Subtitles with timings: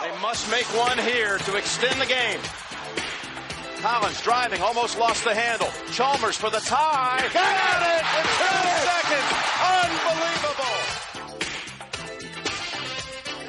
[0.00, 2.38] They must make one here to extend the game.
[3.80, 5.68] Collins driving, almost lost the handle.
[5.90, 7.18] Chalmers for the tie.
[7.34, 9.30] Got it in two seconds.
[9.74, 10.78] Unbelievable.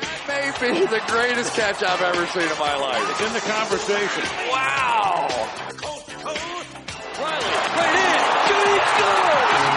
[0.02, 3.06] That may be the greatest catch I've ever seen in my life.
[3.12, 4.24] It's in the conversation.
[4.50, 5.30] Wow!
[7.20, 9.69] Riley, right in, shooting, score!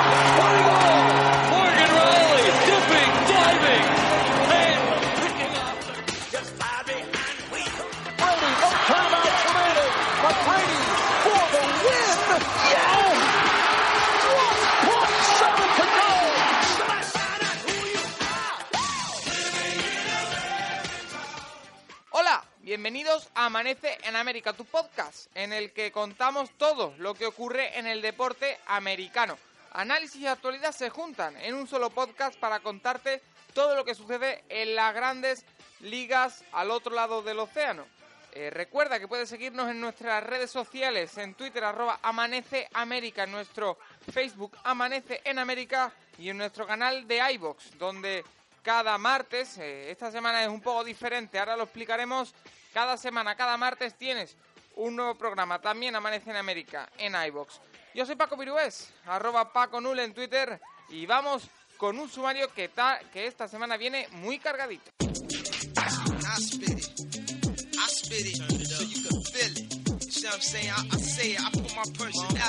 [22.83, 27.79] Bienvenidos a Amanece en América, tu podcast, en el que contamos todo lo que ocurre
[27.79, 29.39] en el deporte americano.
[29.71, 33.23] Análisis y actualidad se juntan en un solo podcast para contarte
[33.55, 35.45] todo lo que sucede en las grandes
[35.79, 37.87] ligas al otro lado del océano.
[38.33, 43.31] Eh, recuerda que puedes seguirnos en nuestras redes sociales, en Twitter arroba Amanece América, en
[43.31, 43.79] nuestro
[44.11, 48.25] Facebook Amanece en América y en nuestro canal de iBox, donde
[48.65, 52.35] cada martes, eh, esta semana es un poco diferente, ahora lo explicaremos,
[52.73, 54.37] cada semana, cada martes tienes
[54.77, 57.61] un nuevo programa, también Amanece en América, en iBox.
[57.95, 61.43] Yo soy Paco Virués, arroba Paco Null en Twitter, y vamos
[61.77, 64.91] con un sumario que, ta- que esta semana viene muy cargadito.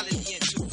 [0.05, 0.72] I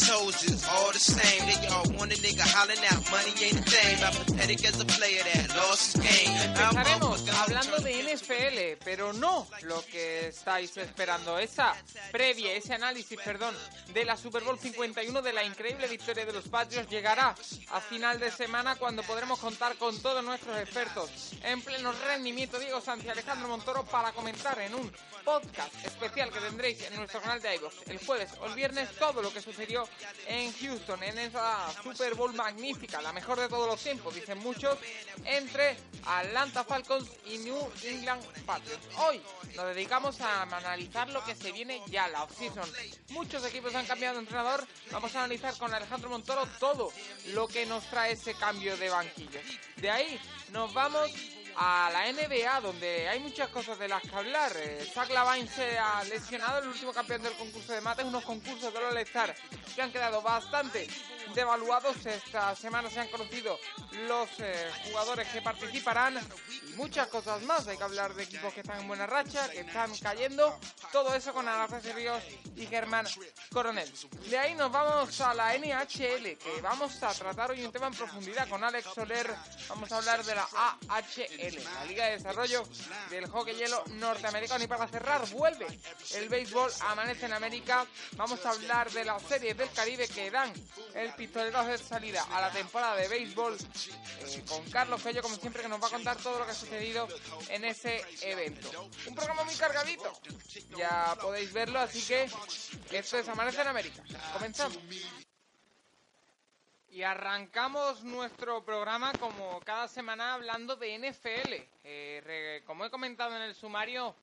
[0.00, 1.46] these hoes is all the same.
[1.46, 3.02] They all want a nigga hollering out.
[3.10, 4.04] Money ain't a thing.
[4.04, 6.36] I'm pathetic as a player that lost his game.
[6.36, 11.38] Empezaremos hablando de NFL, pero no lo que estáis esperando.
[11.38, 11.74] Esa
[12.12, 13.54] previa, ese análisis, perdón,
[13.92, 17.34] de la Super Bowl 51 de la increíble victoria de los Patriots llegará
[17.70, 21.10] a final de semana cuando podremos contar con todos nuestros expertos
[21.42, 24.90] en pleno rendimiento, Diego Sánchez Alejandro Montoro, para comentar en un
[25.24, 29.22] podcast especial que tendréis en nuestro canal de iVoox el jueves o el viernes todo
[29.22, 29.86] lo que sucedió
[30.26, 34.78] en Houston, en esa Super Bowl magnífica, la mejor de todos los tiempos, dicen muchos,
[35.24, 38.86] entre Atlanta Falcons y New England Patriots.
[38.96, 39.20] Hoy
[39.56, 42.70] nos dedicamos a analizar lo que se viene ya, la offseason.
[43.10, 46.92] Muchos equipos han cambiado de entrenador, vamos a analizar con Alejandro Montoro todo
[47.26, 49.40] lo que nos trae ese cambio de banquillo.
[49.76, 50.20] De ahí
[50.52, 51.10] nos vamos
[51.56, 54.52] a la NBA, donde hay muchas cosas de las que hablar.
[54.56, 58.72] Eh, Zach Lavine se ha lesionado, el último campeón del concurso de mates, unos concursos
[58.72, 59.34] del All-Star
[59.74, 60.86] que han quedado bastante
[61.34, 62.04] devaluados.
[62.06, 63.58] Esta semana se han conocido
[64.06, 66.18] los eh, jugadores que participarán
[66.48, 67.66] y muchas cosas más.
[67.68, 70.58] Hay que hablar de equipos que están en buena racha, que están cayendo.
[70.92, 72.22] Todo eso con Araceli Ríos
[72.56, 73.06] y Germán
[73.52, 73.90] Coronel.
[74.28, 77.94] De ahí nos vamos a la NHL, que vamos a tratar hoy un tema en
[77.94, 79.34] profundidad con Alex Soler.
[79.68, 80.48] Vamos a hablar de la
[80.88, 82.64] AHL, la Liga de Desarrollo
[83.10, 84.64] del Hockey Hielo Norteamericano.
[84.64, 85.66] Y para cerrar, vuelve
[86.14, 87.86] el béisbol Amanece en América.
[88.16, 90.52] Vamos a hablar de las series del Caribe que dan
[90.94, 95.60] el pistoletazo de salida a la temporada de béisbol eh, con Carlos Fello, como siempre,
[95.60, 97.06] que nos va a contar todo lo que ha sucedido
[97.50, 98.88] en ese evento.
[99.06, 100.10] Un programa muy cargadito,
[100.78, 102.30] ya podéis verlo, así que
[102.96, 104.02] esto es Amanece en América.
[104.32, 104.78] Comenzamos.
[106.88, 111.52] Y arrancamos nuestro programa como cada semana hablando de NFL.
[111.84, 114.14] Eh, como he comentado en el sumario,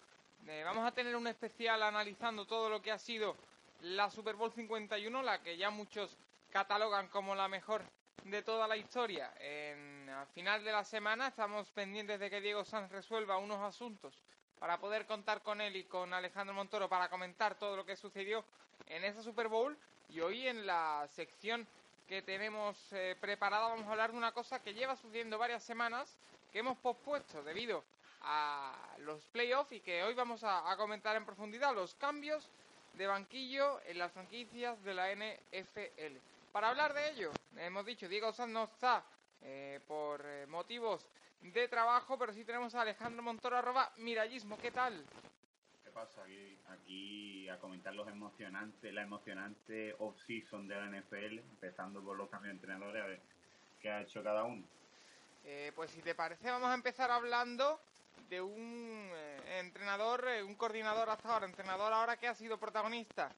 [0.47, 3.37] eh, vamos a tener un especial analizando todo lo que ha sido
[3.81, 6.17] la Super Bowl 51, la que ya muchos
[6.57, 7.83] catalogan como la mejor
[8.23, 9.31] de toda la historia.
[9.39, 14.17] En, al final de la semana estamos pendientes de que Diego Sanz resuelva unos asuntos
[14.57, 18.43] para poder contar con él y con Alejandro Montoro para comentar todo lo que sucedió
[18.87, 19.77] en esa Super Bowl.
[20.09, 21.67] Y hoy en la sección
[22.07, 26.17] que tenemos eh, preparada vamos a hablar de una cosa que lleva sucediendo varias semanas,
[26.51, 27.83] que hemos pospuesto debido
[28.21, 32.49] a los playoffs y que hoy vamos a, a comentar en profundidad los cambios
[32.95, 36.17] de banquillo en las franquicias de la NFL.
[36.57, 39.05] Para hablar de ello, hemos dicho, Diego Sanz no está
[39.43, 41.05] eh, por eh, motivos
[41.39, 44.57] de trabajo, pero sí tenemos a Alejandro Montoro, arroba mirallismo.
[44.57, 45.05] ¿Qué tal?
[45.83, 46.23] ¿Qué pasa?
[46.23, 52.27] Aquí, aquí a comentar los emocionantes, la emocionante off-season de la NFL, empezando por los
[52.27, 53.21] cambios de entrenadores, a ver
[53.79, 54.63] qué ha hecho cada uno.
[55.45, 57.79] Eh, pues si te parece, vamos a empezar hablando
[58.29, 63.31] de un eh, entrenador, eh, un coordinador hasta ahora, entrenador ahora que ha sido protagonista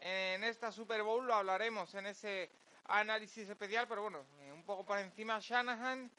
[0.00, 2.50] en esta Super Bowl, lo hablaremos en ese
[2.86, 6.10] análisis especial, pero bueno, eh, un poco por encima Shanahan,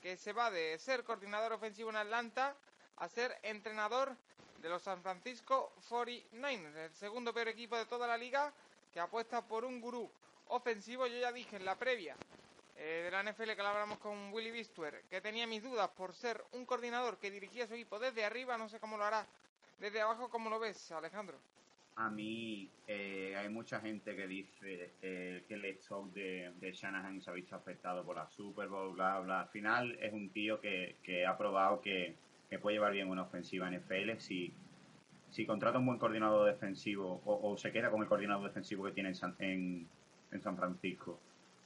[0.00, 2.54] que se va de ser coordinador ofensivo en Atlanta
[2.96, 4.16] a ser entrenador
[4.60, 8.52] de los San Francisco 49ers, el segundo peor equipo de toda la liga,
[8.92, 10.10] que apuesta por un gurú
[10.48, 11.06] ofensivo.
[11.06, 12.16] Yo ya dije en la previa
[12.76, 16.44] eh, de la NFL que hablamos con Willy Bistuer, que tenía mis dudas por ser
[16.52, 19.26] un coordinador que dirigía su equipo desde arriba, no sé cómo lo hará.
[19.78, 21.38] Desde abajo, ¿cómo lo ves, Alejandro?
[22.00, 27.20] A mí eh, hay mucha gente que dice eh, que el stock de, de Shanahan
[27.20, 29.40] se ha visto afectado por la Super Bowl, bla, bla.
[29.40, 32.14] Al final es un tío que, que ha probado que,
[32.48, 34.52] que puede llevar bien una ofensiva NFL si,
[35.30, 38.92] si contrata un buen coordinador defensivo o, o se queda con el coordinador defensivo que
[38.92, 39.88] tiene en San, en,
[40.30, 41.18] en San Francisco.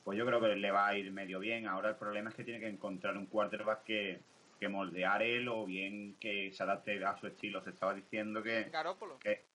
[0.02, 1.66] Pues yo creo que le va a ir medio bien.
[1.66, 4.20] Ahora el problema es que tiene que encontrar un quarterback que,
[4.58, 7.62] que moldear él o bien que se adapte a su estilo.
[7.62, 9.18] Se estaba diciendo que, Garópolo.
[9.18, 9.51] que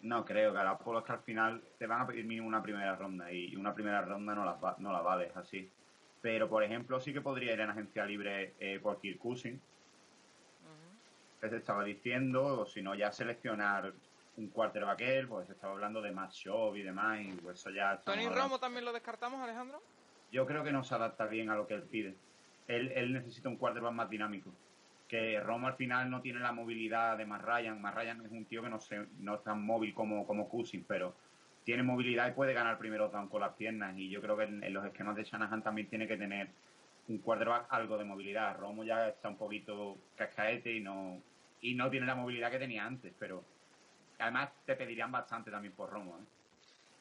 [0.00, 3.32] no creo, Garoppolo es que al final te van a pedir mínimo una primera ronda
[3.32, 5.70] y una primera ronda no la, no la vales así.
[6.20, 9.60] Pero, por ejemplo, sí que podría ir en agencia libre eh, por Kirk Cousins,
[11.40, 13.92] que se estaba diciendo, o si no, ya seleccionar
[14.36, 18.02] un quarterback pues se estaba hablando de Matt Schaub y demás, y pues eso ya...
[18.02, 19.80] ¿Tony hablando- Romo también lo descartamos, Alejandro?
[20.30, 22.16] Yo creo que no se adapta bien a lo que él pide.
[22.66, 24.50] Él, él necesita un quarterback más dinámico.
[25.08, 27.80] Que Romo al final no tiene la movilidad de Matt Ryan.
[27.80, 30.48] Matt Ryan es un tío que no, se, no es tan móvil como, como
[30.86, 31.14] pero
[31.64, 33.96] tiene movilidad y puede ganar primero down con las piernas.
[33.96, 36.48] Y yo creo que en, en los esquemas de Shanahan también tiene que tener
[37.08, 38.56] un quarterback algo de movilidad.
[38.56, 41.22] Romo ya está un poquito cascaete y no,
[41.60, 43.42] y no tiene la movilidad que tenía antes, pero
[44.18, 46.18] además te pedirían bastante también por Romo.
[46.18, 46.24] ¿eh?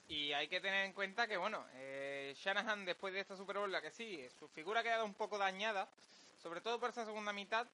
[0.09, 3.71] Y hay que tener en cuenta que, bueno, eh, Shanahan después de esta Super Bowl,
[3.71, 5.88] la que sí, su figura ha quedado un poco dañada,
[6.42, 7.68] sobre todo por esa segunda mitad,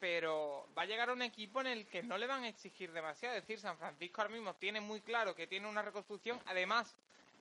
[0.00, 2.92] pero va a llegar a un equipo en el que no le van a exigir
[2.92, 3.34] demasiado.
[3.36, 6.40] Es decir, San Francisco ahora mismo tiene muy claro que tiene una reconstrucción.
[6.46, 6.94] Además,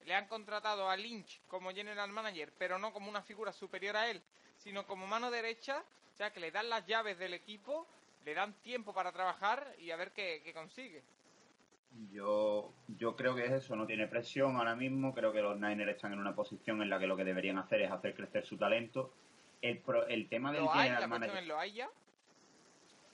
[0.06, 4.10] le han contratado a Lynch como general manager, pero no como una figura superior a
[4.10, 4.22] él,
[4.58, 5.84] sino como mano derecha,
[6.14, 7.88] o sea, que le dan las llaves del equipo,
[8.26, 11.02] le dan tiempo para trabajar y a ver qué, qué consigue.
[12.12, 15.92] Yo, yo creo que es eso, no tiene presión ahora mismo, creo que los Niners
[15.96, 18.58] están en una posición en la que lo que deberían hacer es hacer crecer su
[18.58, 19.14] talento.
[19.62, 20.84] El, pro- el tema del ¿Lo hay?
[20.90, 21.90] general La manager, cuestión es, ¿lo hay ya?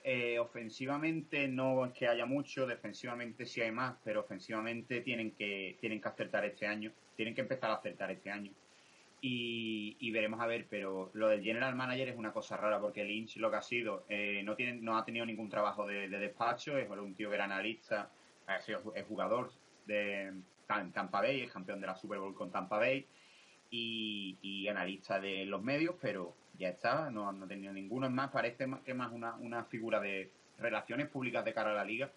[0.04, 5.78] Eh, ofensivamente no es que haya mucho, defensivamente sí hay más, pero ofensivamente tienen que,
[5.80, 8.56] tienen que acertar este año, tienen que empezar a acertar este año.
[9.22, 13.04] Y, y veremos a ver, pero lo del general manager es una cosa rara porque
[13.04, 16.19] Lynch lo que ha sido, eh, no, tiene, no ha tenido ningún trabajo de, de
[16.19, 18.16] despacho, es un tío que era analista,
[18.46, 19.51] ha sido es jugador
[19.84, 23.10] de Tam- Tampa Bay, es campeón de la Super Bowl con Tampa Bay
[23.69, 28.06] y, y analista de los medios, pero ya está, no, no ha tenido ninguno.
[28.06, 31.76] Es más, parece más que más una, una figura de relaciones públicas de cara a
[31.76, 32.12] la liga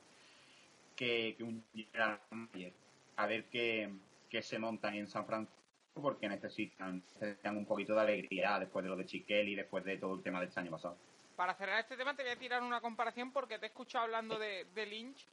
[0.97, 2.73] que, un general manager.
[3.17, 3.91] A ver qué,
[4.29, 5.57] qué se montan en San Francisco
[5.95, 9.99] porque necesitan, necesitan un poquito de alegría después de lo de Chiquel y después de
[9.99, 10.97] todo el tema de este año pasado.
[11.37, 14.39] Para cerrar este tema te voy a tirar una comparación porque te he escuchado hablando
[14.39, 15.27] de, Lynch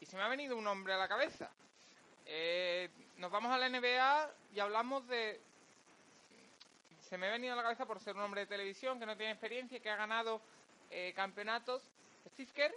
[0.00, 1.50] y se me ha venido un nombre a la cabeza.
[2.26, 5.40] Eh, nos vamos a la NBA y hablamos de...
[7.10, 9.16] Se me ha venido a la cabeza por ser un hombre de televisión que no
[9.16, 10.40] tiene experiencia, que ha ganado
[10.90, 11.82] eh, campeonatos.
[12.28, 12.72] Steve Kerr,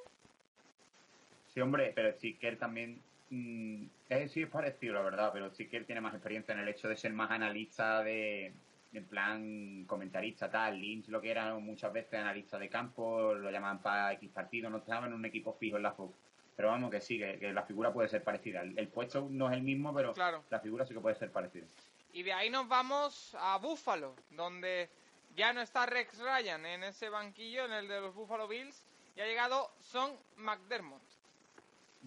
[1.54, 3.00] Sí, hombre, pero Steve Kerr también
[3.30, 6.68] mm, es, sí es parecido, la verdad, pero Steve Kerr tiene más experiencia en el
[6.68, 8.52] hecho de ser más analista de,
[8.92, 10.80] en plan comentarista, tal.
[10.82, 14.78] Lynch lo que era muchas veces analista de campo, lo llamaban para X partido, no
[14.80, 16.18] estaba en un equipo fijo en la Fox.
[16.56, 18.62] Pero vamos, que sí, que, que la figura puede ser parecida.
[18.62, 20.44] El, el puesto no es el mismo, pero Claro.
[20.50, 21.68] la figura sí que puede ser parecida.
[22.13, 24.88] Y de ahí nos vamos a Buffalo, donde
[25.36, 29.21] ya no está Rex Ryan en ese banquillo, en el de los Buffalo Bills, y
[29.21, 31.01] ha llegado Son McDermott.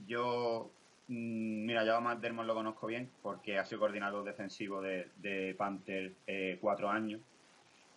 [0.06, 0.70] Yo,
[1.08, 5.10] mm, mira, yo a Matt Dermott lo conozco bien porque ha sido coordinador defensivo de,
[5.16, 7.20] de Panther eh, cuatro años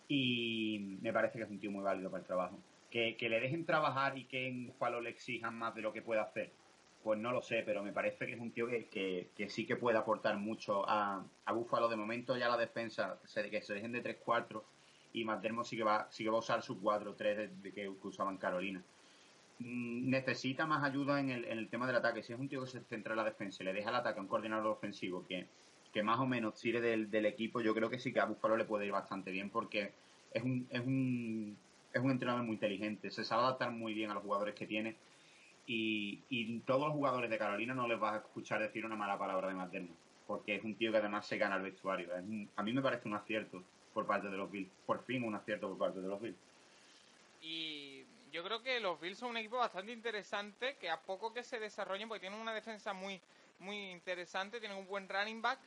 [0.08, 2.58] y me parece que es un tío muy válido para el trabajo.
[2.90, 6.02] Que, que le dejen trabajar y que en Buffalo le exijan más de lo que
[6.02, 6.50] puede hacer,
[7.02, 9.76] pues no lo sé, pero me parece que es un tío que, que, sí que
[9.76, 11.88] puede aportar mucho a, a Buffalo.
[11.88, 14.62] De momento ya la defensa, se, que se dejen de 3-4
[15.12, 17.72] y Matt Dermott sí que va, sí que va a usar su 4-3 de, de
[17.72, 18.82] que usaban Carolina
[19.58, 22.22] mm, necesita más ayuda en el, en el tema del ataque.
[22.22, 24.18] Si es un tío que se centra en la defensa y le deja el ataque
[24.18, 25.46] a un coordinador ofensivo que,
[25.92, 28.56] que más o menos tire del, del equipo, yo creo que sí que a Buffalo
[28.56, 29.92] le puede ir bastante bien porque
[30.32, 31.56] es un, es un,
[31.92, 33.10] es un entrenador muy inteligente.
[33.10, 34.96] Se sabe adaptar muy bien a los jugadores que tiene
[35.72, 39.18] y, y todos los jugadores de Carolina no les vas a escuchar decir una mala
[39.18, 42.14] palabra de Matt Dermott, porque es un tío que además se gana el vestuario.
[42.16, 43.62] Es un- a mí me parece un acierto
[43.92, 44.72] por parte de los Bills.
[44.86, 46.40] Por fin un acierto por parte de los Bills.
[47.40, 51.42] Y yo creo que los Bills son un equipo bastante interesante, que a poco que
[51.44, 53.22] se desarrollen, porque tienen una defensa muy,
[53.58, 55.60] muy interesante, tienen un buen running back,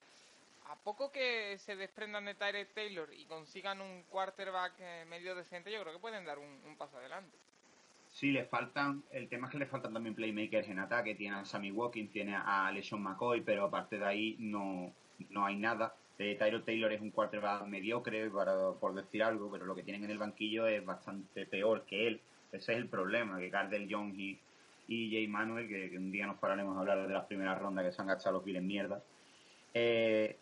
[0.62, 5.72] a poco que se desprendan de Tyree Taylor y consigan un quarterback eh, medio decente,
[5.72, 7.38] yo creo que pueden dar un paso adelante.
[8.13, 11.46] Sí, le faltan, el tema es que le faltan también playmakers en ataque, tiene a
[11.46, 14.93] Sammy Watkins, tiene a LeSean McCoy, pero aparte de ahí no,
[15.32, 15.96] no hay nada.
[16.20, 20.03] Eh, Tyro Taylor es un quarterback mediocre, para, por decir algo, pero lo que tienen
[20.03, 22.22] en el banquillo es bastante peor que él.
[22.51, 24.39] Ese es el problema, que Gardel Jones y,
[24.88, 27.93] y Jay Manuel, que, un día nos pararemos a hablar de las primeras rondas que
[27.93, 29.01] se han gastado los en mierda,
[29.74, 30.38] eh,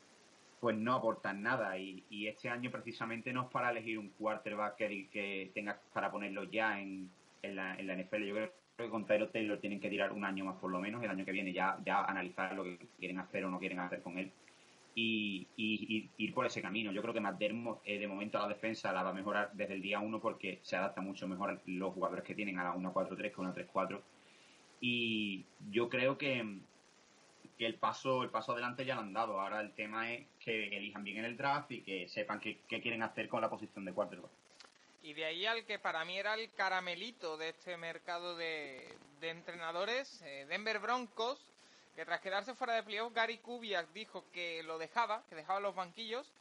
[0.60, 1.78] pues no aportan nada.
[1.78, 6.44] Y, este año precisamente no es para elegir un quarterback que, que tenga para ponerlo
[6.44, 7.10] ya en,
[7.41, 8.24] en, la, en la NFL.
[8.24, 11.03] Yo creo que con Tyler Taylor tienen que tirar un año más por lo menos,
[11.03, 14.01] el año que viene ya, ya analizar lo que quieren hacer o no quieren hacer
[14.01, 14.31] con él.
[14.93, 15.48] Y,
[16.17, 16.91] ir por ese camino.
[16.91, 19.75] Yo creo que McDermott eh, de momento a la defensa la va a mejorar desde
[19.75, 23.33] el día 1 porque se adapta mucho mejor los jugadores que tienen a la 1-4-3
[23.33, 24.01] que una 3-4.
[24.81, 26.60] Y yo creo que,
[27.60, 29.39] el paso el paso adelante ya lo han dado.
[29.39, 33.03] Ahora el tema es que elijan bien en el draft y que sepan qué, quieren
[33.03, 34.31] hacer con la posición de quarterback.
[35.03, 40.22] Y de ahí al que para mí era el caramelito de este mercado de, entrenadores,
[40.24, 41.39] eh, Denver Broncos,
[41.96, 45.75] que tras quedarse fuera de playoff, Gary Kubiak dijo que lo dejaba, que dejaba los
[45.75, 46.31] banquillos,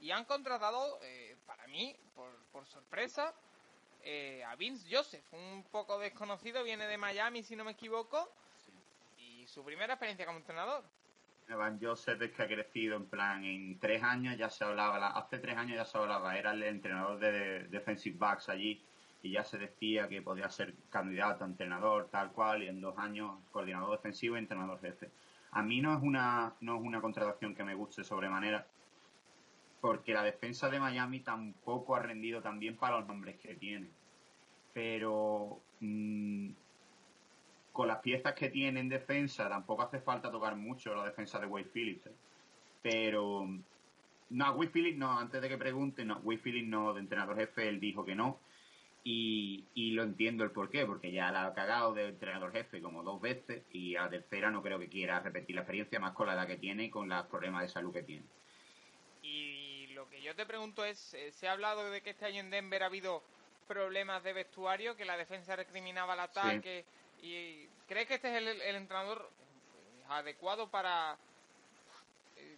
[0.00, 3.34] y han contratado, eh, para mí, por, sorpresa,
[4.02, 8.28] eh, a Vince Joseph, un poco desconocido, viene de Miami, si no me equivoco,
[9.18, 10.82] y su primera experiencia como entrenador.
[11.48, 15.38] Van Joseph es que ha crecido en plan en tres años ya se hablaba, hace
[15.38, 18.82] tres años ya se hablaba, era el entrenador de defensive backs allí
[19.22, 22.96] y ya se decía que podía ser candidato a entrenador tal cual y en dos
[22.98, 25.10] años coordinador defensivo y entrenador jefe.
[25.52, 28.66] A mí no es una no es una contratación que me guste sobremanera
[29.82, 33.88] porque la defensa de Miami tampoco ha rendido tan bien para los nombres que tiene.
[34.72, 36.50] Pero mm,
[37.72, 41.46] con las piezas que tiene en defensa, tampoco hace falta tocar mucho la defensa de
[41.46, 42.06] Wade Phillips.
[42.06, 42.12] ¿eh?
[42.82, 43.48] Pero,
[44.30, 47.68] no, Wade Phillips no, antes de que pregunten, no, Wade Phillips no, de entrenador jefe,
[47.68, 48.38] él dijo que no.
[49.04, 53.02] Y, y lo entiendo el porqué, porque ya la ha cagado de entrenador jefe como
[53.02, 56.28] dos veces y a la tercera no creo que quiera repetir la experiencia, más con
[56.28, 58.24] la edad que tiene y con los problemas de salud que tiene.
[59.22, 62.40] Y lo que yo te pregunto es, eh, se ha hablado de que este año
[62.40, 63.22] en Denver ha habido
[63.66, 66.84] problemas de vestuario, que la defensa recriminaba el ataque.
[67.22, 69.30] ¿Y crees que este es el, entrenador
[70.08, 71.16] adecuado para
[72.36, 72.56] eh,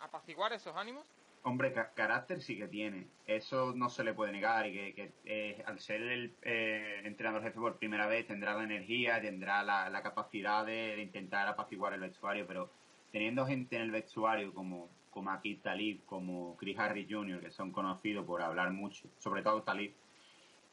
[0.00, 1.04] apaciguar esos ánimos?
[1.42, 3.06] Hombre, carácter sí que tiene.
[3.26, 4.66] Eso no se le puede negar.
[4.66, 9.20] Y que, eh, al ser el eh, entrenador jefe por primera vez tendrá la energía,
[9.20, 12.46] tendrá la, capacidad de, intentar apaciguar el vestuario.
[12.46, 12.70] Pero
[13.12, 17.72] teniendo gente en el vestuario como, como Akid Talib, como Chris Harris Jr., que son
[17.72, 19.92] conocidos por hablar mucho, sobre todo Talib,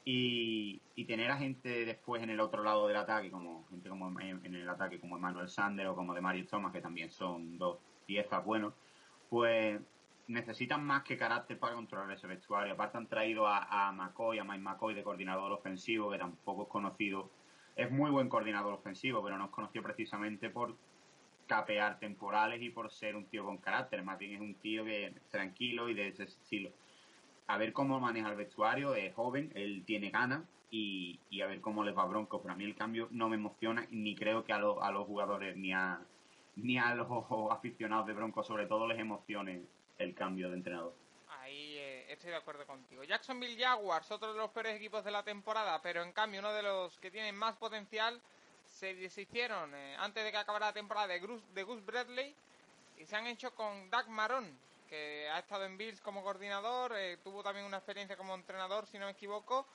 [0.04, 4.54] y, tener a gente después en el otro lado del ataque, como gente como en,
[4.54, 8.44] el ataque como Emmanuel Sander o como de Mario Thomas, que también son dos piezas
[8.44, 8.72] buenos,
[9.28, 9.80] pues
[10.28, 12.72] necesitan más que carácter para controlar ese vestuario.
[12.72, 16.68] Aparte han traído a, a McCoy, a Mike McCoy de coordinador ofensivo, que tampoco es
[16.68, 17.30] conocido.
[17.76, 20.76] Es muy buen coordinador ofensivo, pero no es conocido precisamente por
[21.46, 24.02] capear temporales y por ser un tío con carácter.
[24.02, 26.70] Más bien es un tío que es tranquilo y de ese estilo
[27.46, 31.84] a ver cómo maneja el vestuario, es joven, él tiene ganas y, a ver cómo
[31.84, 32.40] les va a Broncos.
[32.40, 35.72] Para mí el cambio no me emociona ni creo que a, a los jugadores ni
[35.72, 36.00] a,
[36.56, 37.08] ni a los
[37.50, 39.62] aficionados de Broncos sobre todo les emocione
[39.98, 40.94] el cambio de entrenador.
[41.40, 43.02] Ahí eh, estoy de acuerdo contigo.
[43.04, 46.62] Jacksonville Jaguars, otro de los peores equipos de la temporada, pero en cambio uno de
[46.62, 48.20] los que tienen más potencial,
[48.64, 52.34] se deshicieron eh, antes de que acabara la temporada de Gus, de Gus Bradley
[52.98, 54.56] y se han hecho con Doug Marón,
[54.92, 58.98] que ha estado en Bills como coordinador, eh, tuvo también una experiencia como entrenador, si
[58.98, 59.66] no me equivoco.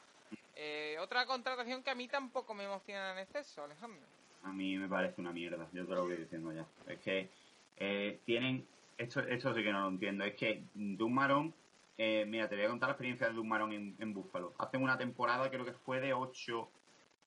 [0.56, 4.06] Eh, otra contratación que a mí tampoco me emociona en exceso, Alejandro.
[4.44, 6.68] A mí me parece una mierda, yo te lo voy diciendo ya.
[6.86, 7.32] Es que
[7.78, 11.52] eh, tienen, esto, esto sí que no lo entiendo, es que Dumarón,
[11.98, 14.54] eh, mira, te voy a contar la experiencia de Dumarón en, en Búfalo.
[14.60, 16.70] Hace una temporada, creo que fue de 8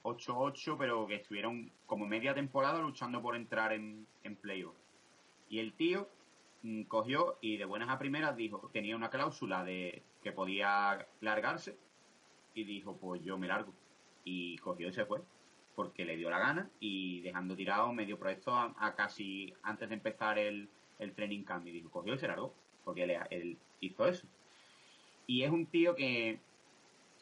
[0.04, 4.76] 8-8, pero que estuvieron como media temporada luchando por entrar en, en playoff.
[5.48, 6.08] Y el tío
[6.88, 11.76] cogió y de buenas a primeras dijo, tenía una cláusula de que podía largarse
[12.54, 13.72] y dijo, pues yo me largo.
[14.24, 15.22] Y cogió y se fue,
[15.74, 20.38] porque le dio la gana y dejando tirado medio proyecto a, casi antes de empezar
[20.38, 21.66] el, el training camp.
[21.66, 24.26] Y dijo, cogió y se largó, porque él, hizo eso.
[25.26, 26.40] Y es un tío que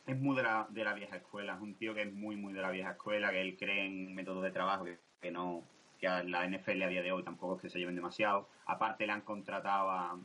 [0.07, 2.71] es muy de la, vieja escuela, es un tío que es muy, muy de la
[2.71, 4.87] vieja escuela, que él cree en métodos de trabajo
[5.21, 5.62] que no,
[5.99, 8.49] que a la NFL a día de hoy tampoco es que se lleven demasiado.
[8.67, 10.19] Aparte le han contratado a,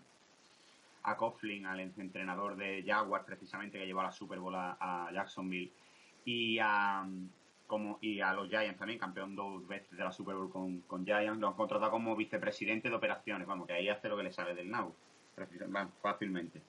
[1.04, 5.72] a Coughlin, al entrenador de Jaguars precisamente que llevó la Super Bowl a, Jacksonville
[6.26, 7.06] y a
[7.68, 10.50] como y a los Giants también, campeón dos veces de la Super Bowl
[10.88, 14.24] con, Giants, lo han contratado como vicepresidente de operaciones, vamos, que ahí hace lo que
[14.24, 14.96] le sale del nabo,
[16.02, 16.62] fácilmente.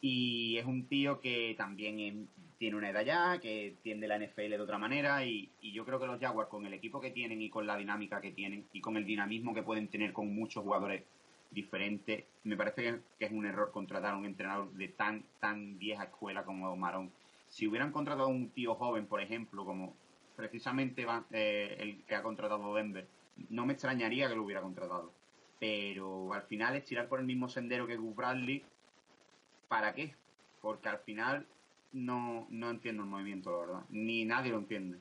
[0.00, 4.60] Y es un tío que también tiene una edad ya, que tiende la NFL de
[4.60, 7.66] otra manera y, yo creo que los Jaguars con el equipo que tienen y con
[7.66, 11.02] la dinámica que tienen y con el dinamismo que pueden tener con muchos jugadores
[11.50, 12.26] diferente.
[12.44, 16.44] Me parece que es un error contratar a un entrenador de tan, tan vieja escuela
[16.44, 17.10] como Marón.
[17.48, 19.94] Si hubieran contratado a un tío joven, por ejemplo, como
[20.36, 23.06] precisamente eh, el que ha contratado Denver,
[23.50, 25.12] no me extrañaría que lo hubiera contratado.
[25.58, 28.64] Pero al final es tirar por el mismo sendero que Gus Bradley.
[29.68, 30.14] ¿Para qué?
[30.60, 31.46] Porque al final
[31.94, 33.82] no, no entiendo el movimiento, la verdad.
[33.88, 34.98] Ni nadie lo entiende.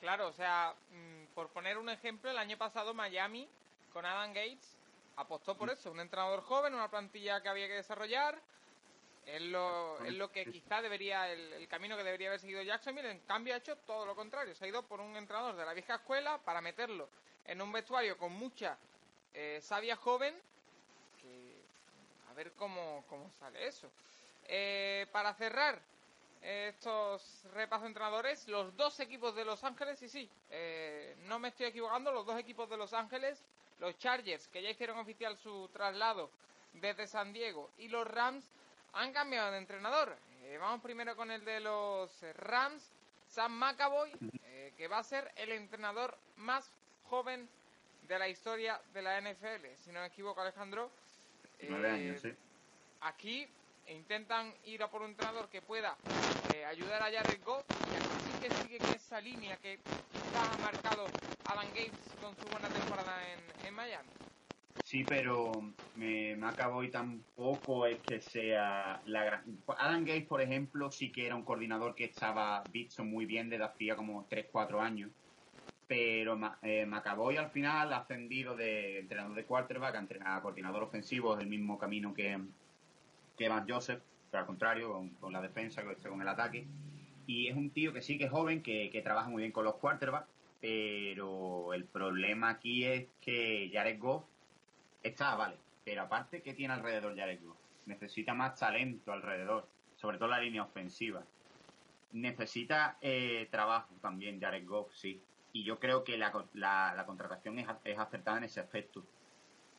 [0.00, 3.48] Claro, o sea, mm, por poner un ejemplo, el año pasado Miami
[3.92, 4.76] con Adam Gates
[5.16, 8.40] apostó por eso, un entrenador joven, una plantilla que había que desarrollar.
[9.26, 13.10] Es lo, es lo que quizá debería, el, camino que debería haber seguido Jacksonville.
[13.10, 14.54] En cambio, ha hecho todo lo contrario.
[14.54, 17.08] Se ha ido por un entrenador de la vieja escuela para meterlo
[17.44, 18.78] en un vestuario con mucha
[19.34, 20.32] eh, sabia joven.
[22.30, 23.90] a ver cómo, cómo sale eso.
[24.46, 25.80] Eh, para cerrar,
[26.42, 31.66] estos repasos entrenadores, los dos equipos de Los Ángeles, y sí, eh, no me estoy
[31.66, 33.44] equivocando, los dos equipos de Los Ángeles,
[33.80, 36.30] los Chargers, que ya hicieron oficial su traslado
[36.74, 38.44] desde San Diego, y los Rams
[38.92, 40.16] han cambiado de entrenador.
[40.44, 42.92] Eh, vamos primero con el de los Rams,
[43.28, 44.12] Sam McAvoy,
[44.44, 46.70] eh, que va a ser el entrenador más
[47.08, 47.48] joven
[48.06, 50.90] de la historia de la NFL, si no me equivoco, Alejandro.
[51.68, 52.32] Nueve años, sí.
[53.00, 53.48] Aquí
[53.88, 55.96] intentan ir a por un entrenador que pueda
[56.54, 59.78] eh, ayudar a Jared Goff y aquí sí que sigue en esa línea que
[60.12, 61.06] quizás ha marcado
[61.46, 63.16] Adam Gates con su buena temporada
[63.64, 64.08] en, Miami.
[64.84, 65.52] Sí, pero
[65.96, 69.42] me, me acabo y tampoco es que sea la gran...
[69.76, 73.64] Adam Gates, por ejemplo, sí que era un coordinador que estaba visto muy bien desde
[73.64, 75.10] hacía como 3-4 años,
[75.86, 81.34] pero eh, McAvoy al final ha ascendido de entrenador de quarterback a, a coordinador ofensivo,
[81.34, 82.38] es el mismo camino que,
[83.36, 86.66] que Van Joseph, pero al contrario, con, la defensa, con el ataque.
[87.26, 89.76] Y es un tío que sí que es joven, que, trabaja muy bien con los
[89.76, 90.28] quarterbacks,
[90.60, 94.24] pero el problema aquí es que Jared Goff
[95.02, 97.58] está, vale, pero aparte, ¿qué tiene alrededor Jared Goff?
[97.86, 101.22] Necesita más talento alrededor, sobre todo la línea ofensiva.
[102.12, 105.20] Necesita eh, trabajo también Jared Goff, sí.
[105.52, 109.04] Y yo creo que la, la, contratación es, es acertada en ese aspecto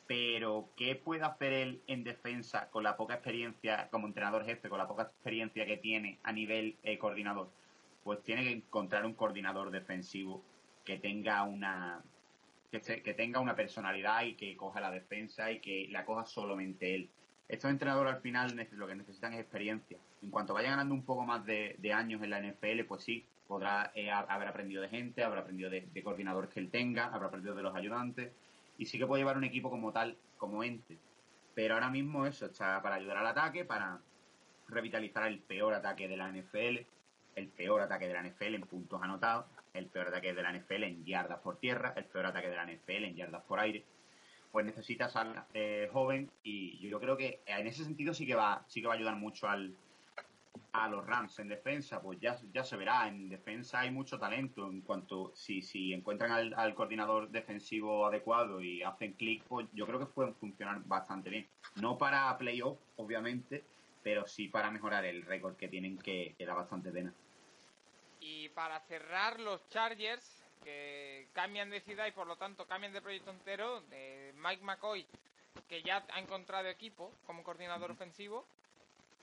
[0.08, 4.78] pero ¿qué puede hacer él en defensa con la poca experiencia como entrenador jefe, con
[4.78, 7.50] la poca experiencia que tiene a nivel eh, coordinador?
[8.02, 10.42] Pues tiene que encontrar un coordinador defensivo
[10.82, 12.02] que tenga una
[12.72, 12.80] que,
[13.14, 17.10] tenga una personalidad y que coja la defensa y que la coja solamente él.
[17.46, 19.98] Estos entrenadores al final lo que necesitan es experiencia.
[20.22, 23.92] En cuanto vaya ganando un poco más de, años en la NFL, pues sí, podrá
[23.94, 27.54] eh, haber aprendido de gente, habrá aprendido de, de coordinadores que él tenga, habrá aprendido
[27.54, 28.32] de los ayudantes
[28.78, 30.96] y sí que puede llevar un equipo como tal, como ente.
[31.54, 34.00] Pero ahora mismo eso está para ayudar al ataque, para
[34.68, 36.86] revitalizar el peor ataque de la NFL,
[37.34, 40.84] el peor ataque de la NFL en puntos anotados, el peor ataque de la NFL
[40.84, 43.84] en yardas por tierra, el peor ataque de la NFL en yardas por aire.
[44.52, 48.64] Pues necesita ser eh, joven y yo creo que en ese sentido sí que va,
[48.68, 49.74] sí que va a ayudar mucho al,
[50.72, 53.08] a los Rams en defensa, pues ya, ya se verá.
[53.08, 54.66] En defensa hay mucho talento.
[54.68, 59.98] En cuanto si, si encuentran al, coordinador defensivo adecuado y hacen clic, pues yo creo
[59.98, 61.48] que pueden funcionar bastante bien.
[61.76, 63.64] No para playoff, obviamente,
[64.02, 67.12] pero sí para mejorar el récord que tienen, que, que da bastante pena.
[68.20, 73.00] Y para cerrar, los Chargers, que cambian de ciudad y por lo tanto cambian de
[73.00, 75.06] proyecto entero, de Mike McCoy,
[75.68, 78.46] que ya ha encontrado equipo como coordinador ofensivo,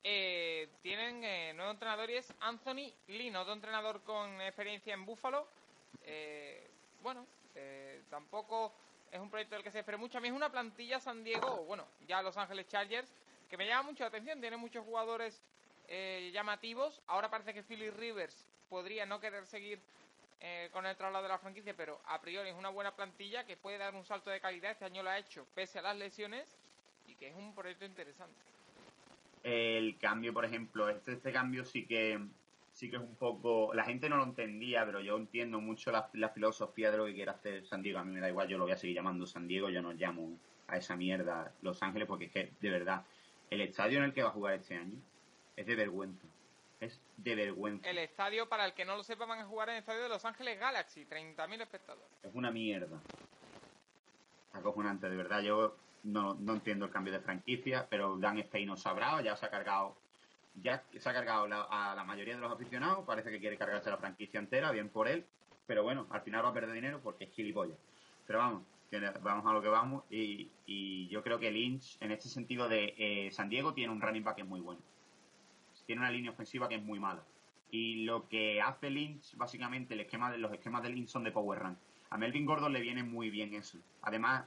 [0.07, 5.47] eh, tienen eh, nuevo entrenador y es Anthony Lino, otro entrenador con experiencia en Buffalo.
[6.03, 6.69] Eh,
[7.01, 8.71] bueno, eh, tampoco
[9.11, 10.19] es un proyecto del que se espera mucho.
[10.19, 13.11] A mí es una plantilla San Diego, bueno, ya Los Ángeles Chargers,
[13.49, 14.39] que me llama mucho la atención.
[14.39, 15.41] Tiene muchos jugadores
[16.31, 17.01] llamativos.
[17.07, 19.79] Ahora parece que Philly Rivers podría no querer seguir
[20.71, 23.79] con el traslado de la franquicia, pero a priori es una buena plantilla que puede
[23.79, 24.71] dar un salto de calidad.
[24.71, 26.47] Este año lo ha hecho pese a las lesiones
[27.07, 28.54] y que es un proyecto interesante
[29.45, 32.19] el cambio, por ejemplo, este, este cambio sí que
[32.73, 36.29] sí que es un poco, la gente no lo entendía, pero yo entiendo mucho la,
[36.29, 37.99] filosofía de lo que quiere hacer San Diego.
[37.99, 39.93] A mí me da igual, yo lo voy a seguir llamando San Diego, yo no
[39.93, 43.05] llamo a esa mierda Los Ángeles, porque es que, de verdad,
[43.49, 44.97] el estadio en el que va a jugar este año
[45.55, 46.27] es de vergüenza.
[46.81, 47.89] Es de vergüenza.
[47.89, 50.09] El estadio, para el que no lo sepa, van a jugar en el estadio de
[50.09, 52.11] Los Ángeles Galaxy, 30.000 espectadores.
[52.23, 52.99] Es una mierda.
[54.51, 55.41] Acojonante, de verdad.
[55.41, 59.45] Yo no, no entiendo el cambio de franquicia, pero Dan Spain no sabrá, ya se
[59.45, 59.97] ha cargado
[60.61, 63.97] ya se ha cargado a la mayoría de los aficionados, parece que quiere cargarse la
[63.97, 65.25] franquicia entera, bien por él,
[65.67, 67.77] pero bueno, al final va a perder dinero porque es gilipollas.
[68.25, 68.63] Pero vamos,
[69.21, 72.93] vamos a lo que vamos, y, y yo creo que Lynch, en este sentido de
[72.97, 74.81] eh, San Diego, tiene un running back que es muy bueno.
[75.85, 77.23] Tiene una línea ofensiva que es muy mala.
[77.69, 81.31] Y lo que hace Lynch, básicamente, el esquema de, los esquemas de Lynch son de
[81.31, 81.77] power run.
[82.09, 83.77] A Melvin Gordon le viene muy bien eso.
[84.01, 84.45] Además,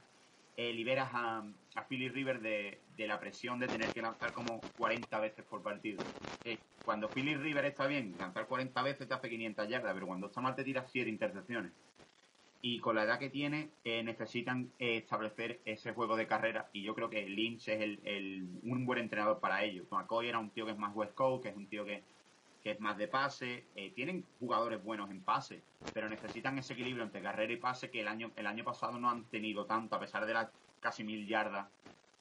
[0.61, 1.41] eh, liberas a,
[1.75, 5.63] a Philly River de, de la presión de tener que lanzar como 40 veces por
[5.63, 6.03] partido.
[6.43, 10.27] Eh, cuando Philly River está bien, lanzar 40 veces te hace 500 yardas, pero cuando
[10.27, 11.71] está mal te tiras 7 intercepciones.
[12.61, 16.69] Y con la edad que tiene, eh, necesitan establecer ese juego de carrera.
[16.73, 19.85] Y yo creo que Lynch es el, el- un buen entrenador para ello.
[19.89, 22.03] McCoy era un tío que es más West Coast, que es un tío que,
[22.63, 23.65] que es más de pase.
[23.75, 25.61] Eh, tienen jugadores buenos en pase,
[25.93, 29.09] pero necesitan ese equilibrio entre carrera y pase que el año, el año pasado no
[29.09, 31.67] han tenido tanto, a pesar de las casi mil yardas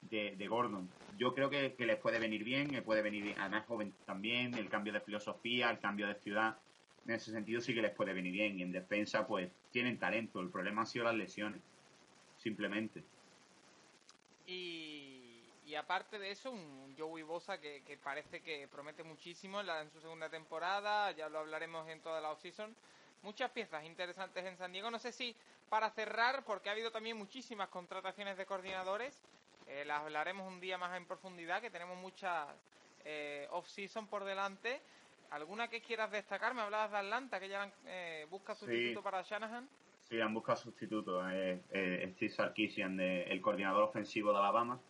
[0.02, 0.88] de, de Gordon.
[1.16, 4.54] Yo creo que, que les puede venir bien, le puede venir bien, además joven también,
[4.54, 6.56] el cambio de filosofía, el cambio de ciudad.
[7.06, 8.58] En ese sentido sí que les puede venir bien.
[8.58, 10.40] Y en defensa, pues tienen talento.
[10.40, 11.62] El problema han sido las lesiones,
[12.36, 13.02] simplemente.
[14.46, 14.97] Y,
[15.68, 19.82] y aparte de eso, un Joey Bosa que, que parece que promete muchísimo en, la-
[19.82, 22.74] en su segunda temporada, ya lo hablaremos en toda la offseason.
[23.22, 24.90] Muchas piezas interesantes en San Diego.
[24.90, 25.36] No sé si
[25.68, 29.20] para cerrar, porque ha habido también muchísimas contrataciones de coordinadores,
[29.66, 32.48] eh, las hablaremos un día más en profundidad, que tenemos muchas
[33.04, 34.80] eh, off-season por delante.
[35.30, 36.54] ¿Alguna que quieras destacar?
[36.54, 39.04] Me hablabas de Atlanta, que ya eh, busca sustituto Sí.
[39.04, 39.68] para Shanahan.
[40.08, 41.22] Sí, han buscado sustitutos.
[41.30, 44.80] Eh, eh, Steve Sarkisian, de- el coordinador ofensivo de Alabama.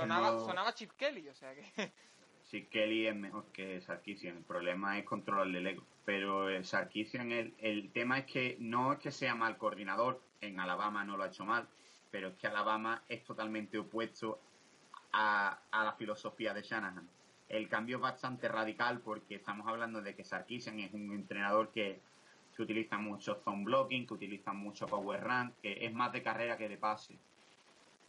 [0.00, 0.40] Sonaba, No.
[0.40, 1.92] sonaba Chip Kelly, o sea que...
[2.44, 4.38] Sí, Kelly es mejor que Sarkisian.
[4.38, 5.84] El problema es controlarle el ego.
[6.04, 10.20] Pero eh, Sarkisian, el, el tema es que no es que sea mal coordinador.
[10.40, 11.68] En Alabama no lo ha hecho mal.
[12.10, 14.40] Pero es que Alabama es totalmente opuesto
[15.12, 17.08] a, a la filosofía de Shanahan.
[17.48, 22.00] El cambio es bastante radical porque estamos hablando de que Sarkisian es un entrenador que,
[22.56, 26.56] que utiliza mucho zone blocking, que utiliza mucho power run, que es más de carrera
[26.56, 27.16] que de pase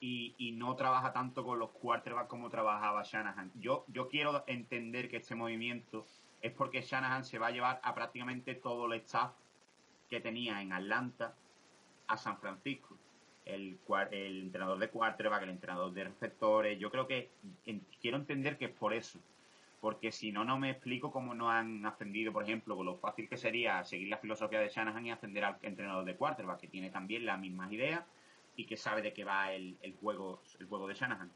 [0.04, 3.52] y, no trabaja tanto con los quarterbacks como trabajaba Shanahan.
[3.56, 6.06] Yo, yo quiero entender que este movimiento
[6.42, 9.32] es porque Shanahan se va a llevar a prácticamente todo el staff
[10.10, 11.36] que tenía en Atlanta
[12.08, 12.98] a San Francisco.
[13.46, 13.78] El,
[14.12, 16.80] entrenador de quarterback, el entrenador de receptores.
[16.80, 17.30] Yo creo que
[18.02, 19.20] quiero entender que es por eso.
[19.82, 23.28] Porque si no, no me explico cómo no han ascendido, por ejemplo, con lo fácil
[23.28, 26.90] que sería seguir la filosofía de Shanahan y ascender al entrenador de quarterback, que tiene
[26.90, 28.04] también las mismas ideas
[28.62, 31.32] y que sabe de qué va el, juego el juego de Shanahan.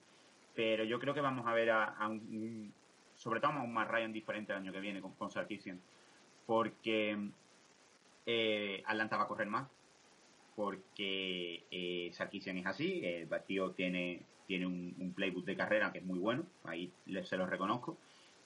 [0.54, 2.72] Pero yo creo que vamos a ver a, un,
[3.16, 5.82] sobre todo a un Matt Ryan diferente el año que viene con, con Sarkisian.
[6.46, 7.18] Porque
[8.28, 9.68] eh, Atlanta va a correr más.
[10.56, 13.02] Porque eh, Sarkisian es así.
[13.04, 16.46] El tío tiene, tiene un, un playbook de carrera que es muy bueno.
[16.64, 16.92] Ahí
[17.24, 17.98] se lo reconozco.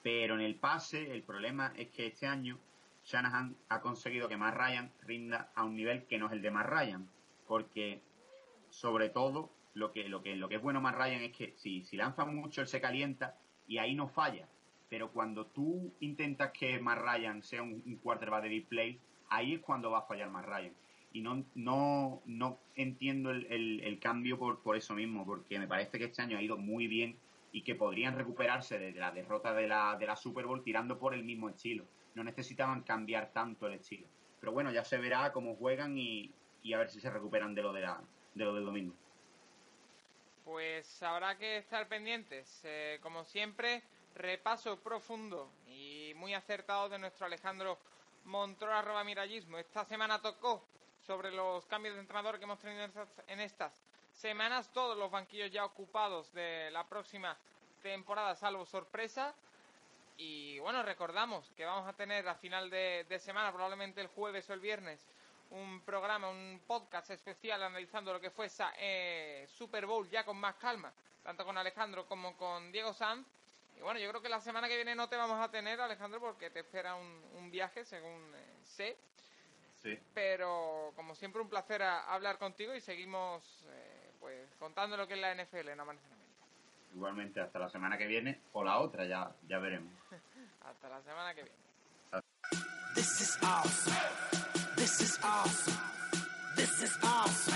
[0.02, 2.58] Pero en el pase, el problema es que este año
[3.04, 6.50] Shanahan ha conseguido que Matt Ryan rinda a un nivel que no es el de
[6.50, 7.06] Matt Ryan.
[7.46, 8.00] Porque
[8.70, 11.82] sobre todo lo que lo que lo que es bueno más Ryan es que si,
[11.84, 14.48] si lanza mucho él se calienta y ahí no falla.
[14.88, 19.54] Pero cuando tú intentas que más Ryan sea un, un quarterback de big play ahí
[19.54, 20.72] es cuando va a fallar más Ryan.
[21.12, 25.68] Y no no no entiendo el, el- el cambio por, por eso mismo porque me
[25.68, 27.16] parece que este año ha ido muy bien
[27.52, 31.14] y que podrían recuperarse de la derrota de la, de la Super Bowl tirando por
[31.14, 31.84] el mismo estilo.
[32.14, 34.06] No necesitaban cambiar tanto el estilo.
[34.40, 37.62] Pero bueno ya se verá cómo juegan y, y a ver si se recuperan de
[37.62, 38.02] lo de la
[38.34, 38.94] de lo del domingo
[40.44, 42.60] Pues habrá que estar pendientes.
[42.64, 43.82] Eh, como siempre,
[44.14, 47.78] repaso profundo y muy acertado de nuestro Alejandro
[48.24, 49.58] Montoro arroba mirallismo.
[49.58, 50.62] Esta semana tocó
[51.06, 52.84] sobre los cambios de entrenador que hemos tenido
[53.28, 53.72] en estas,
[54.12, 54.70] semanas.
[54.72, 57.36] Todos los banquillos ya ocupados de la próxima
[57.82, 59.34] temporada, salvo sorpresa.
[60.18, 64.52] Y bueno, recordamos que vamos a tener a final de semana, probablemente el jueves o
[64.52, 65.06] el viernes,
[65.50, 70.36] un programa, un podcast especial analizando lo que fue esa eh, Super Bowl ya con
[70.36, 73.26] más calma, tanto con Alejandro como con Diego Sanz.
[73.76, 76.20] Y bueno, yo creo que la semana que viene no te vamos a tener, Alejandro,
[76.20, 78.96] porque te espera un, un viaje, según eh, sé.
[79.82, 79.98] Sí.
[80.12, 85.14] Pero como siempre, un placer a- hablar contigo y seguimos eh, pues contando lo que
[85.14, 86.10] es la NFL en Amanecer.
[86.94, 89.92] Igualmente hasta la semana que viene o la otra, ya, ya veremos.
[90.64, 91.58] Hasta la semana que viene.
[92.94, 94.59] This is awesome.
[94.80, 95.74] This is awesome.
[96.56, 97.54] This is awesome.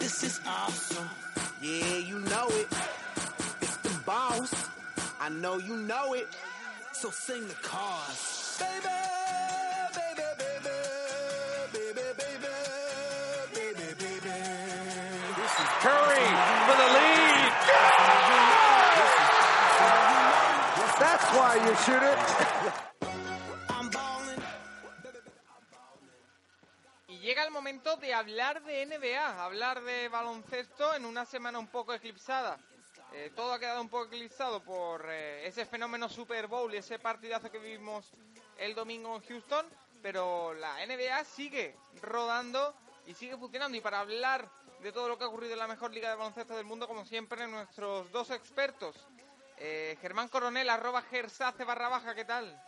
[0.00, 1.08] This is awesome.
[1.62, 2.66] Yeah, you know it.
[3.60, 4.52] It's the boss.
[5.20, 6.26] I know you know it.
[6.90, 8.58] So sing the chorus.
[8.58, 8.88] Baby,
[9.94, 10.74] baby, baby,
[11.72, 12.54] baby, baby,
[13.54, 14.38] baby, baby.
[15.38, 16.26] This is Curry
[16.66, 17.52] for the lead.
[20.98, 22.82] That's why you shoot it.
[27.62, 32.58] momento de hablar de NBA, hablar de baloncesto en una semana un poco eclipsada.
[33.12, 36.98] Eh, todo ha quedado un poco eclipsado por eh, ese fenómeno Super Bowl y ese
[36.98, 38.10] partidazo que vivimos
[38.58, 39.64] el domingo en Houston,
[40.02, 42.74] pero la NBA sigue rodando
[43.06, 43.78] y sigue funcionando.
[43.78, 46.56] Y para hablar de todo lo que ha ocurrido en la mejor liga de baloncesto
[46.56, 48.96] del mundo, como siempre, nuestros dos expertos.
[49.58, 52.60] Eh, Germán Coronel, arroba Gersace barra baja, ¿qué tal?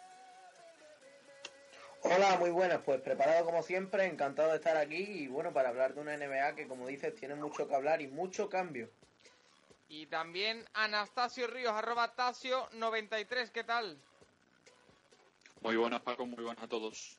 [2.06, 5.94] Hola, muy buenas, pues preparado como siempre, encantado de estar aquí y bueno, para hablar
[5.94, 8.90] de una NBA que como dices tiene mucho que hablar y mucho cambio.
[9.88, 13.96] Y también Anastasio Ríos, arroba Tasio93, ¿qué tal?
[15.62, 17.16] Muy buenas Paco, muy buenas a todos.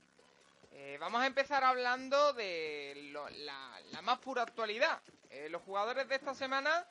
[0.73, 5.01] Eh, vamos a empezar hablando de lo- la, la más pura actualidad.
[5.31, 6.85] Eh, los jugadores de esta semana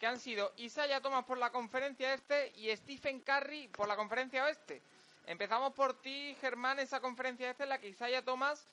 [0.00, 4.44] que han sido Isaiah Thomas por la conferencia este y Stephen Curry por la conferencia
[4.44, 4.82] oeste.
[5.28, 8.66] Empezamos por ti, Germán, esa conferencia este en la que Isaiah Thomas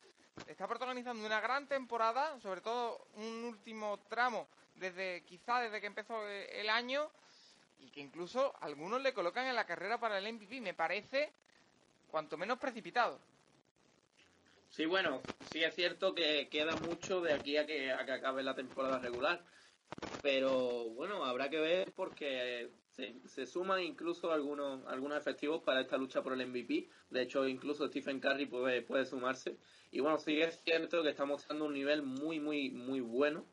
[0.48, 6.26] está protagonizando una gran temporada, sobre todo un último tramo desde quizá desde que empezó
[6.30, 7.12] eh, el año
[7.82, 10.62] y que incluso algunos le colocan en la carrera para el MVP.
[10.62, 11.30] Me parece
[12.10, 13.20] cuanto menos precipitado.
[14.70, 18.44] Sí, bueno, sí es cierto que queda mucho de aquí a que, a que acabe
[18.44, 19.42] la temporada regular.
[20.22, 22.72] Pero bueno, habrá que ver porque
[23.26, 26.88] se, suman incluso algunos, algunos efectivos para esta lucha por el MVP.
[27.10, 29.58] De hecho, incluso Stephen Curry puede, puede sumarse.
[29.92, 33.46] Y bueno, sí es cierto que está mostrando un nivel muy, muy, muy bueno.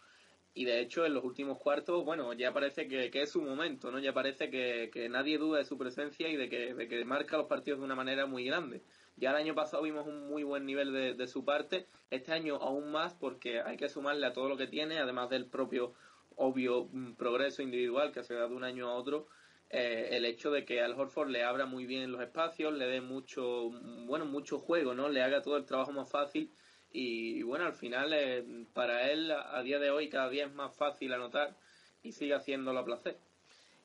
[0.54, 3.90] Y de hecho, en los últimos cuartos, bueno, ya parece que, que es su momento,
[3.90, 3.98] ¿no?
[3.98, 7.38] Ya parece que, que nadie duda de su presencia y de que, de que marca
[7.38, 8.82] los partidos de una manera muy grande.
[9.16, 12.56] Ya el año pasado vimos un muy buen nivel de, de su parte, este año
[12.56, 15.94] aún más porque hay que sumarle a todo lo que tiene, además del propio
[16.36, 19.26] obvio progreso individual que se da de un año a otro,
[19.70, 23.00] eh, el hecho de que Al Horford le abra muy bien los espacios, le dé
[23.00, 23.70] mucho,
[24.06, 25.08] bueno, mucho juego, ¿no?
[25.08, 26.52] Le haga todo el trabajo más fácil
[26.92, 30.76] y, bueno, al final eh, para él a, día de hoy cada día es más
[30.76, 31.56] fácil anotar
[32.02, 33.16] y sigue haciéndolo a placer.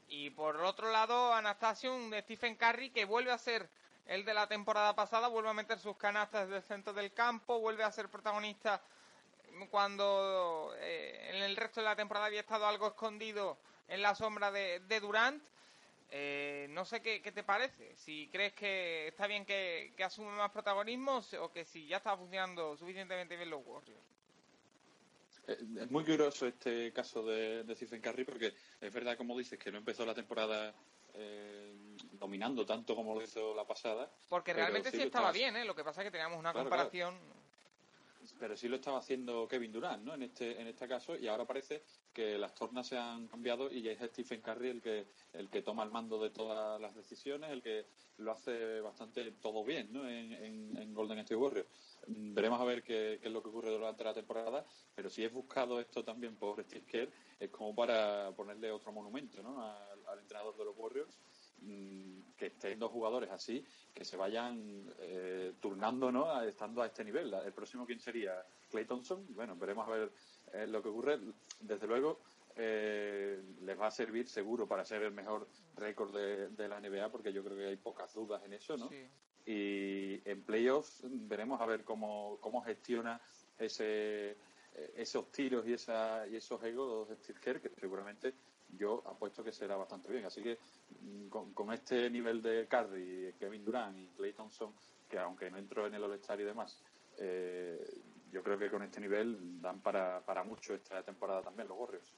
[0.10, 3.70] Y por otro lado, Anastasio, un de Stephen Curry que vuelve a ser
[4.08, 7.84] el de la temporada pasada, vuelve a meter sus canastas del centro del campo, vuelve
[7.84, 8.82] a ser protagonista
[9.70, 14.52] cuando eh, en el resto de la temporada había estado algo escondido en la sombra
[14.52, 15.44] de, de Durant.
[16.10, 20.32] Eh, no sé qué, qué te parece, si crees que está bien que, que asume
[20.32, 24.00] más protagonismo o que si ya está funcionando suficientemente bien los Warriors.
[25.48, 29.60] Eh, Es muy curioso este caso de, de Stephen Curry porque es verdad, como dices,
[29.60, 30.74] que no empezó la temporada
[31.14, 31.74] eh,
[32.14, 34.10] dominando tanto como lo hizo la pasada.
[34.30, 35.66] Porque realmente sí estaba estaba- bien, ¿eh?
[35.66, 37.20] lo que pasa es que teníamos una Claro, comparación...
[38.40, 40.14] Pero sí lo estaba haciendo Kevin Durant, ¿no?
[40.14, 43.82] En este, en este caso, y ahora parece que las tornas se han cambiado y
[43.82, 47.50] ya es Stephen Curry el que, el que toma el mando de todas las decisiones,
[47.52, 50.08] el que lo hace bastante todo bien, ¿no?
[50.08, 51.70] En, en- en Golden State Warriors.
[52.08, 55.24] Mm, Veremos a ver qué, qué es lo que ocurre durante la temporada, pero si
[55.24, 59.62] es buscado esto también por Steve Kerr, es como para ponerle otro monumento, ¿no?
[59.62, 61.20] Al, entrenador de los Warriors
[62.38, 66.42] que estén dos jugadores así, que se vayan eh, turnando, ¿no?
[66.44, 67.34] Estando a este nivel.
[67.34, 68.46] El próximo, ¿quién sería?
[68.70, 69.26] Clay Thompson.
[69.30, 70.12] Bueno, veremos a ver
[70.54, 71.20] eh, lo que ocurre.
[71.60, 72.20] Desde luego,
[72.56, 77.10] eh, les va a servir seguro para ser el mejor récord de, de la NBA,
[77.10, 78.90] porque yo creo que hay pocas dudas en eso, ¿no?
[78.90, 79.08] Sí.
[79.46, 83.22] Y en playoffs veremos a ver cómo, cómo gestiona
[83.58, 88.34] ese, eh, esos tiros y, esa, y esos egos de Steve Kerr, que seguramente
[88.70, 90.26] yo apuesto que será bastante bien.
[90.26, 90.58] Así que
[91.02, 94.74] mm, con, este nivel de Curry, Kevin Durant y Clay Thompson,
[95.10, 96.82] que aunque no entró en el All-Star y demás,
[97.18, 98.02] eh,
[98.32, 102.14] yo creo que con este nivel dan para, para mucho esta temporada también los Warriors.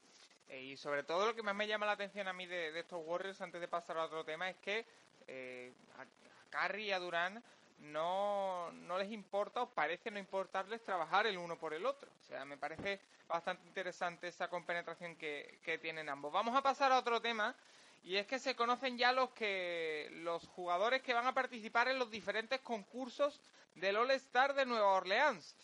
[0.50, 3.02] Eh, Y sobre todo lo que más me llama la atención a mí de, estos
[3.06, 4.86] Warriors, antes de pasar a otro tema, es que
[5.28, 6.06] eh, a
[6.50, 7.44] Curry y a Durán
[7.82, 12.10] no, no les importa o parece no importarles trabajar el uno por el otro.
[12.22, 16.32] O sea, me parece bastante interesante esa compenetración que, que tienen ambos.
[16.32, 17.56] Vamos a pasar a otro tema
[18.04, 22.00] y es que se conocen ya los que los jugadores que van a participar en
[22.00, 23.40] los diferentes concursos
[23.76, 25.56] del All Star de Nueva Orleans.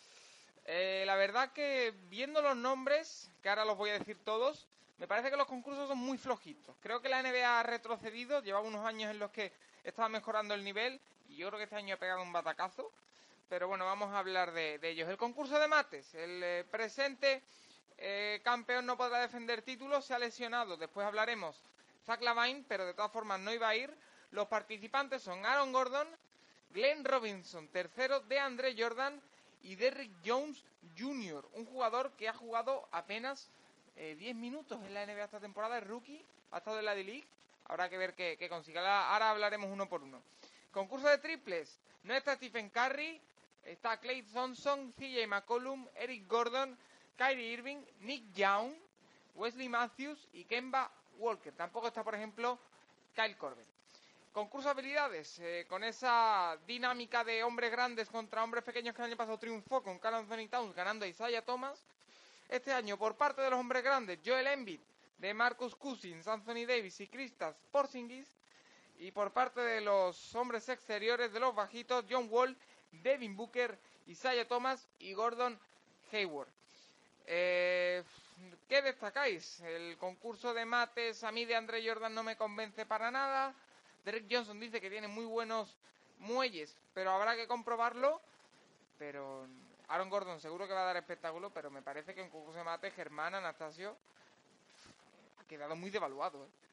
[0.64, 4.66] Eh, la verdad que viendo los nombres, que ahora los voy a decir todos,
[4.98, 6.74] me parece que los concursos son muy flojitos.
[6.80, 9.52] Creo que la NBA ha retrocedido, llevaba unos años en los que
[9.84, 11.00] estaba mejorando el nivel
[11.36, 12.92] yo creo que este año ha pegado un batacazo.
[13.48, 15.08] Pero bueno, vamos a hablar de, ellos.
[15.08, 17.42] El concurso de mates, el eh, presente
[17.96, 20.76] eh, campeón no podrá defender títulos, se ha lesionado.
[20.76, 21.56] Después hablaremos
[22.04, 23.96] Zach Lavine, pero de todas formas no iba a ir.
[24.32, 26.08] Los participantes son Aaron Gordon,
[26.70, 29.20] Glenn Robinson, tercero de Andre Jordan
[29.62, 30.64] y Derrick Jones
[30.98, 33.48] Jr., un jugador que ha jugado apenas
[33.94, 37.26] eh, 10 minutos en la NBA esta temporada, es rookie, ha estado en la D-League,
[37.64, 38.78] habrá que ver qué consigue.
[38.78, 40.20] Ahora, ahora hablaremos uno por uno.
[40.76, 43.18] Concurso de triples, no está Stephen Curry,
[43.64, 46.76] está Clay Thompson, CJ McCollum, Eric Gordon,
[47.16, 48.74] Kyrie Irving, Nick Young,
[49.36, 51.54] Wesley Matthews y Kemba Walker.
[51.54, 52.58] Tampoco está, por ejemplo,
[53.14, 53.66] Kyle Corbett.
[54.34, 59.06] Concurso de habilidades, eh, con esa dinámica de hombres grandes contra hombres pequeños que el
[59.06, 61.86] año pasado triunfó con Carl Anthony Towns ganando a Isaiah Thomas.
[62.50, 64.80] este año por parte de los hombres grandes, Joel Embiid,
[65.16, 68.36] de Marcus Cousins, Anthony Davis y Kristaps Porzingis.
[68.98, 72.56] Y por parte de los hombres exteriores de los bajitos, John Wall,
[72.92, 75.58] Devin Booker, Isaiah Thomas y Gordon
[76.12, 76.48] Hayward.
[77.26, 78.02] Eh,
[78.68, 79.60] ¿Qué destacáis?
[79.60, 83.54] El concurso de mates, a mí de Andre Jordan no me convence para nada.
[84.04, 85.76] Derek Johnson dice que tiene muy buenos
[86.18, 88.20] muelles, pero habrá que comprobarlo.
[88.98, 89.46] Pero
[89.88, 92.64] Aaron Gordon seguro que va a dar espectáculo, pero me parece que en concurso de
[92.64, 93.96] mates, Germán, Anastasio,
[95.40, 96.44] ha quedado muy devaluado.
[96.44, 96.65] ¿eh?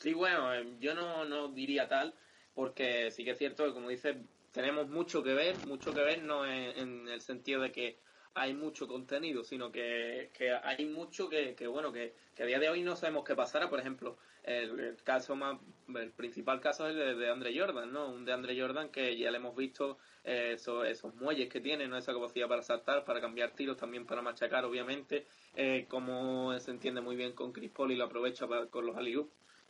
[0.00, 2.14] Sí, bueno, eh, yo no, no diría tal,
[2.54, 4.16] porque sí que es cierto que, como dices,
[4.50, 7.98] tenemos mucho que ver, mucho que ver no en, el sentido de que
[8.32, 12.58] hay mucho contenido, sino que, que hay mucho que, que bueno, que, que, a día
[12.58, 13.68] de hoy no sabemos qué pasará.
[13.68, 15.58] Por ejemplo, el, caso más,
[15.94, 18.08] el principal caso es el de, de Andre Jordan, ¿no?
[18.08, 21.88] Un de Andre Jordan que ya le hemos visto eh, esos, esos muelles que tiene,
[21.88, 21.98] ¿no?
[21.98, 27.02] Esa capacidad para saltar, para cambiar tiros, también para machacar, obviamente, eh, como se entiende
[27.02, 29.16] muy bien con Chris Paul y lo aprovecha para, con los alley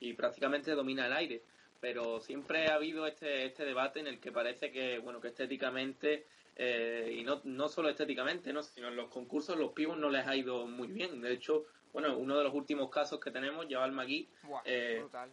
[0.01, 1.43] y prácticamente domina el aire
[1.81, 6.27] pero siempre ha habido este, este debate en el que parece que, bueno, que estéticamente,
[6.57, 8.63] eh, y no, no solo estéticamente, ¿no?
[8.63, 11.23] sino en los concursos los pibos no les ha ido muy bien.
[11.23, 14.29] De hecho, bueno, uno de los últimos casos que tenemos, Jabal Magui,
[14.67, 15.31] eh, brutal.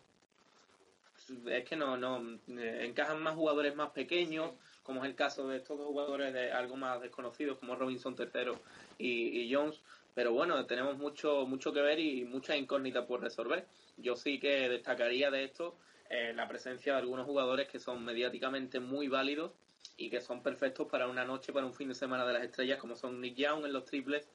[1.48, 4.54] es que no, no eh, encajan más jugadores más pequeños,
[4.84, 8.54] como es el caso de estos dos jugadores de algo más desconocidos, como Robinson III
[8.98, 9.82] y, y Jones.
[10.16, 13.68] Pero bueno, tenemos mucho, mucho que ver y muchas incógnitas por resolver.
[13.98, 15.76] Yo sí que destacaría de esto
[16.10, 19.52] eh, la presencia de algunos jugadores que son mediáticamente muy válidos
[19.98, 22.80] y que son perfectos para una noche, para un fin de semana de las estrellas,
[22.80, 24.30] como son Nick Young en los triples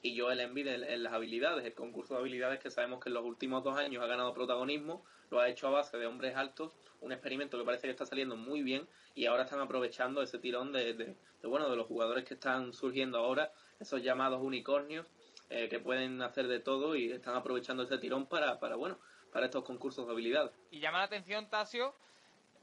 [0.00, 3.14] y Joel Embiid en, en las habilidades, el concurso de habilidades que sabemos que en
[3.14, 6.72] los últimos dos años ha ganado protagonismo, lo ha hecho a base de hombres altos,
[7.00, 10.72] un experimento que parece que está saliendo muy bien y ahora están aprovechando ese tirón
[10.72, 11.04] de, de,
[11.42, 15.06] de bueno de los jugadores que están surgiendo ahora, esos llamados unicornios
[15.54, 18.98] eh, que pueden hacer de todo y están aprovechando ese tirón para, para bueno
[19.32, 20.52] para estos concursos de habilidades.
[20.70, 21.94] Y llama la atención, Tasio,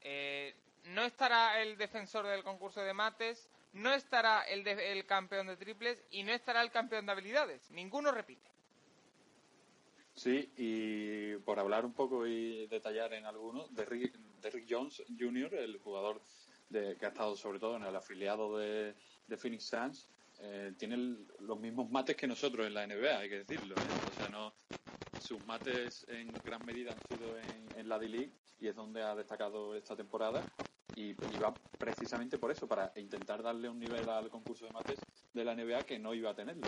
[0.02, 5.48] eh, no estará el defensor del concurso de mates, no estará el, de, el campeón
[5.48, 7.70] de triples y no estará el campeón de habilidades.
[7.72, 8.50] Ninguno repite.
[10.14, 15.80] Sí, y por hablar un poco y detallar en algunos, Derrick, Derrick Jones Jr., el
[15.80, 16.22] jugador
[16.70, 18.96] de, que ha estado sobre todo en el afiliado de,
[19.28, 20.10] de Phoenix Suns,
[20.42, 23.76] eh, tiene los mismos mates que nosotros en la NBA, hay que decirlo.
[23.76, 24.12] ¿eh?
[24.12, 24.54] O sea, no,
[25.22, 29.16] sus mates en gran medida han sido en, en la D-League y es donde ha
[29.16, 30.44] destacado esta temporada
[31.00, 35.00] y, y, va precisamente por eso, para intentar darle un nivel al concurso de mates
[35.34, 36.68] de la NBA que no iba a tenerlo.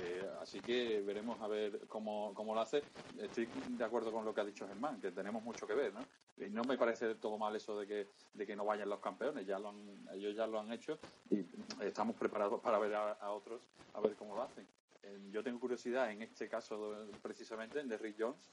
[0.00, 2.82] Eh, así que veremos a ver cómo, cómo lo hace.
[3.20, 6.00] Estoy de acuerdo con lo que ha dicho Germán, que tenemos mucho que ver, ¿no?
[6.38, 9.46] Y no me parece todo mal eso de que, de que no vayan los campeones,
[9.46, 10.98] ya lo han, ellos ya lo han hecho
[11.30, 11.44] y
[11.82, 13.60] estamos preparados para ver a, a otros,
[13.92, 14.66] a ver cómo lo hacen.
[15.02, 18.48] Eh, yo tengo curiosidad en este caso precisamente en Derrick Jones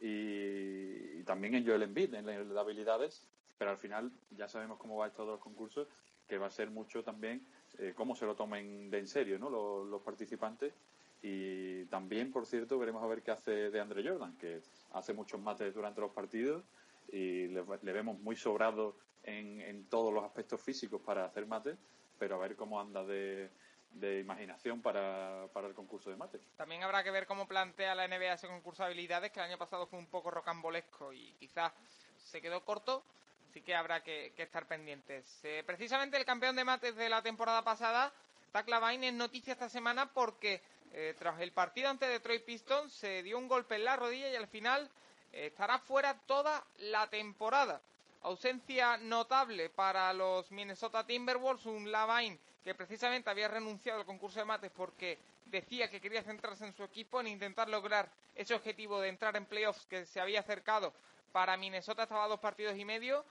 [0.00, 3.26] y, también en Joel Embiid, en las habilidades,
[3.60, 5.86] pero al final ya sabemos cómo va estos dos concursos,
[6.26, 7.46] que va a ser mucho también
[7.78, 9.50] eh, cómo se lo tomen de en serio ¿no?
[9.50, 10.72] los, participantes.
[11.20, 15.38] Y también, por cierto, veremos a ver qué hace de Andre Jordan, que hace muchos
[15.38, 16.64] mates durante los partidos
[17.12, 21.76] y le, le vemos muy sobrado en, en, todos los aspectos físicos para hacer mates,
[22.18, 23.50] pero a ver cómo anda de,
[23.90, 26.40] de imaginación para, para, el concurso de mates.
[26.56, 29.58] También habrá que ver cómo plantea la NBA ese concurso de habilidades, que el año
[29.58, 31.74] pasado fue un poco rocambolesco y quizás
[32.16, 33.04] se quedó corto,
[33.50, 35.40] así que habrá que, estar pendientes.
[35.42, 38.12] Eh, precisamente el campeón de mates de la temporada pasada,
[38.52, 43.24] Zach Lavine, es noticia esta semana porque eh, tras el partido ante Detroit Pistons se
[43.24, 44.88] dio un golpe en la rodilla y al final
[45.32, 47.80] eh, estará fuera toda la temporada.
[48.22, 54.44] Ausencia notable para los Minnesota Timberwolves, un Lavine que precisamente había renunciado al concurso de
[54.44, 59.08] mates porque decía que quería centrarse en su equipo, en intentar lograr ese objetivo de
[59.08, 60.92] entrar en playoffs que se había acercado.
[61.32, 63.24] Para Minnesota estaba dos partidos y medio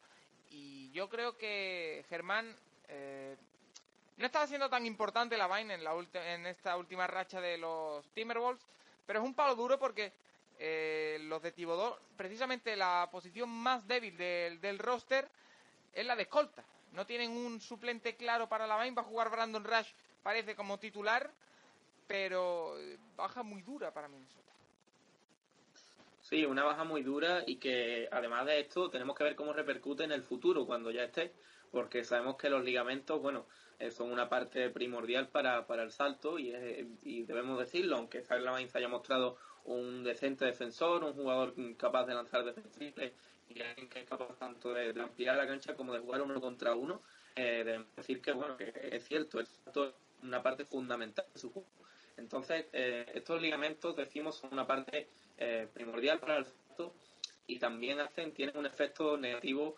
[0.50, 2.56] y yo creo que Germán
[2.88, 3.36] eh,
[4.18, 8.08] no estaba siendo tan importante la vaina en, la en esta última racha de los
[8.14, 8.66] Timberwolves,
[9.06, 10.12] pero es un palo duro porque
[10.58, 15.30] eh, los de Tibodó, precisamente la posición más débil del, del roster
[15.94, 16.64] es la de escolta.
[16.94, 19.92] No tienen un suplente claro para la vaina, va a jugar Brandon Rush,
[20.24, 21.32] parece como titular,
[22.08, 22.76] pero
[23.16, 24.52] baja muy dura para Minnesota.
[26.30, 30.04] Sí, una baja muy dura y que además de esto tenemos que ver cómo repercute
[30.04, 31.34] en el futuro cuando ya esté,
[31.72, 33.48] porque sabemos que los ligamentos, bueno,
[33.80, 38.22] eh, son una parte primordial para, para el salto y, es, y debemos decirlo, aunque
[38.22, 43.12] Zach Lavine haya mostrado un decente defensor, un jugador capaz de lanzar defensible
[43.50, 46.76] y alguien que es capaz tanto de, ampliar la cancha como de jugar uno contra
[46.76, 47.02] uno,
[47.36, 49.50] eh, debemos decir que bueno que es cierto, es
[50.22, 51.68] una parte fundamental de su juego.
[52.18, 55.08] Entonces, eh, estos ligamentos, decimos, son una parte
[55.42, 56.94] eh, primordial para el salto
[57.48, 59.78] y también hacen, tienen un efecto negativo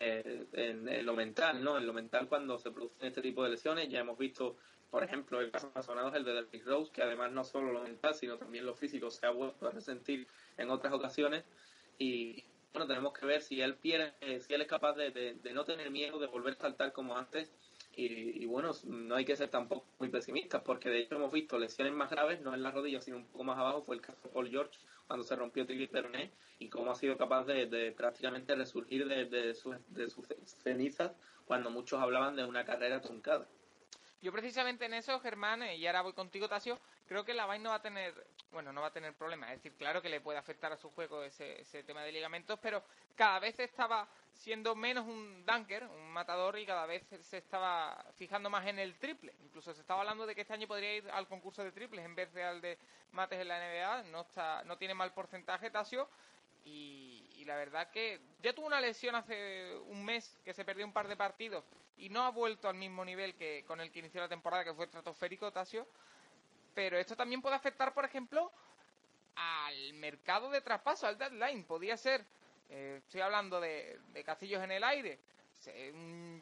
[0.00, 1.76] eh, en, lo mental, ¿no?
[1.76, 4.56] En lo mental cuando se producen este tipo de lesiones, ya hemos visto,
[4.90, 7.70] por ejemplo, el caso más sonado es el de Derrick Rose, que además no solo
[7.70, 10.26] lo mental, sino también lo físico se ha vuelto a resentir
[10.56, 11.44] en otras ocasiones
[11.98, 12.42] y
[12.72, 16.18] bueno, tenemos que ver si él, si él es capaz de, de no tener miedo
[16.18, 17.52] de volver a saltar como antes
[17.96, 21.94] y, bueno, no hay que ser tampoco muy pesimistas, porque de hecho hemos visto lesiones
[21.94, 23.82] más graves, no en la rodilla, sino un poco más abajo.
[23.82, 27.16] Fue el caso de Paul George cuando se rompió el peroné y cómo ha sido
[27.16, 29.56] capaz de, prácticamente resurgir de, de,
[29.88, 30.26] de sus
[30.62, 31.12] cenizas
[31.46, 33.46] cuando muchos hablaban de una carrera truncada.
[34.22, 37.70] Yo precisamente en eso, Germán, eh, y ahora voy contigo, Tasio, creo que la no
[37.70, 38.14] va a tener,
[38.50, 39.50] bueno, no va a tener problemas.
[39.50, 42.58] Es decir, claro que le puede afectar a su juego ese, ese tema de ligamentos,
[42.60, 42.82] pero
[43.14, 48.50] cada vez estaba siendo menos un dunker, un matador, y cada vez se estaba fijando
[48.50, 49.34] más en el triple.
[49.44, 52.14] Incluso se estaba hablando de que este año podría ir al concurso de triples en
[52.14, 52.78] vez de al de
[53.12, 54.02] mates en la NBA.
[54.10, 56.08] No, está, no tiene mal porcentaje, Tasio.
[56.64, 60.86] Y, y, la verdad que ya tuvo una lesión hace un mes que se perdió
[60.86, 61.62] un par de partidos
[61.98, 64.72] y no ha vuelto al mismo nivel que con el que inició la temporada, que
[64.72, 65.86] fue estratosférico, Tasio.
[66.74, 68.50] Pero esto también puede afectar, por ejemplo,
[69.36, 71.64] al mercado de traspaso, al deadline.
[71.64, 72.24] Podría ser,
[72.70, 75.18] eh, estoy hablando de, castillos en el aire,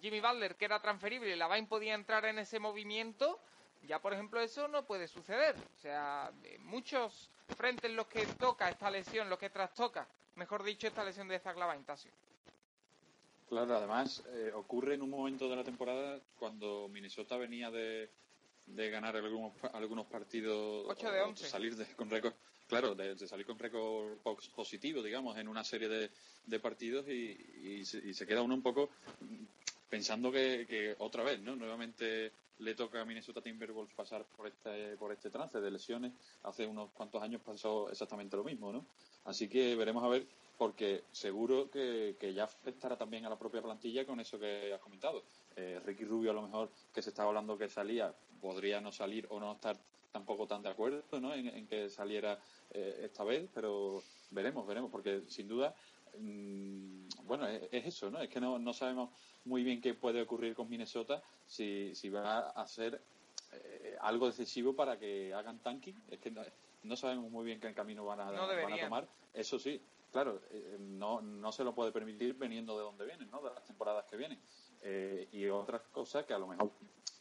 [0.00, 3.38] Jimmy Butler que era transferible y la Vain podía entrar en ese movimiento.
[3.86, 5.56] Ya, por ejemplo, eso no puede suceder.
[5.76, 10.06] O sea, muchos frentes en los que toca esta lesión, los que trastoca,
[10.36, 12.10] mejor dicho, esta lesión de Zach Tasio.
[13.48, 18.08] Claro, además eh, ocurre en un momento de la temporada cuando Minnesota venía de,
[18.66, 21.46] ganar algunos, algunos partidos, 8 de 11.
[21.48, 22.34] salir con récord,
[22.68, 24.18] claro, de, salir con récord
[24.54, 28.90] positivo, digamos, en una serie de, partidos y, se, queda uno un poco
[29.88, 31.56] pensando que, otra vez, ¿no?
[31.56, 36.12] Nuevamente le toca a Minnesota Timberwolves pasar por este, por este trance de lesiones.
[36.44, 38.86] Hace unos cuantos años pasó exactamente lo mismo, ¿no?
[39.24, 40.26] Así que veremos a ver
[40.62, 45.24] porque seguro que, ya afectará también a la propia plantilla con eso que has comentado.
[45.56, 49.26] Eh, Ricky Rubio a lo mejor que se estaba hablando que salía, podría no salir
[49.30, 49.76] o no estar
[50.12, 51.34] tampoco tan de acuerdo ¿no?
[51.34, 52.38] en, que saliera
[52.70, 55.74] eh, esta vez, pero veremos, veremos, porque sin duda,
[56.16, 58.20] mm, bueno, es, eso, ¿no?
[58.20, 59.10] Es que no, no sabemos
[59.46, 63.00] muy bien qué puede ocurrir con Minnesota si, si va a ser
[63.50, 66.00] eh, algo decisivo para que hagan tanking.
[66.08, 66.32] Es que
[66.84, 69.08] no, sabemos muy bien qué camino van a, van a tomar.
[69.34, 69.80] Eso sí,
[70.12, 73.40] claro, eh, no, no se lo puede permitir veniendo de donde vienen, ¿no?
[73.42, 74.40] de las temporadas que vienen.
[74.82, 76.70] Eh, y otra cosa que a lo mejor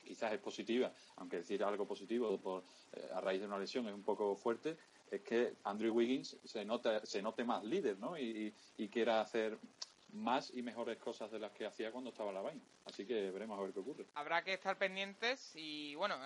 [0.04, 3.94] quizás es positiva, aunque decir algo positivo por, eh, a raíz de una lesión es
[3.94, 4.78] un poco fuerte,
[5.10, 8.18] es que Andrew Wiggins se, nota, se note más líder ¿no?
[8.18, 8.54] y,
[8.92, 9.58] quiera hacer
[10.12, 12.62] más y mejores cosas de las que hacía cuando estaba la vaina.
[12.86, 14.06] Así que veremos a ver qué ocurre.
[14.16, 16.18] Habrá que estar pendientes y bueno,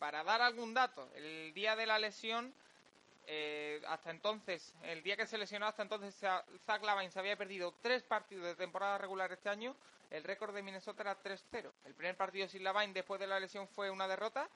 [0.00, 2.52] para dar algún dato, el día de la lesión
[3.32, 6.16] eh, hasta entonces, el día que se lesionó, hasta entonces
[6.66, 9.76] Zach Lavine se había perdido tres partidos de temporada regular este año.
[10.10, 11.70] El récord de Minnesota era 3-0.
[11.84, 14.48] El primer partido sin Lavine después de la lesión fue una derrota,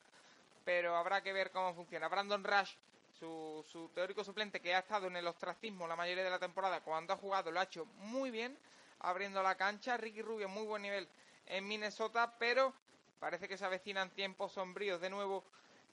[0.65, 2.09] pero habrá que ver cómo funciona.
[2.09, 2.73] Brandon Rush,
[3.17, 6.81] su, su teórico suplente que ha estado en el ostracismo la mayoría de la temporada,
[6.81, 8.59] cuando ha jugado lo ha hecho muy bien,
[8.99, 9.97] abriendo la cancha.
[9.97, 11.07] Ricky Rubio, muy buen nivel
[11.47, 12.75] en Minnesota, pero
[13.21, 15.45] parece que se avecinan tiempos sombríos de nuevo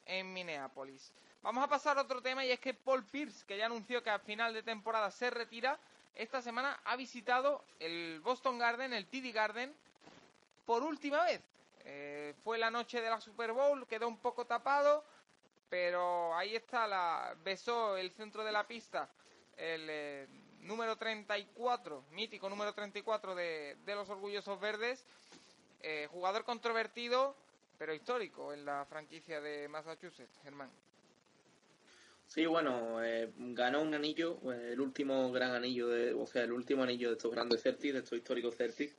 [0.06, 1.12] en Minneapolis.
[1.41, 4.10] Vamos a pasar a otro tema y es que Paul Pierce, que ya anunció que
[4.10, 5.80] al final de temporada se retira,
[6.16, 9.74] esta semana ha visitado el Boston Garden, el TD Garden,
[10.66, 11.41] por última vez.
[11.84, 15.04] Eh, fue la noche de la Super Bowl, quedó un poco tapado,
[15.70, 19.10] pero ahí está, la besó el centro de la pista,
[19.58, 20.28] el eh,
[20.60, 25.04] número 34, mítico número 34 de, de los orgullosos verdes,
[25.82, 27.36] eh, jugador controvertido,
[27.82, 30.69] pero histórico en la franquicia de Massachusetts, Germán.
[32.27, 36.51] Sí, bueno, eh, ganó un anillo, eh, el último gran anillo, de, o sea, el
[36.51, 38.95] último anillo de estos grandes Celtics, de estos históricos Celtics,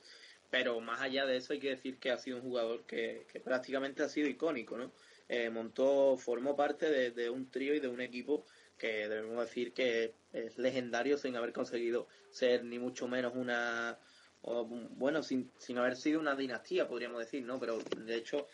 [0.49, 4.03] pero más allá de eso hay que decir que ha sido un jugador que, prácticamente
[4.03, 4.91] ha sido icónico, ¿no?
[5.29, 8.45] Eh, montó, formó parte de, un trío y de un equipo
[8.77, 13.97] que debemos decir que es legendario sin haber conseguido ser ni mucho menos una,
[14.43, 17.59] bueno, sin, sin haber sido una dinastía, podríamos decir, ¿no?
[17.59, 18.47] Pero de hecho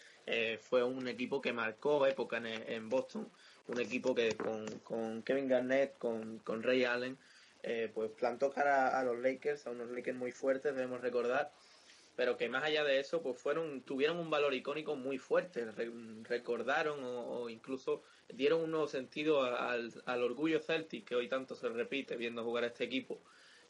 [0.61, 3.27] fue un equipo que marcó época en, Boston
[3.69, 4.35] un equipo que
[4.83, 7.17] con, Kevin Garnett, con, con Ray Allen,
[7.61, 11.51] eh, pues plantó cara a los Lakers, a unos Lakers muy fuertes, debemos recordar,
[12.15, 15.65] pero que más allá de eso, pues fueron, tuvieron un valor icónico muy fuerte,
[16.23, 22.17] recordaron o, incluso dieron un nuevo sentido al, orgullo Celtic que hoy tanto se repite
[22.17, 23.19] viendo jugar a este equipo.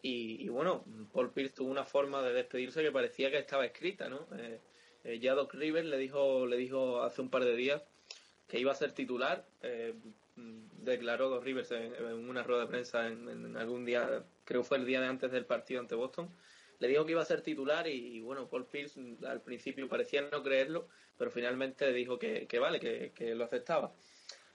[0.01, 4.28] Y, bueno, Paul Pierce tuvo una forma de despedirse que parecía que estaba escrita, ¿no?
[4.38, 4.57] Eh,
[5.04, 7.82] eh, ya Doc Rivers le dijo, le dijo hace un par de días
[8.47, 9.45] que iba a ser titular.
[9.62, 9.93] eh,
[10.36, 11.93] mm, declaró Doc Rivers en,
[12.30, 15.80] una rueda de prensa en, algún día, creo fue el día de antes del partido
[15.82, 16.30] ante Boston.
[16.80, 20.22] Le dijo que iba a ser titular y, y, bueno, Paul Pierce al principio parecía
[20.32, 20.88] no creerlo,
[21.18, 23.93] pero finalmente dijo que, que vale, que, que lo aceptaba.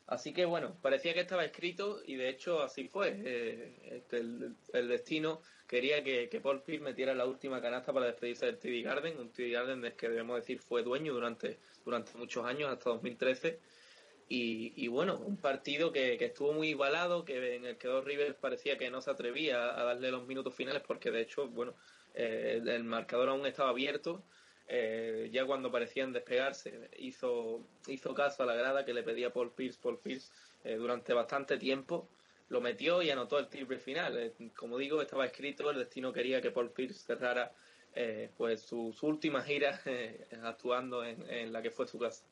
[0.07, 3.15] Así que bueno, parecía que estaba escrito y de hecho así fue.
[3.25, 8.07] Eh, este, el, el destino quería que, que Paul Pierce metiera la última canasta para
[8.07, 12.17] despedirse del TD Garden, un TD Garden del que debemos decir fue dueño durante, durante
[12.19, 13.61] muchos años, hasta 2013.
[14.29, 18.05] Y, y bueno, un partido que, que estuvo muy igualado, que en el que Dos
[18.05, 21.75] Rivers parecía que no se atrevía a darle los minutos finales porque de hecho, bueno,
[22.15, 24.27] eh, el, el marcador aún estaba abierto.
[24.67, 29.53] Eh, ya cuando parecían despegarse, hizo, hizo caso a la grada que le pedía Paul
[29.53, 30.33] Pierce, Paul Pierce,
[30.65, 32.09] eh, durante bastante tiempo.
[32.49, 34.17] Lo metió y anotó el triple final.
[34.17, 37.53] Eh, como digo, estaba escrito, el destino quería que Paul Pierce cerrara
[37.97, 39.81] eh, pues su, su última gira
[40.43, 42.25] actuando en, la que fue su casa.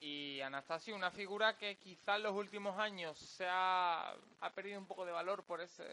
[0.00, 4.86] Y Anastasio, una figura que quizá en los últimos años se ha, ha perdido un
[4.86, 5.84] poco de valor por ese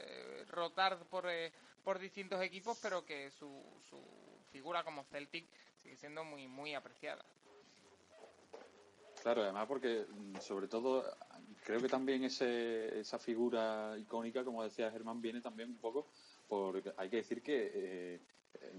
[0.49, 1.53] rotar por, eh,
[1.83, 4.01] por distintos equipos, pero que su, su
[4.51, 5.45] figura como Celtic
[5.83, 7.23] sigue siendo muy muy apreciada.
[9.21, 11.03] Claro, además porque mm, sobre todo
[11.65, 16.07] creo que también ese, esa figura icónica, como decía Germán, viene también un poco
[16.47, 18.21] porque hay que decir que eh,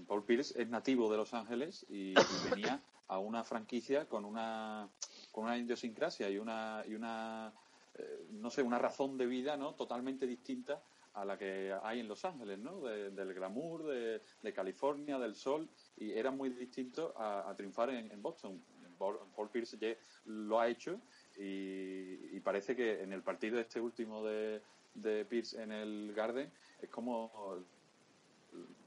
[0.07, 2.15] Paul Pierce es nativo de Los Ángeles y, y
[2.49, 4.89] venía a una franquicia con una
[5.31, 7.53] con una idiosincrasia y una y una
[7.95, 10.83] eh, no sé una razón de vida no totalmente distinta
[11.13, 12.81] a la que hay en Los Ángeles, ¿no?
[12.81, 18.21] De- del glamour, de, de California, del sol, y era muy distinto a, triunfar en,
[18.21, 18.61] Boston.
[18.97, 19.93] Paul, Pierce ya
[20.25, 21.01] lo ha hecho
[21.37, 24.61] y, parece que en el partido este último de,
[24.93, 27.65] de Pierce en el Garden es como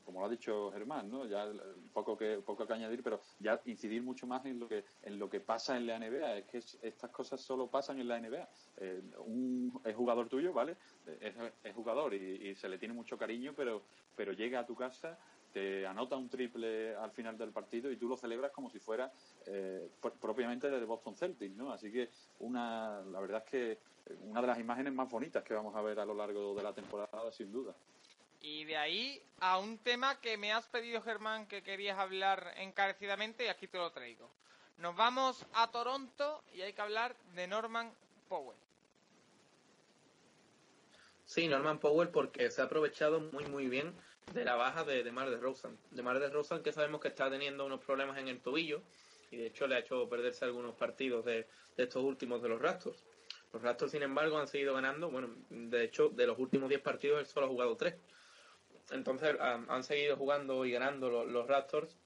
[0.05, 1.27] como lo ha dicho Germán, ¿no?
[1.27, 1.47] Ya
[1.93, 5.29] poco que poco que añadir, pero ya incidir mucho más en lo que en lo
[5.29, 6.39] que pasa en la NBA.
[6.39, 8.49] Es que es- estas cosas solo pasan en la NBA.
[8.79, 9.03] Eh,
[9.85, 10.79] es jugador tuyo, ¿vale?
[11.21, 13.85] Es, es jugador y, y se le tiene mucho cariño, pero
[14.17, 15.19] pero llega a tu casa
[15.53, 19.11] te anota un triple al final del partido y tú lo celebras como si fuera
[19.47, 21.73] eh, pr- propiamente del Boston Celtics, ¿no?
[21.73, 23.79] Así que una, la verdad es que
[24.23, 26.73] una de las imágenes más bonitas que vamos a ver a lo largo de la
[26.73, 27.75] temporada, sin duda.
[28.41, 33.45] Y de ahí a un tema que me has pedido, Germán, que querías hablar encarecidamente
[33.45, 34.31] y aquí te lo traigo.
[34.79, 37.91] Nos vamos a Toronto y hay que hablar de Norman
[38.29, 38.57] Powell.
[41.27, 43.93] Sí, Norman Powell porque se ha aprovechado muy muy bien
[44.33, 45.79] de la baja de, de Mar de Rosen.
[45.91, 48.83] De Mar de Rosen que sabemos que está teniendo unos problemas en el tobillo
[49.31, 52.61] y de hecho le ha hecho perderse algunos partidos de, de estos últimos de los
[52.61, 53.05] Raptors.
[53.53, 55.11] Los Raptors, sin embargo, han seguido ganando.
[55.11, 57.95] Bueno, de hecho, de los últimos 10 partidos él solo ha jugado 3.
[58.91, 61.97] Entonces han, han seguido jugando y ganando los, Raptors.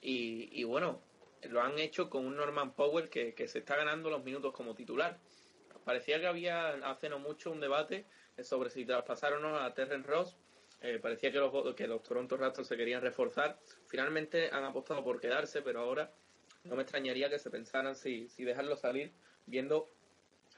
[0.00, 1.00] Y, y bueno,
[1.48, 4.74] lo han hecho con un Norman Powell que, que se está ganando los minutos como
[4.74, 5.18] titular.
[5.84, 8.06] Parecía que había hace no mucho un debate
[8.42, 10.36] sobre si traspasaron o no a Terren Ross.
[10.82, 13.58] Eh, parecía que los, que los Toronto Raptors se querían reforzar.
[13.86, 16.12] Finalmente han apostado por quedarse, pero ahora
[16.64, 19.12] no me extrañaría que se pensaran si, si dejarlo salir,
[19.46, 19.88] viendo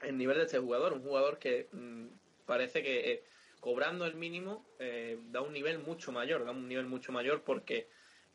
[0.01, 0.93] el nivel de este jugador.
[0.93, 2.07] Un jugador que mmm,
[2.47, 3.23] parece que eh,
[3.59, 7.87] cobrando el mínimo eh, da un nivel mucho mayor, da un nivel mucho mayor porque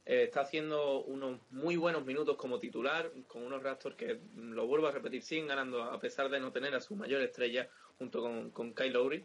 [0.05, 4.87] está haciendo unos muy buenos minutos como titular, con unos Raptors que, mm, lo vuelvo
[4.87, 7.69] a repetir, siguen ganando a pesar de no tener a su mayor estrella
[7.99, 9.25] junto con, con Kyle Lowry.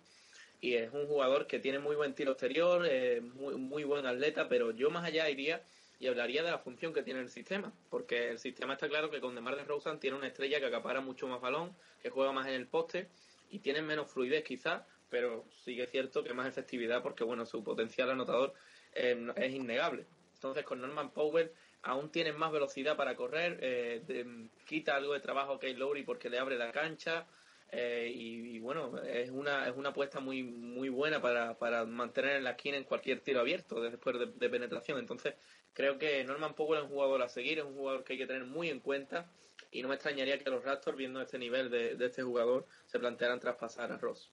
[0.61, 2.87] Y es un jugador que tiene muy buen tiro exterior,
[3.35, 5.61] muy, muy buen atleta, pero yo más allá iría
[5.99, 9.21] y hablaría de la función que tiene el sistema, porque el sistema está claro que
[9.21, 12.55] con DeMar DeRozan tiene una estrella que acapara mucho más balón, que juega más en
[12.55, 13.07] el poste
[13.49, 18.09] y tiene menos fluidez quizás, pero sigue cierto que más efectividad porque bueno, su potencial
[18.09, 18.53] anotador
[18.93, 20.05] eh, es innegable.
[20.33, 21.51] Entonces con Norman Powell
[21.83, 26.03] aún tienen más velocidad para correr, eh, de, quita algo de trabajo a Kyle Lowry
[26.03, 27.25] porque le abre la cancha,
[27.72, 32.43] eh, y, bueno, es una, es una apuesta muy, muy buena para, para mantener en
[32.43, 34.99] la esquina en cualquier tiro abierto después de, penetración.
[34.99, 35.36] Entonces,
[35.74, 38.28] creo que Norman Powell es un jugador a seguir, es un jugador que hay que
[38.28, 39.30] tener muy en cuenta
[39.72, 42.99] y no me extrañaría que los Raptors, viendo este nivel de, de este jugador, se
[42.99, 44.32] plantearan traspasar a Ross.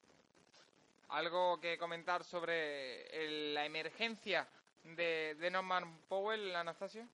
[1.09, 4.49] ¿Algo que comentar sobre el, la emergencia
[4.85, 7.07] de, de Norman Powell, Anastasio?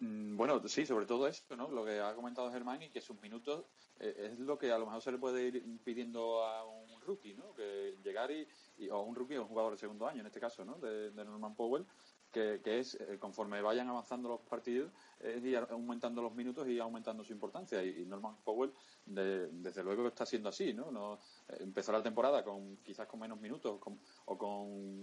[0.00, 1.70] Mm, Bueno, sí, sobre todo eso, ¿no?
[1.70, 3.64] Lo que ha comentado Germán y que sus minutos
[3.98, 7.34] eh, es lo que a lo mejor se le puede ir pidiendo a un rookie,
[7.34, 7.54] ¿no?
[7.54, 10.40] Que llegar y, y o un rookie o un jugador de segundo año, en este
[10.40, 10.74] caso, ¿no?
[10.78, 11.86] De, Norman Powell,
[12.30, 16.78] que, que es, eh, conforme vayan avanzando los partidos, es ir aumentando los minutos y
[16.78, 17.82] aumentando su importancia.
[17.82, 18.72] Y, y Norman Powell,
[19.06, 20.90] de, desde luego, está siendo así, ¿no?
[20.90, 21.14] no
[21.48, 25.02] eh, empezó la temporada con quizás con menos minutos con, o con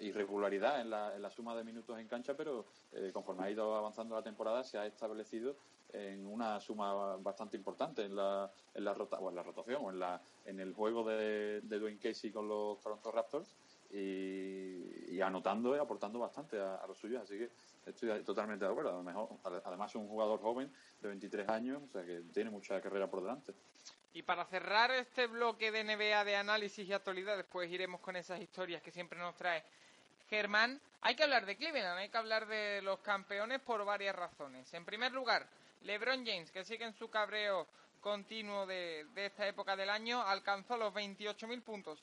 [0.00, 3.74] irregularidad en la, en la suma de minutos en cancha, pero eh, conforme ha ido
[3.74, 5.56] avanzando la temporada se ha establecido
[5.92, 9.90] en una suma bastante importante en la, en la, rota, o en la rotación o
[9.90, 13.54] en, la, en el juego de, de Dwayne Casey con los Toronto Raptors
[13.90, 17.50] y, y anotando y aportando bastante a, a los suyos, así que
[17.86, 18.90] estoy totalmente de acuerdo.
[18.90, 19.28] A lo mejor,
[19.64, 23.22] además es un jugador joven de 23 años, o sea que tiene mucha carrera por
[23.22, 23.52] delante.
[24.12, 28.40] Y para cerrar este bloque de NBA de análisis y actualidad, después iremos con esas
[28.40, 29.62] historias que siempre nos trae
[30.28, 30.80] Germán.
[31.02, 34.72] Hay que hablar de Cleveland, hay que hablar de los campeones por varias razones.
[34.74, 35.46] En primer lugar,
[35.82, 37.66] LeBron James, que sigue en su cabreo
[38.00, 42.02] continuo de, esta época del año, alcanzó los 28.000 puntos.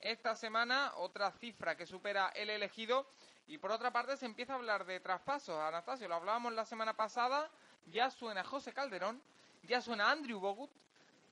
[0.00, 3.06] Esta semana, otra cifra que supera el elegido.
[3.48, 5.58] Y por otra parte, se empieza a hablar de traspasos.
[5.58, 7.48] Anastasio, lo hablábamos la semana pasada.
[7.92, 9.22] Ya suena José Calderón,
[9.62, 10.70] ya suena Andrew Bogut,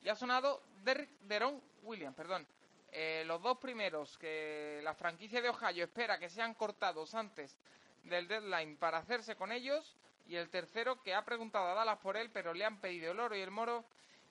[0.04, 2.46] ya ha sonado Derrick Deron Williams, perdón.
[2.92, 7.58] Eh, los dos primeros que la franquicia de Ohio espera que sean cortados antes
[8.04, 9.96] del deadline para hacerse con ellos.
[10.28, 13.20] Y el tercero que ha preguntado a Dallas por él, pero le han pedido el
[13.20, 13.84] oro y el moro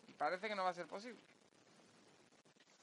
[0.07, 1.19] y parece que no va a ser posible.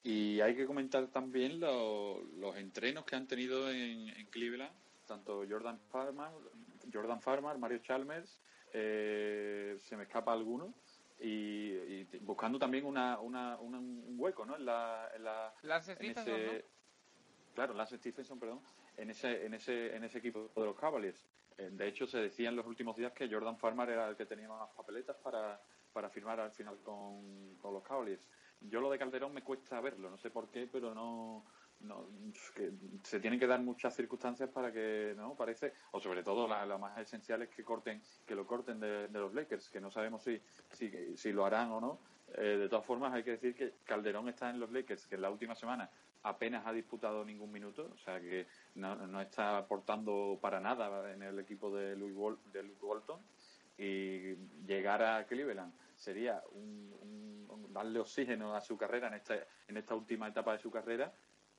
[0.02, 4.72] Y hay que comentar también lo, los entrenos que han tenido en, en, Cleveland,
[5.06, 6.30] tanto Jordan Farmer,
[6.92, 8.40] Jordan Farmer, Mario Chalmers,
[8.72, 10.72] eh, se me escapa alguno,
[11.20, 14.56] y, y buscando también una, una, una, un hueco, ¿no?
[14.56, 17.54] En la, en la Lance Stephenson, ese, ¿no?
[17.54, 18.60] Claro, Lance Stephenson, perdón,
[18.96, 21.24] en ese, en ese, en ese equipo de los Cavaliers.
[21.58, 24.26] Eh, De hecho, se decía en los últimos días que Jordan Farmer era el que
[24.26, 25.60] tenía más papeletas para,
[25.92, 28.26] para firmar al final con, con los Cavaliers.
[28.60, 31.44] Yo lo de Calderón me cuesta verlo, no sé por qué, pero no,
[31.80, 32.06] no
[33.02, 36.78] se tienen que dar muchas circunstancias para que no parece o sobre todo la, la
[36.78, 40.40] más esencial es que corten que lo corten de, los Lakers que no sabemos si
[40.72, 41.98] si, si lo harán o no.
[42.34, 45.22] Eh, de todas formas hay que decir que Calderón está en los Lakers que en
[45.22, 45.90] la última semana
[46.22, 51.22] apenas ha disputado ningún minuto o sea que no, no está aportando para nada en
[51.22, 53.20] el equipo de Wal de Luke Walton.
[53.78, 54.34] Y
[54.66, 56.94] llegar a Cleveland sería un,
[57.48, 59.34] un darle oxígeno a su carrera en esta
[59.68, 61.10] en esta última etapa de su carrera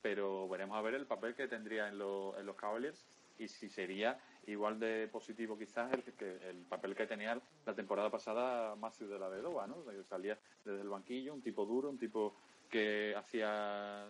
[0.02, 3.06] pero veremos a ver el papel que tendría en, lo, en los Cavaliers
[3.38, 8.10] y si sería igual de positivo quizás el, que, el papel que tenía la temporada
[8.10, 9.84] pasada Matthew de la Vedova, ¿no?
[10.04, 12.36] Salía desde el banquillo, un tipo duro, un tipo
[12.70, 14.08] que hacía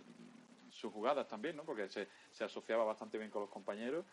[0.70, 1.64] sus jugadas también, ¿no?
[1.64, 4.06] Porque se, se asociaba bastante bien con los compañeros.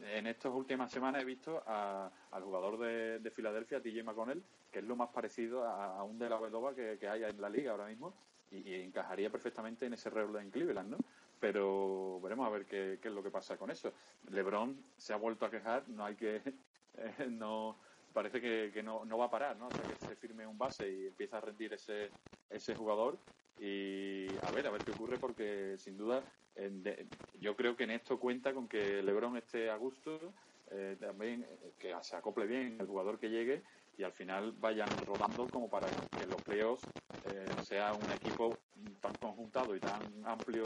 [0.00, 4.80] En estas últimas semanas he visto a, al jugador de, de Filadelfia, TJ McConnell, que
[4.80, 7.48] es lo más parecido a, a un de la Vedova que, que hay en la
[7.48, 8.14] liga ahora mismo
[8.50, 10.98] y, encajaría perfectamente en ese rol en Cleveland, ¿no?
[11.40, 13.92] Pero veremos a ver qué, es lo que pasa con eso.
[14.30, 16.36] LeBron se ha vuelto a quejar, no hay que,
[16.96, 17.78] eh, no
[18.12, 19.68] parece que, no, no, va a parar, ¿no?
[19.68, 22.10] Hasta que se firme un base y empieza a rendir ese,
[22.50, 23.18] ese jugador
[23.60, 26.22] y a ver, a ver qué ocurre porque sin duda
[26.56, 27.06] eh, de,
[27.40, 30.32] yo creo que en esto cuenta con que LeBron esté a gusto,
[30.70, 31.46] eh, también
[31.78, 33.62] que se acople bien el jugador que llegue
[33.98, 36.84] y al final vayan rodando como para que los playoffs
[37.32, 38.56] eh, sea un equipo
[39.00, 40.62] tan conjuntado y tan amplio,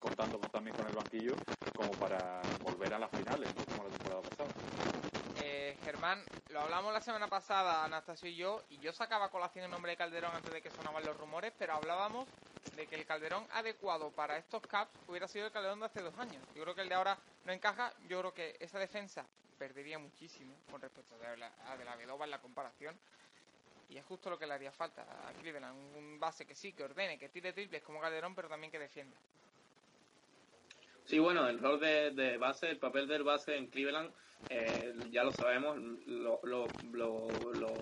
[0.00, 1.34] contando también con el banquillo,
[1.74, 3.64] como para volver a las finales, ¿no?
[3.64, 4.50] como la temporada pasada.
[5.40, 6.20] Eh, Germán,
[6.50, 9.96] lo hablamos la semana pasada, Anastasio y yo, y yo sacaba colación el nombre de
[9.96, 12.28] Calderón antes de que sonaban los rumores, pero hablábamos
[12.74, 16.18] de que el Calderón adecuado para estos Caps hubiera sido el Calderón de hace dos
[16.18, 16.42] años.
[16.56, 19.24] Yo creo que el de ahora no encaja, yo creo que esa defensa
[19.54, 22.94] perdería muchísimo con respecto a la, a de la en la comparación.
[23.88, 25.76] Y es justo lo que le haría falta a Cleveland.
[25.96, 29.16] Un base que sí, que ordene, que tire triples como Calderón, pero también que defienda.
[31.04, 34.10] Sí, bueno, el rol de, de base, el papel del base en Cleveland,
[34.48, 35.76] eh, ya lo sabemos,
[36.06, 37.72] lo, lo, lo, lo,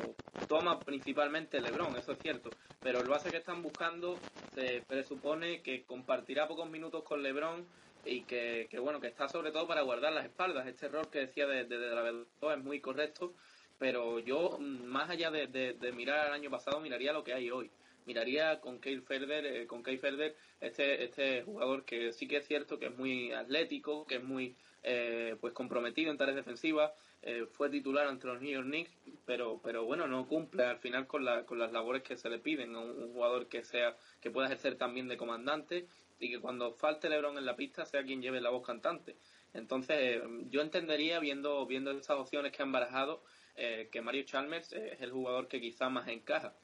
[0.49, 2.51] toma principalmente LeBron, eso es cierto.
[2.81, 4.19] Pero el base que están buscando
[4.55, 7.65] se presupone que compartirá pocos minutos con LeBron
[8.05, 10.67] y que, que bueno, que está sobre todo para guardar las espaldas.
[10.67, 12.25] Este error que decía de, de, la verdad
[12.57, 13.35] es muy correcto,
[13.79, 17.71] pero yo, más allá de, de, mirar al año pasado, miraría lo que hay hoy
[18.07, 22.47] miraría con Kyle Ferder, eh, con Kyle Ferder, este, este jugador que sí que es
[22.47, 26.93] cierto que es muy atlético, que es muy eh, pues comprometido en tareas defensivas,
[27.23, 28.91] eh, fue titular ante los New York Knicks,
[29.25, 32.41] pero, pero bueno, no cumple al final con, la, con las labores que se le
[32.41, 35.87] piden, un, un jugador que sea, que pueda ejercer también de comandante
[36.23, 39.17] y que cuando falte LeBron en la pista sea quien lleve la voz cantante.
[39.55, 43.23] Entonces, yo entendería, viendo, viendo esas opciones que han barajado,
[43.57, 46.55] eh, que Mario Chalmers es el jugador que quizá más encaja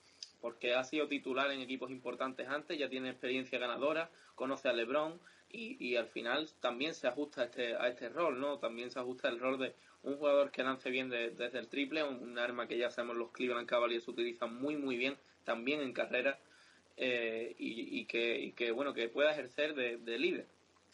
[0.40, 5.20] porque ha sido titular en equipos importantes antes, ya tiene experiencia ganadora, conoce a LeBron
[5.50, 8.59] y, y al final también se ajusta a este, a este rol, ¿no?
[8.59, 12.04] También se ajusta el rol de un jugador que lance bien de, desde el triple,
[12.04, 15.92] un, un, arma que ya sabemos los Cleveland Cavaliers utilizan muy muy bien, también en
[15.92, 16.38] carrera,
[17.01, 20.46] eh, y, y, que, bueno, que pueda ejercer de, de líder.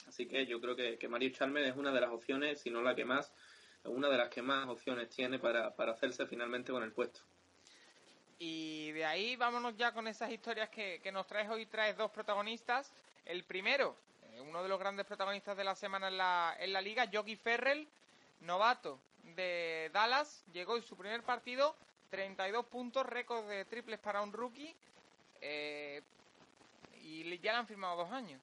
[0.07, 2.83] Así que yo creo que, que Mario Chalmers es una de las opciones, si no
[2.83, 3.33] la que más,
[3.85, 7.21] una de las que más opciones tiene para, para hacerse finalmente con el puesto.
[8.39, 11.65] Y de ahí vámonos ya con esas historias que, que nos traes hoy.
[11.65, 12.93] Traes dos protagonistas.
[13.25, 16.83] El primero, eh, uno de los grandes protagonistas de la semana en la, en la
[16.83, 17.89] liga, Yogi Ferrell,
[18.41, 19.01] novato
[19.37, 21.75] de Dallas, llegó en su primer partido,
[22.11, 24.75] 32 puntos, récord de triples para un rookie,
[25.45, 26.03] eh,
[27.03, 28.41] y ya le han firmado dos años.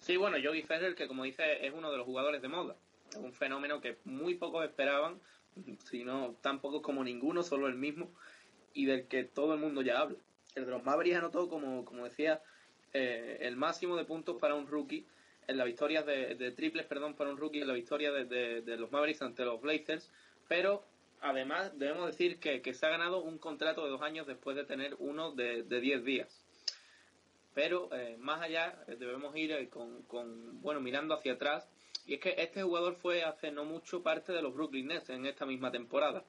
[0.00, 2.76] Sí, bueno, Yogi Ferrell, que como dice, es uno de los jugadores de moda.
[3.16, 5.20] Un fenómeno que muy pocos esperaban,
[5.88, 8.10] si no tan pocos como ninguno, solo el mismo,
[8.74, 10.18] y del que todo el mundo ya habla.
[10.56, 12.42] El de los Mavericks anotó, como, como decía,
[12.92, 15.06] eh, el máximo de puntos para un rookie
[15.46, 19.22] en la victoria de, triples, perdón, para un rookie en la victoria de, los Mavericks
[19.22, 20.10] ante los Blazers,
[20.48, 20.84] pero
[21.24, 24.64] además debemos decir que, que, se ha ganado un contrato de dos años después de
[24.64, 26.44] tener uno de, de diez días.
[27.54, 31.66] Pero eh, más allá eh, debemos ir eh, con, con, bueno, mirando hacia atrás,
[32.06, 35.24] y es que este jugador fue hace no mucho parte de los Brooklyn Nets en
[35.24, 36.24] esta misma temporada,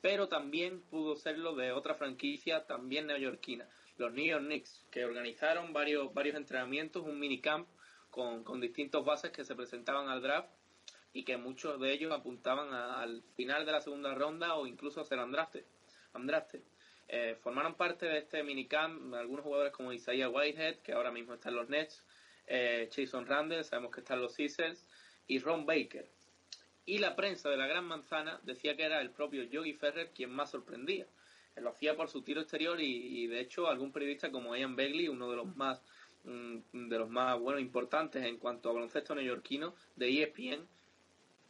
[0.00, 5.72] pero también pudo serlo de otra franquicia también neoyorquina, los New York Knicks, que organizaron
[5.72, 7.68] varios, varios entrenamientos, un minicamp
[8.10, 10.50] con, con distintos bases que se presentaban al draft
[11.12, 15.00] y que muchos de ellos apuntaban a, al final de la segunda ronda o incluso
[15.00, 15.64] a ser undrafted.
[16.14, 16.60] undrafted.
[17.08, 21.48] Eh, formaron parte de este minicamp algunos jugadores como Isaiah Whitehead, que ahora mismo está
[21.48, 22.04] en los Nets,
[22.46, 24.86] eh, Jason Randall, sabemos que están los Sixers,
[25.26, 26.08] y Ron Baker.
[26.86, 30.30] Y la prensa de la Gran Manzana decía que era el propio Yogi Ferrer quien
[30.30, 31.06] más sorprendía.
[31.56, 34.76] Él lo hacía por su tiro exterior y, y de hecho algún periodista como Ian
[34.76, 35.82] Begley, uno de los más
[36.24, 40.66] mm, de los más bueno importantes en cuanto a baloncesto neoyorquino de ESPN,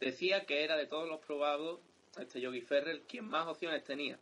[0.01, 1.79] decía que era de todos los probados
[2.19, 4.19] este Yogi Ferrer quien más opciones tenía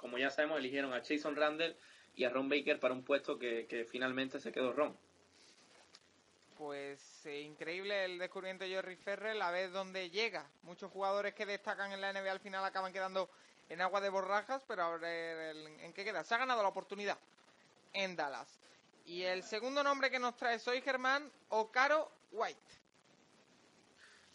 [0.00, 1.76] como ya sabemos, eligieron a Jason Randall
[2.16, 4.96] y a Ron Baker para un puesto que, que finalmente se quedó Ron.
[6.56, 10.50] Pues eh, increíble el descubrimiento de Jerry Ferrell, a ver dónde llega.
[10.62, 13.28] Muchos jugadores que destacan en la NBA al final acaban quedando
[13.68, 16.24] en agua de borrajas, pero a ver en qué queda.
[16.24, 17.18] Se ha ganado la oportunidad
[17.92, 18.58] en Dallas.
[19.04, 22.79] Y el segundo nombre que nos trae hoy, Germán, Ocaro White.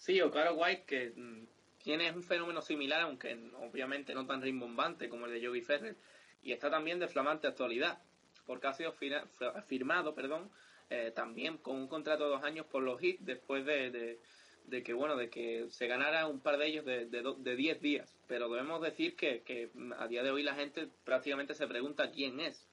[0.05, 1.47] Sí, Ocaro White, que mm,
[1.81, 5.95] tiene un fenómeno similar, aunque obviamente no tan rimbombante como el de Yogi Ferrer,
[6.43, 7.97] y está también de flamante actualidad,
[8.45, 8.93] porque ha sido
[9.67, 10.51] firmado, perdón,
[10.91, 14.19] eh, también con un contrato de dos años por los hits después de, de,
[14.65, 17.81] de, que bueno de que se ganara un par de ellos de, de, de diez
[17.81, 18.15] días.
[18.27, 22.39] Pero debemos decir que, que a día de hoy la gente prácticamente se pregunta quién
[22.39, 22.67] es.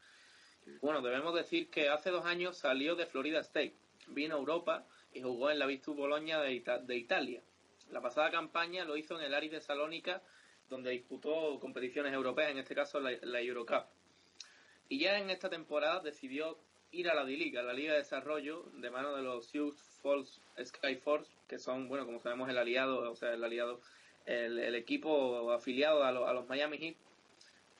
[0.83, 3.74] Bueno debemos decir que hace dos años salió de Florida State
[4.09, 7.43] vino a Europa y jugó en la Virtus Bologna de, Ita de Italia
[7.93, 10.23] la pasada campaña lo hizo en el Aris de Salónica,
[10.69, 13.85] donde disputó competiciones europeas, en este caso la, la Eurocup.
[14.89, 16.59] Y ya en esta temporada decidió
[16.91, 20.97] ir a la D-Liga, la Liga de Desarrollo, de mano de los Sioux Falls Sky
[20.97, 23.81] Force, que son, bueno, como sabemos, el aliado, o sea, el aliado,
[24.25, 26.97] el, equipo afiliado a, lo, a, los Miami Heat,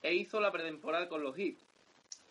[0.03, 1.57] e hizo la pretemporada con los Heat.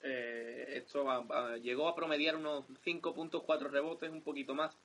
[0.03, 4.75] Eh, esto a, a, llegó a promediar unos 5 puntos, 4 rebotes, un poquito más,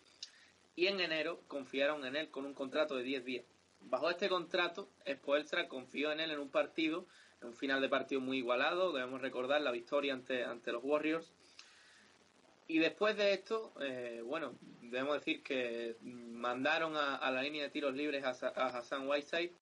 [0.77, 3.45] y en enero confiaron en él con un contrato de 10 días.
[3.81, 7.07] Bajo este contrato, Spoelstra confió en él en un partido,
[7.41, 11.33] en un final de partido muy igualado, debemos recordar la victoria ante, ante los Warriors.
[12.69, 17.95] Y después de esto, eh, bueno, debemos decir que mandaron a, la línea de tiros
[17.95, 19.53] libres a, a Hassan Whiteside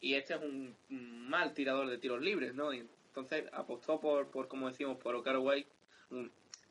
[0.00, 2.72] y este es un mal tirador de tiros libres, ¿no?
[2.72, 5.68] Entonces apostó por, por como decimos, por Ocaro White.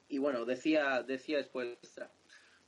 [0.09, 2.11] Y bueno, decía, decía Spoelstra,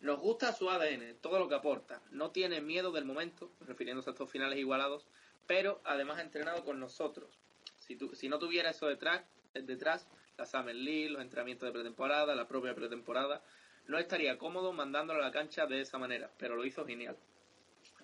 [0.04, 2.02] nos gusta su ADN, todo lo que aporta.
[2.12, 5.08] No tiene miedo del momento, refiriéndose a estos finales igualados,
[5.48, 7.40] pero además ha entrenado con nosotros.
[7.80, 9.24] Si, tu, si no tuviera eso detrás,
[9.54, 10.06] detrás,
[10.38, 13.42] la Summer League, los entrenamientos de pretemporada, la propia pretemporada,
[13.88, 17.16] no estaría cómodo mandándolo a la cancha de esa manera, pero lo hizo genial.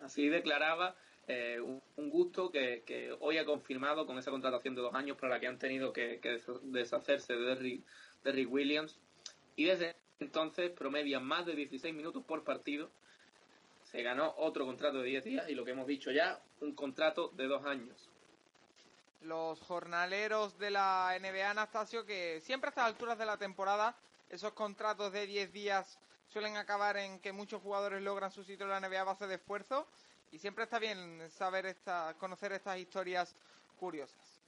[0.01, 0.95] Así declaraba
[1.27, 5.41] eh, un, gusto que, hoy ha confirmado con esa contratación de dos años para la
[5.41, 6.21] que han tenido que,
[6.63, 7.85] deshacerse de Derrick,
[8.23, 8.97] Derrick Williams.
[9.57, 12.89] Y desde entonces promedia más de 16 minutos por partido.
[13.83, 17.29] Se ganó otro contrato de 10 días y lo que hemos dicho ya, un contrato
[17.29, 18.09] de dos años.
[19.21, 23.95] Los jornaleros de la NBA, Anastasio, que siempre a estas alturas de la temporada,
[24.29, 28.71] esos contratos de 10 días suelen acabar en que muchos jugadores logran su sitio en
[28.71, 29.87] la NBA a base de esfuerzo
[30.31, 33.35] y siempre está bien saber esta, conocer estas historias
[33.79, 34.39] curiosas.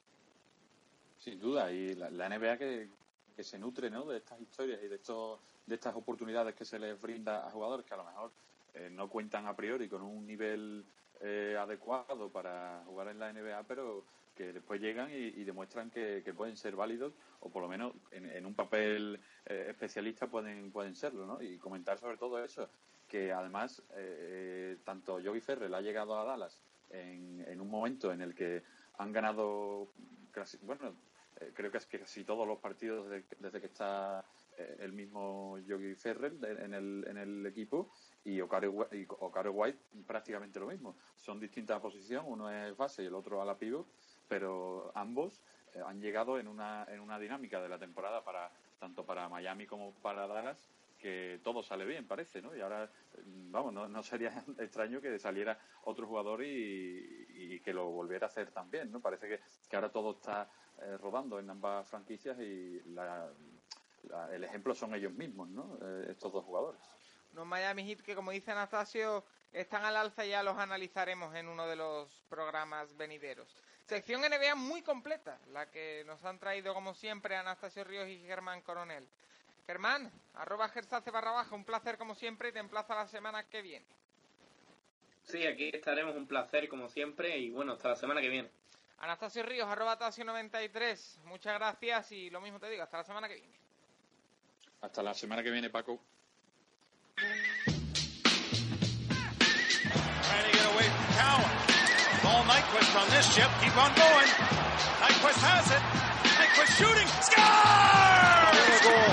[1.17, 2.89] Sin duda, y la, la NBA que,
[3.33, 4.05] que se nutre ¿no?
[4.05, 7.85] de estas historias y de estos de estas oportunidades que se les brinda a jugadores
[7.85, 8.31] que a lo mejor
[8.73, 10.85] eh, no cuentan a priori con un nivel
[11.21, 14.03] eh, adecuado para jugar en la NBA, pero
[14.35, 17.93] que después llegan y, y demuestran que, que pueden ser válidos o por lo menos
[18.11, 21.41] en, en un papel eh, especialista pueden pueden serlo, ¿no?
[21.41, 22.69] Y comentar sobre todo eso,
[23.07, 26.59] que además eh, tanto Yogi Ferrell ha llegado a Dallas
[26.89, 28.63] en, en un momento en el que
[28.97, 29.89] han ganado
[30.61, 30.95] bueno,
[31.53, 34.25] creo que casi todos los partidos desde, desde que está
[34.57, 37.91] eh, el mismo Yogi Ferrell de- en el, en el equipo
[38.23, 38.67] y Okare
[39.49, 40.97] White prácticamente lo mismo.
[41.17, 43.87] Son distintas posiciones, uno es base y el otro a la pivot,
[44.27, 49.05] pero ambos eh, han llegado en una, en una dinámica de la temporada para tanto
[49.05, 52.55] para Miami como para Dallas que todo sale bien, parece, ¿no?
[52.55, 52.91] Y ahora,
[53.25, 58.27] mm, vamos, no, no sería extraño que saliera otro jugador y, y que lo volviera
[58.27, 59.01] a hacer también, ¿no?
[59.01, 60.47] Parece que, que ahora todo está
[60.81, 63.29] eh, rodando en ambas franquicias y la-
[64.09, 65.77] la- el ejemplo son ellos mismos, ¿no?
[65.81, 66.81] Eh, estos dos jugadores.
[67.33, 69.23] Unos Miami Heat que, como dice Anastasio,
[69.53, 73.55] están al alza y ya los analizaremos en uno de los programas venideros.
[73.85, 78.61] Sección NBA muy completa, la que nos han traído, como siempre, Anastasio Ríos y Germán
[78.61, 79.07] Coronel.
[79.67, 83.43] Germán, arroba Gersace barra baja, un placer como siempre y te emplazo a la semana
[83.47, 83.85] que viene.
[85.23, 88.49] Sí, aquí estaremos un placer como siempre y bueno, hasta la semana que viene.
[89.01, 93.33] Anastasio Ríos, arroba Tasio93, muchas gracias y lo mismo te digo, hasta la semana que
[93.33, 93.59] viene.
[94.81, 95.99] Hasta la semana que viene, Paco.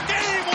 [0.08, 0.47] Trying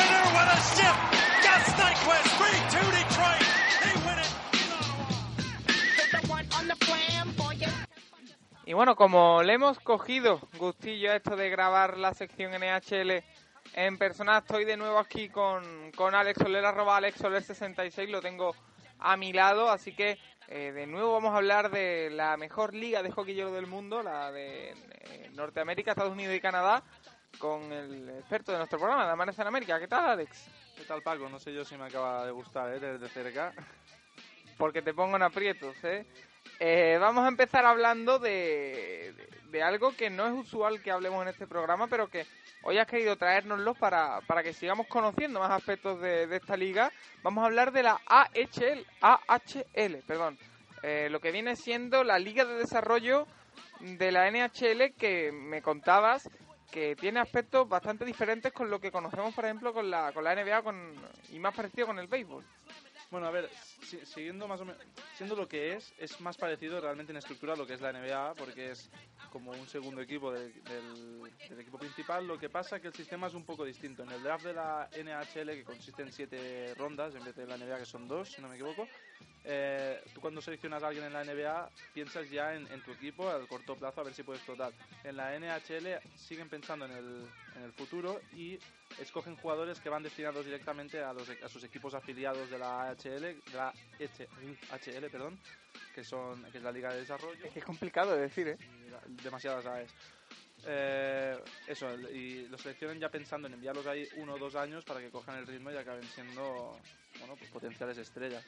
[8.66, 13.22] Y bueno, como le hemos cogido gustillo a esto de grabar la sección NHL
[13.74, 18.22] en persona, estoy de nuevo aquí con, con Alex Soler, arroba Alex Soler 66, lo
[18.22, 18.56] tengo
[19.00, 23.04] a mi lado, así que eh, de nuevo vamos a hablar de la mejor liga
[23.04, 26.84] de hockey hielo del mundo, la de eh, Norteamérica, Estados Unidos y Canadá,
[27.40, 29.78] con el experto de nuestro programa, de Amanece en América.
[29.78, 30.48] ¿Qué tal, Alex?
[30.78, 31.28] ¿Qué tal, Paco?
[31.28, 32.80] No sé yo si me acaba de gustar, ¿eh?
[32.80, 33.54] Desde cerca.
[34.58, 36.06] porque te pongo en aprietos, ¿eh?
[36.60, 39.14] Eh, vamos a empezar hablando de,
[39.50, 42.26] de, algo que no es usual que hablemos en este programa, pero que
[42.64, 46.92] hoy has querido traérnoslo para, para que sigamos conociendo más aspectos de, de esta liga.
[47.22, 50.38] Vamos a hablar de la AHL, AHL perdón,
[50.84, 53.28] eh, lo que viene siendo la Liga de Desarrollo
[53.80, 56.30] de la NHL que me contabas
[56.72, 60.36] que tiene aspectos bastante diferentes con lo que conocemos, por ejemplo, con la, con la
[60.36, 60.94] NBA con,
[61.30, 62.44] y más parecido con el béisbol.
[63.14, 63.48] Bueno, a ver,
[63.84, 64.82] si- siguiendo más o menos,
[65.16, 67.92] siendo lo que es, es más parecido realmente en estructura a lo que es la
[67.94, 68.90] NBA, porque es
[69.32, 72.26] como un segundo equipo del, del- equipo principal.
[72.26, 74.02] Lo que pasa que el sistema es un poco distinto.
[74.02, 77.56] En el draft de la NHL, que consiste en siete rondas, en vez de la
[77.56, 78.90] NBA, que son dos, si no me equivoco,
[79.46, 83.30] eh, tú cuando seleccionas a alguien en la NBA piensas ya en, en tu equipo
[83.30, 84.72] a corto plazo a ver si puede explotar.
[85.04, 88.58] En la NHL siguen pensando en el, en el futuro y
[89.00, 93.22] escogen jugadores que van destinados directamente a, los, a sus equipos afiliados de la AHL,
[93.22, 95.40] de la HL, perdón,
[95.94, 97.46] que son que es la Liga de Desarrollo.
[97.46, 98.58] Es que es complicado de decir, ¿eh?
[99.24, 99.92] Demasiadas AES.
[100.66, 105.02] Eh, eso, y los seleccionan ya pensando en enviarlos ahí uno o dos años para
[105.02, 106.80] que cojan el ritmo y acaben siendo
[107.20, 108.46] bueno, pues potenciales estrellas.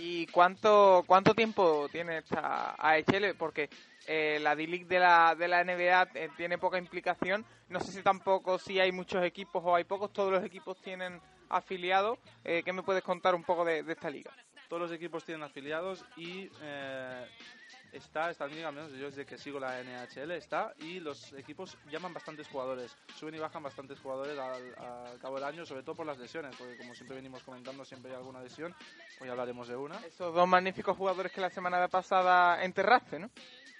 [0.00, 3.34] ¿Y cuánto cuánto tiempo tiene esta AHL?
[3.36, 3.68] Porque
[4.06, 7.44] eh, la D-League de la, de la NBA eh, tiene poca implicación.
[7.68, 10.12] No sé si tampoco si hay muchos equipos o hay pocos.
[10.12, 12.16] Todos los equipos tienen afiliados.
[12.44, 14.30] Eh, ¿Qué me puedes contar un poco de, de esta liga?
[14.68, 16.48] Todos los equipos tienen afiliados y
[17.92, 22.12] está, liga, al menos yo desde que sigo la NHL, está y los equipos llaman
[22.12, 26.06] bastantes jugadores, suben y bajan bastantes jugadores al, al cabo del año, sobre todo por
[26.06, 28.74] las lesiones, porque como siempre venimos comentando, siempre hay alguna lesión,
[29.20, 29.96] hoy hablaremos de una.
[30.06, 33.30] Esos dos magníficos jugadores que la semana pasada enterraste, ¿no?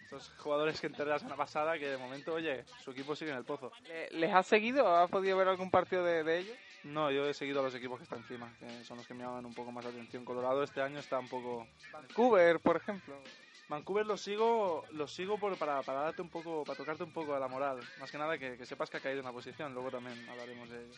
[0.02, 3.36] Estos jugadores que enterré la semana pasada que de momento, oye, su equipo sigue en
[3.36, 3.70] el pozo.
[3.86, 4.88] ¿Le- ¿Les has seguido?
[4.96, 6.56] ¿Has podido ver algún partido de, de ellos?
[6.84, 9.22] No, yo he seguido a los equipos que están encima, que son los que me
[9.24, 10.24] llaman un poco más la atención.
[10.24, 11.66] Colorado este año está un poco...
[11.92, 13.20] Vancouver, por ejemplo.
[13.68, 17.34] Vancouver los sigo, los sigo por, para, para darte un poco, para tocarte un poco
[17.34, 17.80] a la moral.
[18.00, 20.70] Más que nada que, que sepas que ha caído en la posición, luego también hablaremos
[20.70, 20.94] de ello.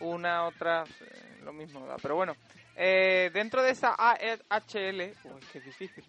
[0.00, 1.86] una, otra, eh, lo mismo.
[1.86, 1.96] da.
[2.00, 2.34] Pero bueno,
[2.74, 6.04] eh, dentro de esa AHL, uy, qué difícil,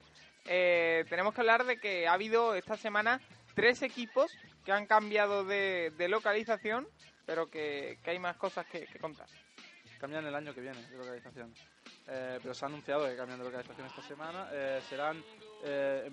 [0.46, 3.20] eh, tenemos que hablar de que ha habido esta semana
[3.54, 4.32] tres equipos
[4.64, 6.88] que han cambiado de, de localización,
[7.26, 9.28] pero que, que hay más cosas que, que contar.
[10.00, 11.54] Cambian el año que viene de localización.
[12.08, 14.48] Eh, pero se ha anunciado que cambian de localización esta semana.
[14.52, 15.24] Eh, serán
[15.64, 16.12] eh,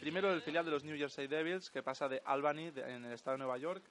[0.00, 3.36] primero el filial de los New Jersey Devils, que pasa de Albany, en el estado
[3.36, 3.82] de Nueva York,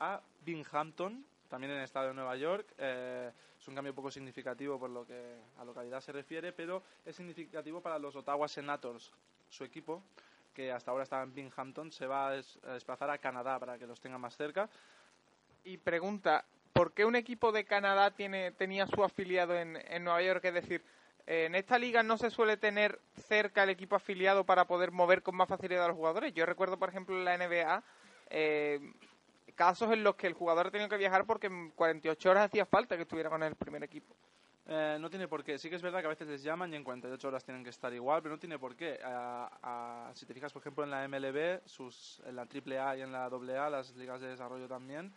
[0.00, 2.74] a Binghamton, también en el estado de Nueva York.
[2.78, 7.80] Es un cambio poco significativo por lo que a localidad se refiere, pero es significativo
[7.80, 9.12] para los Ottawa Senators,
[9.48, 10.02] su equipo,
[10.54, 14.00] que hasta ahora estaba en Binghamton, se va a desplazar a Canadá para que los
[14.00, 14.68] tenga más cerca.
[15.64, 16.44] Y pregunta,
[16.78, 20.44] ¿por qué un equipo de Canadá tiene, tenía su afiliado en, en Nueva York?
[20.44, 20.84] Es decir,
[21.26, 25.34] en esta liga no se suele tener cerca el equipo afiliado para poder mover con
[25.34, 26.32] más facilidad a los jugadores.
[26.34, 27.82] Yo recuerdo, por ejemplo, en la NBA,
[28.30, 28.92] eh,
[29.56, 32.64] casos en los que el jugador ha tenido que viajar porque en 48 horas hacía
[32.64, 34.14] falta que estuviera con el primer equipo.
[34.68, 35.58] Eh, no tiene por qué.
[35.58, 37.70] Sí que es verdad que a veces les llaman y en 48 horas tienen que
[37.70, 39.00] estar igual, pero no tiene por qué.
[40.14, 43.24] Si te fijas, por ejemplo, en la MLB, sus, en la AAA y en la
[43.24, 45.12] AA, las ligas de desarrollo también,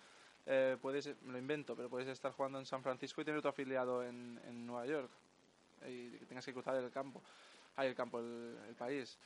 [0.45, 4.03] eh, puedes, lo invento, pero puedes estar jugando en San Francisco y tener tu afiliado
[4.03, 5.09] en, en Nueva York.
[5.87, 7.21] Y que tengas que cruzar el campo.
[7.75, 9.17] Ahí el campo, el, país.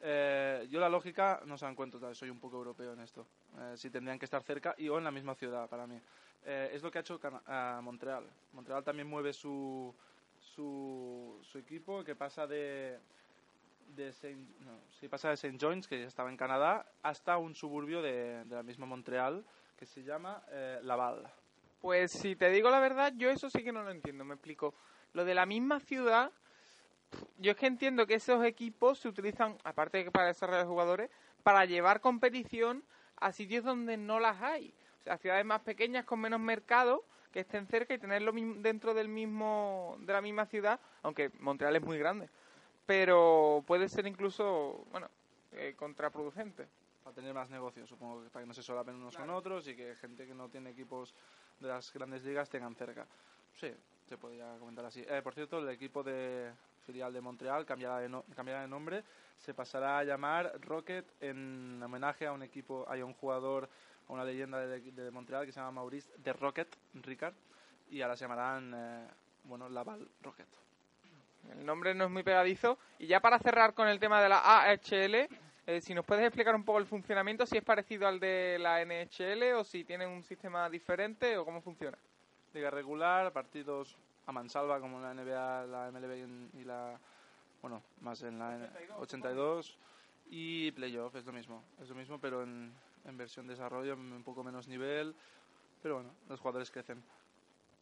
[0.00, 3.26] Eh, yo la lógica no se la encuentro, tal, soy un poco europeo en esto.
[3.58, 6.00] Eh, si tendrían que estar cerca y o en la misma ciudad para mí.
[6.44, 8.24] Eh, es lo que ha hecho Cana- Montreal.
[8.52, 9.94] Montreal también mueve su,
[10.40, 12.98] su, su equipo que pasa de
[13.94, 17.54] de Saint, no, sí, pasa de Saint John's, que ya estaba en Canadá, hasta un
[17.54, 19.44] suburbio de, de la misma Montreal
[19.82, 21.28] que se llama eh, Laval.
[21.80, 24.74] Pues si te digo la verdad, yo eso sí que no lo entiendo, me explico.
[25.12, 26.30] Lo de la misma ciudad,
[27.38, 31.10] yo es que entiendo que esos equipos se utilizan, aparte de que para desarrollar jugadores,
[31.42, 32.84] para llevar competición
[33.16, 34.72] a sitios donde no las hay.
[35.00, 37.02] O sea, ciudades más pequeñas con menos mercado
[37.32, 41.82] que estén cerca y tenerlo dentro del mismo de la misma ciudad, aunque Montreal es
[41.82, 42.28] muy grande.
[42.86, 45.08] Pero puede ser incluso, bueno,
[45.50, 46.68] eh, contraproducente.
[47.02, 49.74] Para tener más negocios, supongo que para que no se solapen unos con otros y
[49.74, 51.14] que gente que no tiene equipos
[51.58, 53.06] de las grandes ligas tengan cerca.
[53.54, 53.72] Sí,
[54.08, 55.04] se podría comentar así.
[55.08, 56.52] Eh, por cierto, el equipo de
[56.86, 59.02] filial de Montreal cambiará de, no- cambiará de nombre.
[59.38, 63.68] Se pasará a llamar Rocket en homenaje a un equipo, hay un jugador,
[64.08, 67.34] a una leyenda de, de Montreal que se llama Maurice de Rocket, Ricard,
[67.90, 69.08] y ahora se llamarán, eh,
[69.44, 70.46] bueno, Laval Rocket.
[71.50, 72.78] El nombre no es muy pegadizo.
[73.00, 75.28] Y ya para cerrar con el tema de la AHL,
[75.66, 78.80] eh, si nos puedes explicar un poco el funcionamiento, si es parecido al de la
[78.82, 81.96] NHL o si tienen un sistema diferente o cómo funciona.
[82.52, 83.96] Liga regular, partidos
[84.26, 86.98] a mansalva como la NBA, la MLB y, la.
[87.60, 89.76] Bueno, más en la N- 82.
[90.30, 91.62] Y playoff, es lo mismo.
[91.80, 92.72] Es lo mismo, pero en,
[93.04, 95.14] en versión desarrollo, un poco menos nivel.
[95.82, 97.02] Pero bueno, los jugadores crecen.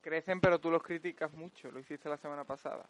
[0.03, 2.87] Crecen, pero tú los criticas mucho, lo hiciste la semana pasada.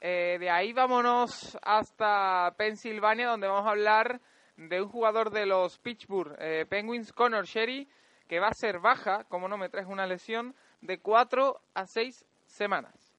[0.00, 4.20] Eh, de ahí vámonos hasta Pensilvania, donde vamos a hablar
[4.56, 7.86] de un jugador de los Pittsburgh eh, Penguins, Connor Sherry,
[8.26, 12.24] que va a ser baja, como no me traes una lesión, de 4 a 6
[12.46, 13.14] semanas.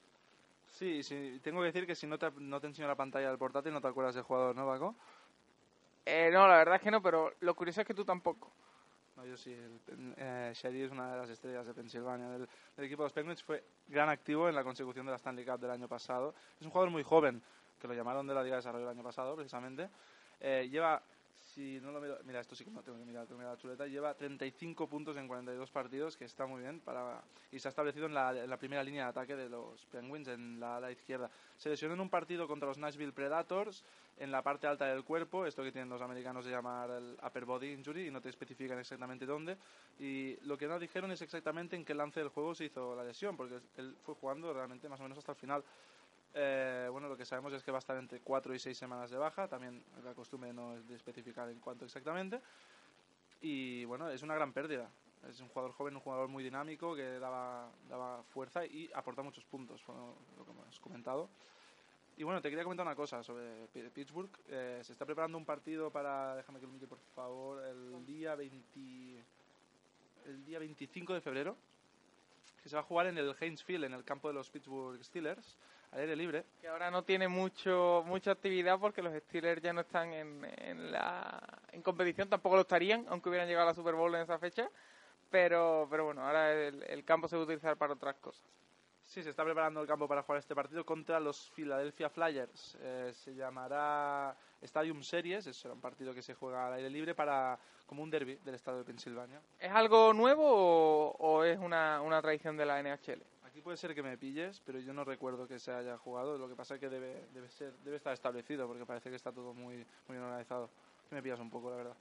[0.67, 3.37] Sí, sí, tengo que decir que si no te, no te enseño la pantalla del
[3.37, 4.95] portátil no te acuerdas del jugador, ¿no, Paco?
[6.05, 8.51] Eh, no, la verdad es que no, pero lo curioso es que tú tampoco.
[9.25, 9.53] Yo sí.
[9.53, 12.29] El, eh, Sherry es una de las estrellas de Pensilvania.
[12.29, 15.45] Del, del equipo de los Penguins fue gran activo en la consecución de la Stanley
[15.45, 16.33] Cup del año pasado.
[16.59, 17.41] Es un jugador muy joven,
[17.79, 19.89] que lo llamaron de la Liga de Desarrollo el año pasado, precisamente.
[20.39, 21.01] Eh, lleva,
[21.53, 23.55] si no lo miro, mira, esto sí que no tengo que mirar, tengo que mirar
[23.55, 23.87] la chuleta.
[23.87, 27.21] Lleva 35 puntos en 42 partidos, que está muy bien, para
[27.51, 30.27] y se ha establecido en la, en la primera línea de ataque de los Penguins,
[30.29, 31.29] en la ala izquierda.
[31.57, 33.83] Se lesionó en un partido contra los Nashville Predators,
[34.17, 37.45] en la parte alta del cuerpo, esto que tienen los americanos de llamar el upper
[37.45, 39.57] body injury, y no te especifican exactamente dónde.
[39.99, 43.03] Y lo que no dijeron es exactamente en qué lance del juego se hizo la
[43.03, 45.63] lesión, porque él fue jugando realmente más o menos hasta el final.
[46.33, 49.09] Eh, bueno, lo que sabemos es que va a estar entre 4 y 6 semanas
[49.09, 52.41] de baja, también la costumbre no es de especificar en cuánto exactamente.
[53.41, 54.89] Y bueno, es una gran pérdida.
[55.29, 59.45] Es un jugador joven, un jugador muy dinámico que daba, daba fuerza y aporta muchos
[59.45, 61.29] puntos, fue lo que hemos comentado.
[62.17, 64.29] Y bueno, te quería comentar una cosa sobre Pittsburgh.
[64.47, 68.35] Eh, se está preparando un partido para, déjame que lo mire por favor, el día
[68.35, 69.23] 20,
[70.25, 71.55] el día 25 de febrero,
[72.61, 75.03] que se va a jugar en el Heinz Field, en el campo de los Pittsburgh
[75.03, 75.57] Steelers,
[75.91, 76.45] al aire libre.
[76.59, 80.91] Que ahora no tiene mucho mucha actividad porque los Steelers ya no están en, en
[80.91, 84.39] la en competición, tampoco lo estarían, aunque hubieran llegado a la Super Bowl en esa
[84.39, 84.69] fecha.
[85.29, 88.43] Pero, pero bueno, ahora el, el campo se va a utilizar para otras cosas.
[89.11, 92.77] Sí, se está preparando el campo para jugar este partido contra los Philadelphia Flyers.
[92.79, 97.13] Eh, se llamará Stadium Series, es será un partido que se juega al aire libre
[97.13, 99.41] para como un derby del estado de Pensilvania.
[99.59, 103.21] ¿Es algo nuevo o, o es una, una tradición de la NHL?
[103.51, 106.37] Aquí puede ser que me pilles, pero yo no recuerdo que se haya jugado.
[106.37, 109.33] Lo que pasa es que debe, debe, ser, debe estar establecido, porque parece que está
[109.33, 110.69] todo muy, muy organizado.
[111.09, 111.97] Me pillas un poco, la verdad.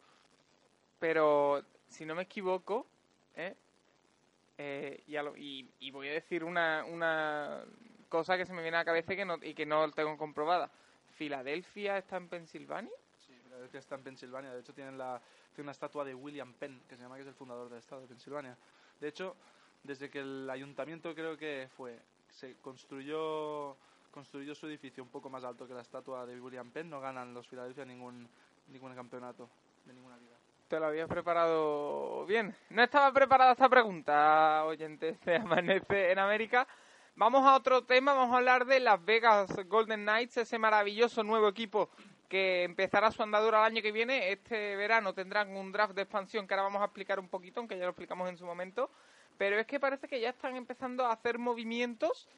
[1.01, 2.87] Pero, si no me equivoco,
[3.35, 3.57] ¿eh?
[4.59, 7.65] Eh, y, a lo- y- y voy a decir una, una
[8.09, 10.17] cosa que se me viene a la cabeza y que no, y que no tengo
[10.17, 10.71] comprobada.
[11.17, 12.93] ¿Filadelfia está en Pensilvania?
[13.27, 14.53] Sí, Filadelfia está en Pensilvania.
[14.53, 15.21] De hecho, tienen la,
[15.55, 18.03] tiene una estatua de William Penn, que se llama que es el fundador del estado
[18.03, 18.57] de Pensilvania.
[19.01, 19.35] De hecho,
[19.83, 23.77] desde que el ayuntamiento creo que fue, se construyó
[24.11, 27.33] construyó su edificio un poco más alto que la estatua de William Penn, no ganan
[27.33, 28.29] los Philadelphia ningún,
[28.69, 29.49] ningún campeonato
[29.85, 30.37] de ninguna liga.
[30.69, 32.55] Te lo habías preparado bien.
[32.71, 36.67] No estaba preparada esta pregunta, oyentes de Amanece en América.
[37.17, 41.49] Vamos a otro tema, vamos a hablar de Las Vegas Golden Knights, ese maravilloso nuevo
[41.49, 41.91] equipo
[42.29, 44.31] que empezará su andadura el año que viene.
[44.31, 47.77] Este verano tendrán un draft de expansión que ahora vamos a explicar un poquito, aunque
[47.77, 48.91] ya lo explicamos en su momento.
[49.41, 52.29] Pero es que parece que ya están empezando a hacer movimientos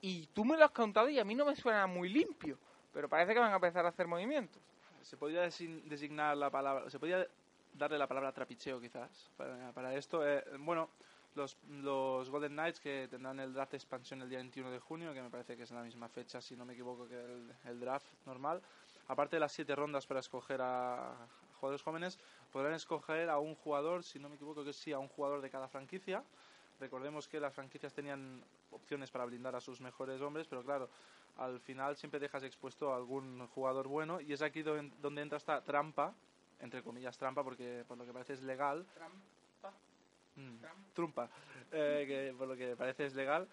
[0.00, 2.56] y tú me lo has contado y a mí no me suena muy limpio.
[2.94, 4.62] Pero parece que van a empezar a hacer movimientos.
[5.02, 7.26] Se podría design- designar la palabra, se podría
[7.74, 10.26] darle la palabra trapicheo quizás para, para esto.
[10.26, 10.88] Eh, bueno,
[11.34, 15.12] los, los Golden Knights que tendrán el draft de expansión el día 21 de junio,
[15.12, 17.78] que me parece que es la misma fecha, si no me equivoco, que el, el
[17.78, 18.62] draft normal.
[19.08, 21.14] Aparte de las siete rondas para escoger a
[21.58, 22.18] jugadores jóvenes,
[22.52, 25.50] podrán escoger a un jugador, si no me equivoco, que sí, a un jugador de
[25.50, 26.22] cada franquicia.
[26.80, 30.88] Recordemos que las franquicias tenían opciones para blindar a sus mejores hombres, pero claro,
[31.36, 35.38] al final siempre dejas expuesto a algún jugador bueno y es aquí don- donde entra
[35.38, 36.14] esta trampa,
[36.60, 38.86] entre comillas trampa, porque por lo que parece es legal.
[40.36, 40.56] Mm,
[40.94, 41.28] trumpa,
[41.72, 43.48] eh, que por lo que parece es legal,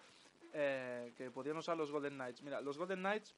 [0.52, 2.42] eh, que podrían usar los Golden Knights.
[2.42, 3.34] Mira, los Golden Knights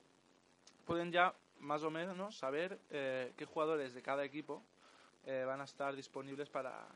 [0.85, 4.63] pueden ya más o menos saber eh, qué jugadores de cada equipo
[5.27, 6.87] eh, van a estar disponibles para,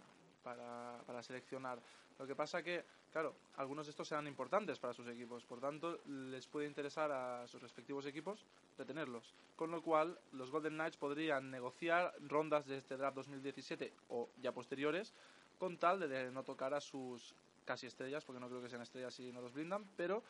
[0.43, 1.81] para, seleccionar.
[2.19, 6.01] Lo que pasa que, claro, algunos de estos serán importantes para sus equipos, por tanto,
[6.07, 8.45] les puede interesar a sus respectivos equipos
[8.79, 9.35] retenerlos.
[9.57, 14.53] Con lo cual, los Golden Knights podrían negociar rondas de este draft 2017 o ya
[14.53, 15.13] posteriores,
[15.59, 17.35] con tal de no tocar a sus
[17.65, 20.23] casi estrellas, porque no creo que sean estrellas si no los blindan, pero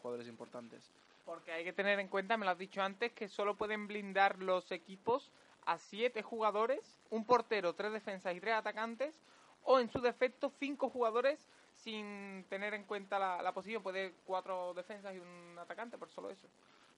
[0.00, 0.90] jugadores importantes.
[1.28, 4.38] Porque hay que tener en cuenta, me lo has dicho antes, que solo pueden blindar
[4.38, 5.30] los equipos
[5.66, 9.14] a siete jugadores, un portero, tres defensas y tres atacantes,
[9.62, 13.82] o en su defecto cinco jugadores sin tener en cuenta la, la posición.
[13.82, 16.48] Puede cuatro defensas y un atacante, por solo eso.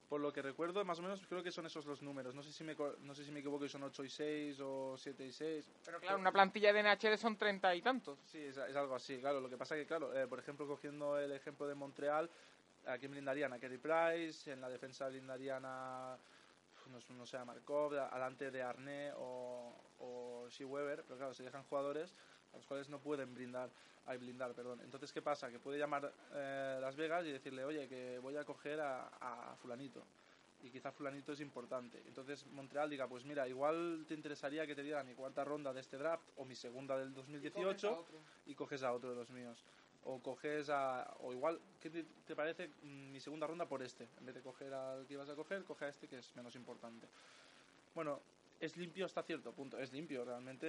[0.09, 2.33] Por lo que recuerdo, más o menos creo que son esos los números.
[2.33, 4.97] No sé si me, no sé si me equivoco y son 8 y 6 o
[4.97, 5.71] 7 y 6.
[5.85, 8.17] Pero claro, una plantilla de NHL son treinta y tantos.
[8.27, 9.41] Sí, es, es algo así, claro.
[9.41, 12.31] Lo que pasa que, claro, eh, por ejemplo, cogiendo el ejemplo de Montreal,
[12.87, 13.53] ¿a quién blindarían?
[13.53, 16.17] A Kerry Price, en la defensa blindarían a,
[16.91, 21.35] no, sé- no sé, a Markov, alante de Arné o, o Shea Weber, pero claro,
[21.35, 22.15] se dejan jugadores
[22.53, 23.71] a los cuales no pueden blindar,
[24.07, 24.81] ay, blindar, perdón.
[24.83, 25.51] Entonces, ¿qué pasa?
[25.51, 29.57] Que puede llamar eh, Las Vegas y decirle, oye, que voy a coger a, a
[29.57, 30.03] fulanito.
[30.63, 32.03] Y quizá fulanito es importante.
[32.07, 35.81] Entonces Montreal diga, pues mira, igual te interesaría que te dieran mi cuarta ronda de
[35.81, 37.89] este draft o mi segunda del 2018
[38.47, 39.65] y coges a otro de los míos.
[40.05, 41.15] O coges a.
[41.21, 44.09] O igual, ¿qué te, te parece mm, mi segunda ronda por este?
[44.19, 46.55] En vez de coger al que ibas a coger, coge a este que es menos
[46.57, 47.07] importante.
[47.95, 48.21] Bueno,
[48.61, 49.79] es limpio hasta cierto punto.
[49.79, 50.67] Es limpio, realmente.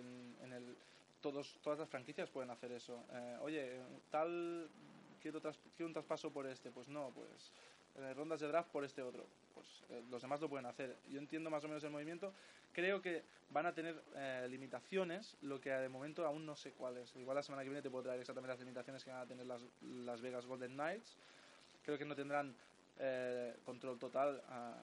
[0.00, 0.76] En, en el,
[1.20, 3.04] todos, todas las franquicias pueden hacer eso.
[3.12, 3.80] Eh, oye,
[4.10, 4.68] tal.
[5.22, 6.70] Quiero, tras- quiero un traspaso por este.
[6.70, 7.50] Pues no, pues.
[7.96, 9.26] Eh, rondas de draft por este otro.
[9.54, 10.96] Pues eh, los demás lo pueden hacer.
[11.08, 12.32] Yo entiendo más o menos el movimiento.
[12.72, 17.14] Creo que van a tener eh, limitaciones, lo que de momento aún no sé cuáles.
[17.16, 19.46] Igual la semana que viene te puedo traer exactamente las limitaciones que van a tener
[19.46, 21.16] las, las Vegas Golden Knights.
[21.84, 22.54] Creo que no tendrán
[22.98, 24.74] eh, control total, ah,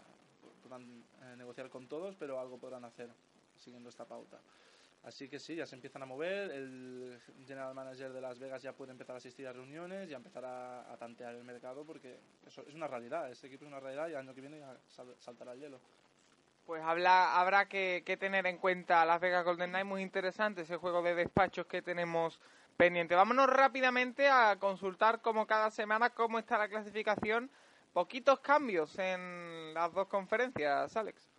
[0.61, 0.83] podrán
[1.23, 3.09] eh, negociar con todos, pero algo podrán hacer
[3.57, 4.39] siguiendo esta pauta.
[5.03, 6.51] Así que sí, ya se empiezan a mover.
[6.51, 10.17] El general manager de Las Vegas ya puede empezar a asistir a reuniones y a
[10.17, 13.31] empezar a, tantear el mercado porque eso es una realidad.
[13.31, 15.79] Este equipo es una realidad y el año que viene ya sal- saltará el hielo.
[16.67, 20.77] Pues habla, habrá que, que tener en cuenta Las Vegas Golden Knights, muy interesante ese
[20.77, 22.39] juego de despachos que tenemos
[22.77, 23.15] pendiente.
[23.15, 27.49] Vámonos rápidamente a consultar como cada semana cómo está la clasificación.
[27.93, 31.30] Poquitos cambios en las dos conferencias, Alex.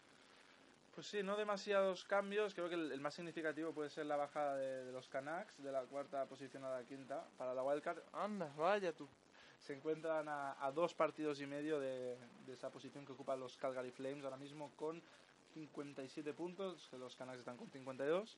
[0.94, 2.54] Pues sí, no demasiados cambios.
[2.54, 5.72] Creo que el, el más significativo puede ser la bajada de, de los Canucks de
[5.72, 8.02] la cuarta posición a la quinta para la Wildcard.
[8.12, 9.08] Anda, vaya tú.
[9.58, 13.56] Se encuentran a, a dos partidos y medio de, de esa posición que ocupan los
[13.56, 15.02] Calgary Flames ahora mismo con
[15.54, 18.36] 57 puntos, que los Canucks están con 52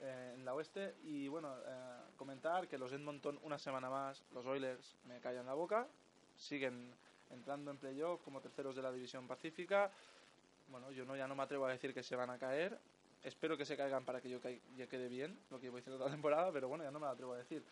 [0.00, 0.94] eh, en la oeste.
[1.04, 5.54] Y bueno, eh, comentar que los Edmonton una semana más, los Oilers me callan la
[5.54, 5.86] boca,
[6.36, 6.94] siguen
[7.30, 9.90] entrando en playoff como terceros de la división pacífica.
[10.70, 12.78] Bueno, yo no ya no me atrevo a decir que se van a caer.
[13.22, 15.98] Espero que se caigan para que yo cai- ya quede bien, lo que llevo diciendo
[15.98, 17.62] toda la temporada, pero bueno, ya no me atrevo a decir.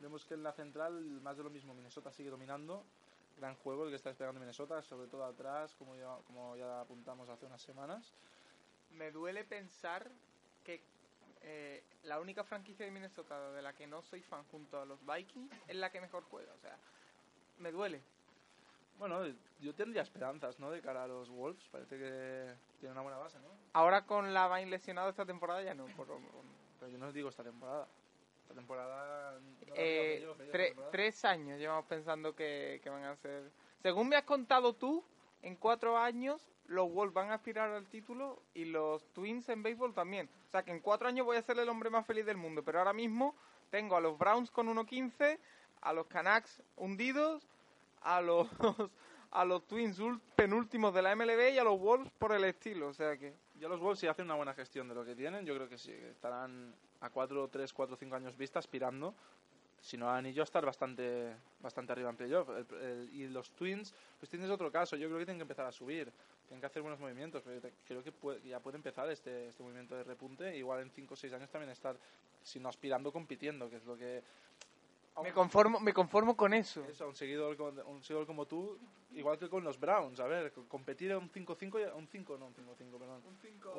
[0.00, 0.92] Vemos que en la central,
[1.22, 2.84] más de lo mismo, Minnesota sigue dominando.
[3.38, 7.28] Gran juego el que está esperando Minnesota, sobre todo atrás, como ya, como ya apuntamos
[7.28, 8.12] hace unas semanas.
[8.92, 10.08] Me duele pensar
[10.64, 10.80] que
[11.42, 14.98] eh, la única franquicia de Minnesota de la que no soy fan junto a los
[15.04, 16.52] Vikings es la que mejor juega.
[16.52, 16.76] O sea,
[17.58, 18.00] me duele.
[18.98, 19.20] Bueno,
[19.60, 20.70] yo tendría esperanzas, ¿no?
[20.70, 21.62] De cara a los Wolves.
[21.70, 23.48] Parece que tiene una buena base, ¿no?
[23.74, 25.86] Ahora con la Vine lesionado esta temporada ya no.
[25.96, 26.06] por-
[26.80, 27.86] Pero yo no os digo esta temporada.
[28.42, 29.32] Esta temporada...
[29.40, 30.90] no la Eh, yo, tre- temporada.
[30.92, 33.50] tres años llevamos pensando que, que van a ser...
[33.82, 35.04] Según me has contado tú,
[35.42, 39.94] en cuatro años los Wolves van a aspirar al título y los Twins en béisbol
[39.94, 40.28] también.
[40.48, 42.62] O sea que en cuatro años voy a ser el hombre más feliz del mundo.
[42.62, 43.34] Pero ahora mismo
[43.70, 45.38] tengo a los Browns con 1.15,
[45.82, 47.46] a los Canucks hundidos,
[48.06, 48.48] a los
[49.32, 50.00] a los Twins
[50.34, 52.88] penúltimos de la MLB y a los Wolves por el estilo.
[52.88, 55.44] O sea que Ya los Wolves si hacen una buena gestión de lo que tienen,
[55.44, 59.14] yo creo que sí, estarán a 4, 3, 4, 5 años vista aspirando,
[59.80, 62.48] si no a anillo, a estar bastante, bastante arriba en playoff.
[62.48, 65.66] El- el- y los Twins, pues tienes otro caso, yo creo que tienen que empezar
[65.66, 66.10] a subir,
[66.46, 69.94] tienen que hacer buenos movimientos, pero creo que puede- ya puede empezar este, este movimiento
[69.96, 71.96] de repunte, igual en 5 o 6 años también estar,
[72.42, 74.22] si no aspirando, compitiendo, que es lo que...
[75.22, 76.84] me conformo, me conformo con eso.
[76.84, 77.56] Eso, un seguidor,
[77.86, 78.78] un seguidor como tú,
[79.12, 82.36] igual que con los Browns, a ver, co- competir en un 5-5, y- un 5,
[82.38, 83.22] no, un 5-5, perdón.
[83.26, 83.72] Un 5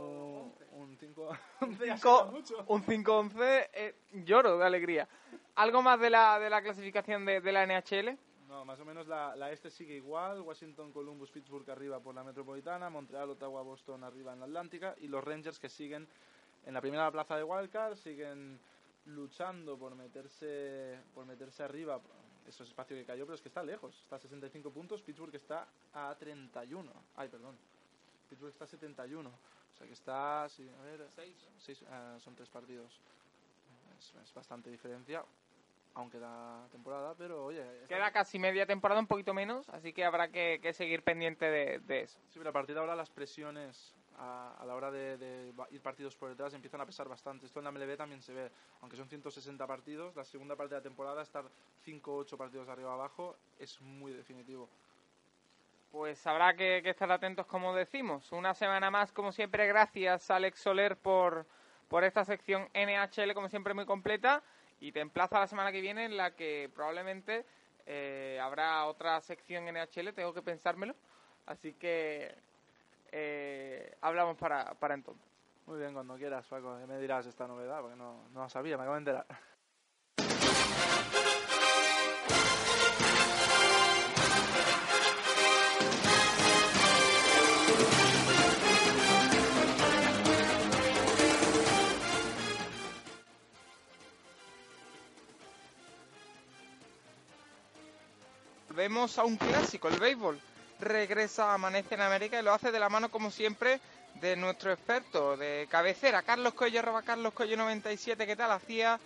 [0.72, 1.30] un 5
[1.62, 2.32] Un 5
[2.68, 3.96] un 5-11, eh,
[4.26, 5.08] lloro de alegría.
[5.56, 8.18] ¿Algo más de la, de la clasificación de, de la NHL?
[8.48, 10.42] No, más o menos la, la este sigue igual.
[10.42, 12.90] Washington, Columbus, Pittsburgh arriba por la metropolitana.
[12.90, 14.96] Montreal, Ottawa, Boston arriba en la Atlántica.
[15.00, 16.08] Y los Rangers que siguen
[16.66, 17.96] en la primera plaza de Wildcard.
[17.98, 18.60] Siguen
[19.08, 22.00] luchando por meterse, por meterse arriba.
[22.48, 24.00] Eso es espacio que cayó, pero es que está lejos.
[24.04, 25.02] Está a 65 puntos.
[25.02, 26.92] Pittsburgh está a 31.
[27.16, 27.58] Ay, perdón.
[28.30, 29.30] Pittsburgh está a 71.
[29.30, 30.48] O sea que está.
[30.50, 31.08] Sí, a ver.
[31.16, 33.00] seis, ah, son tres partidos.
[34.00, 35.24] Es, es bastante diferencia.
[35.96, 37.66] Aunque da temporada, pero oye.
[37.88, 41.80] Queda casi media temporada, un poquito menos, así que habrá que, que seguir pendiente de,
[41.80, 42.20] de eso.
[42.30, 45.82] Sí, pero a partir de ahora las presiones a, a la hora de, de ir
[45.82, 47.46] partidos por detrás empiezan a pesar bastante.
[47.46, 48.52] Esto en la MLB también se ve.
[48.82, 51.46] Aunque son 160 partidos, la segunda parte de la temporada, estar
[51.84, 54.70] 5 o 8 partidos arriba abajo, es muy definitivo.
[55.92, 58.32] Pues habrá que, que estar atentos, como decimos.
[58.32, 61.46] Una semana más, como siempre, gracias Alex Soler por,
[61.88, 64.44] por esta sección NHL, como siempre, muy completa.
[64.80, 67.46] Y te emplazo a la semana que viene, en la que probablemente
[67.86, 70.96] eh, habrá otra sección NHL, tengo que pensármelo.
[71.46, 72.36] Así que
[73.12, 75.26] eh, hablamos para, para entonces.
[75.66, 76.78] Muy bien, cuando quieras, Paco.
[76.88, 79.26] Me dirás esta novedad, porque no, no la sabía, me acabo de enterar.
[98.70, 100.40] Volvemos a un clásico, el béisbol.
[100.80, 103.80] Regresa Amanece en América y lo hace de la mano, como siempre,
[104.22, 108.26] de nuestro experto de cabecera, Carlos Coello, arroba Carlos Coello 97.
[108.26, 108.52] ¿Qué tal?
[108.52, 109.00] Hacía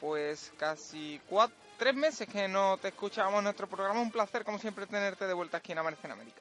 [0.00, 4.00] pues casi cuatro, tres meses que no te escuchábamos en nuestro programa.
[4.00, 6.40] Un placer, como siempre, tenerte de vuelta aquí en Amanece en América.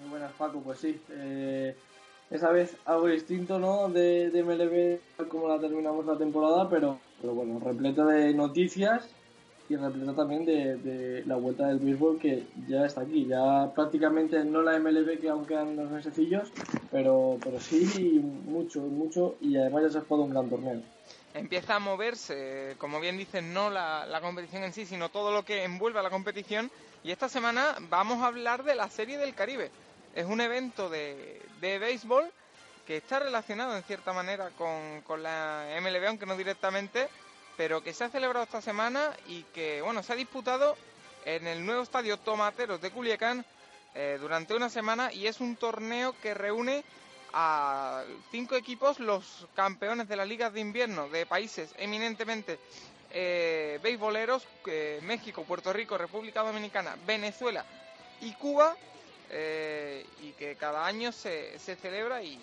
[0.00, 0.60] Muy buenas, Paco.
[0.60, 1.76] Pues sí, eh,
[2.30, 3.88] esa vez algo distinto, ¿no?
[3.88, 9.08] De, de MLB, como la terminamos la temporada, pero, pero bueno, repleto de noticias
[9.68, 13.26] y repleto también de, de la vuelta del béisbol que ya está aquí.
[13.26, 16.52] Ya prácticamente no la MLB, que aún quedan unos mesecillos,
[16.90, 20.82] pero, pero sí mucho, mucho, y además ya se ha jugado un gran torneo.
[21.34, 25.44] empieza a moverse, como bien dices, no la, la competición en sí, sino todo lo
[25.44, 26.70] que envuelve a la competición.
[27.04, 29.70] Y esta semana vamos a hablar de la Serie del Caribe.
[30.14, 32.24] Es un evento de, de béisbol
[32.86, 37.08] que está relacionado en cierta manera con, con la MLB, aunque no directamente,
[37.56, 40.76] pero que se ha celebrado esta semana y que, bueno, se ha disputado
[41.24, 43.44] en el nuevo estadio Tomateros de Culiacán
[43.94, 46.84] eh, durante una semana y es un torneo que reúne
[47.32, 52.58] a cinco equipos, los campeones de las ligas de invierno de países eminentemente
[53.10, 57.64] eh, beisboleros, eh, México, Puerto Rico, República Dominicana, Venezuela
[58.20, 58.76] y Cuba,
[59.30, 62.38] eh, y que cada año se, se celebra y,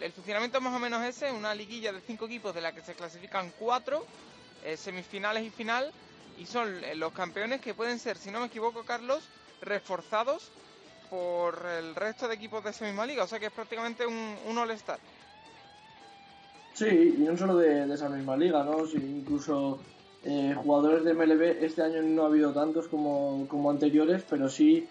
[0.00, 2.82] el, funcionamiento es más o menos ese, una liguilla de cinco equipos de la que
[2.82, 4.04] se clasifican cuatro,
[4.64, 5.90] eh, semifinales y final,
[6.38, 9.28] y son eh, los campeones que pueden ser, si no me equivoco, Carlos,
[9.60, 10.50] reforzados
[11.10, 14.36] por el resto de equipos de esa misma liga, o sea que es prácticamente un,
[14.46, 14.98] un All-Star.
[16.74, 18.86] Sí, y no solo de, esa misma liga, ¿no?
[18.86, 19.78] Sí, incluso
[20.24, 24.88] eh, jugadores de MLB este año no ha habido tantos como, como anteriores, pero sí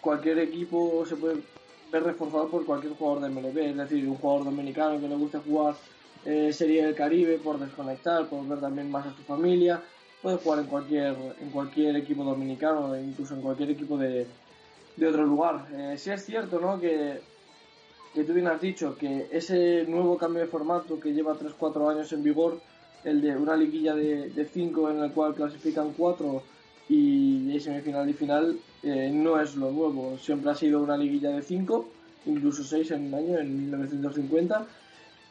[0.00, 1.42] cualquier equipo se puede
[1.92, 5.38] ver reforzado por cualquier jugador de MLB, es decir, un jugador dominicano que le guste
[5.38, 5.74] jugar
[6.24, 9.82] eh, Serie del Caribe por desconectar, por ver también más a su familia,
[10.22, 14.26] puede jugar en cualquier, en cualquier equipo dominicano, incluso en cualquier equipo de,
[14.96, 15.66] de otro lugar.
[15.72, 16.80] Eh, sí es cierto, ¿no?
[16.80, 17.20] Que
[18.14, 22.12] que tú bien has dicho que ese nuevo cambio de formato que lleva 3-4 años
[22.12, 22.60] en vigor,
[23.04, 26.42] el de una liguilla de 5 en el cual clasifican 4
[26.92, 30.18] y semifinal y final, eh, no es lo nuevo.
[30.18, 31.88] Siempre ha sido una liguilla de 5,
[32.26, 34.66] incluso 6 en un año, en 1950,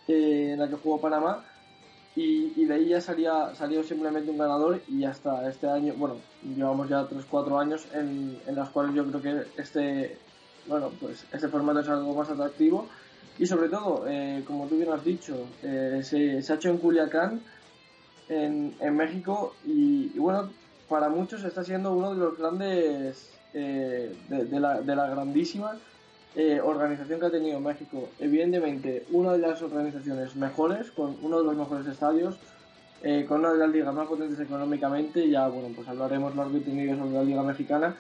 [0.08, 1.46] eh, en la que jugó Panamá.
[2.16, 6.90] y, de ahí ya salía, salió simplemente un ganador y hasta este año, bueno, llevamos
[6.90, 10.18] ya 3-4 años en, en las cuales yo creo que este,
[10.68, 12.88] bueno, pues este formato es algo más atractivo
[13.40, 17.42] y sobre todo, eh, como tú bien has dicho, eh, se, ha hecho en Culiacán,
[18.28, 20.50] en, en México y bueno,
[20.92, 25.78] para muchos está siendo uno de los grandes, eh, de, la, grandísima
[26.36, 28.10] eh, organización que ha tenido México.
[28.20, 32.36] Evidentemente, una de las organizaciones mejores, con uno de los mejores estadios,
[33.04, 36.62] eh, con una de las ligas más potentes económicamente, ya bueno, pues hablaremos largo y
[36.62, 37.96] sobre la Liga Mexicana,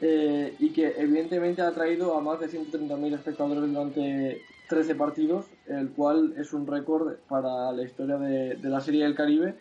[0.00, 6.34] y que evidentemente ha traído a más de 130.000 espectadores durante 13 partidos, el cual
[6.36, 9.54] es un récord para la historia de la Serie del Caribe,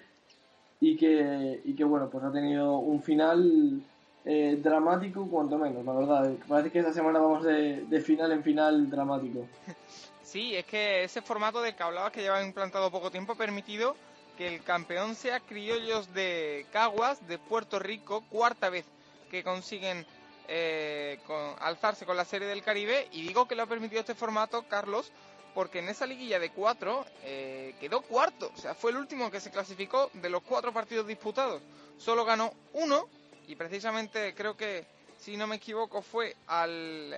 [0.82, 3.82] y que, y que bueno, pues ha tenido un final
[4.26, 6.34] eh, dramático cuanto menos, la verdad.
[6.48, 9.48] Parece que esta semana vamos de, de final en final dramático.
[10.24, 13.98] Sí, es que ese formato del que hablabas que lleva implantado poco tiempo ha permitido
[14.38, 18.86] que el campeón sea Criollos de Caguas de Puerto Rico, cuarta vez
[19.30, 20.06] que consiguen
[20.48, 21.20] eh,
[21.60, 23.10] alzarse con la Serie del Caribe.
[23.12, 25.12] Y digo que lo ha permitido este formato, Carlos,
[25.54, 28.52] porque en esa liguilla de cuatro eh, quedó cuarto.
[28.56, 31.62] O sea, fue el último que se clasificó de los cuatro partidos disputados.
[31.98, 33.08] Solo ganó uno
[33.48, 34.86] y precisamente creo que,
[35.20, 37.14] si no me equivoco, fue al,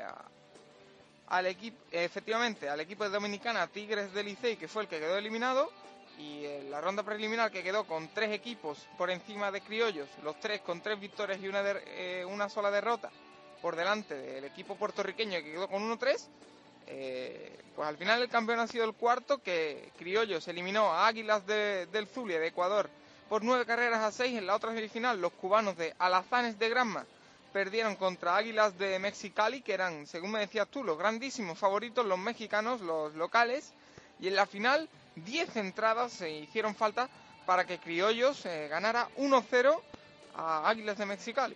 [1.27, 5.17] al equipo, efectivamente, al equipo de Dominicana Tigres del Licey, que fue el que quedó
[5.17, 5.71] eliminado.
[6.19, 10.39] Y en la ronda preliminar que quedó con tres equipos por encima de Criollos, los
[10.39, 13.09] tres con tres victorias y una, der- eh, una sola derrota
[13.63, 16.27] por delante del equipo puertorriqueño que quedó con 1-3,
[16.87, 21.45] eh, pues al final el campeón ha sido el cuarto, que Criollos eliminó a Águilas
[21.47, 22.89] de- del Zulia de Ecuador
[23.29, 24.37] por nueve carreras a seis.
[24.37, 27.05] En la otra semifinal, los cubanos de Alazanes de Granma
[27.51, 32.17] perdieron contra Águilas de Mexicali, que eran, según me decías tú, los grandísimos favoritos, los
[32.19, 33.73] mexicanos, los locales.
[34.19, 37.09] Y en la final, 10 entradas se hicieron falta
[37.45, 39.81] para que Criollos ganara 1-0
[40.35, 41.55] a Águilas de Mexicali.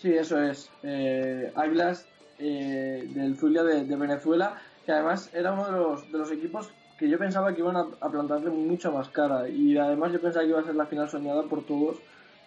[0.00, 0.70] Sí, eso es.
[0.82, 2.06] Eh, Águilas
[2.38, 7.08] eh, del Zulia de, Venezuela, que además era uno de los, de los equipos que
[7.08, 9.48] yo pensaba que iban a, a plantarle mucha más cara.
[9.48, 11.96] Y además yo pensaba que iba a ser la final soñada por todos,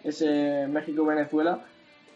[0.04, 1.60] ese México-Venezuela.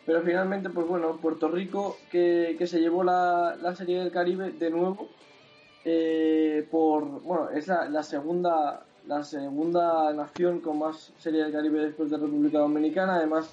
[0.05, 4.51] Pero finalmente, pues bueno, Puerto Rico que, que se llevó la, la Serie del Caribe
[4.51, 5.09] de nuevo.
[5.85, 11.81] eh, por bueno es la, la segunda la segunda nación con más Serie del Caribe
[11.81, 13.53] después de República Dominicana además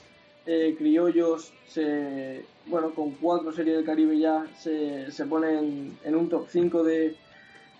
[0.51, 5.59] eh, Criollos se bueno con cuatro Series del Caribe ya se, se pone
[6.03, 7.15] en, un top 5 de,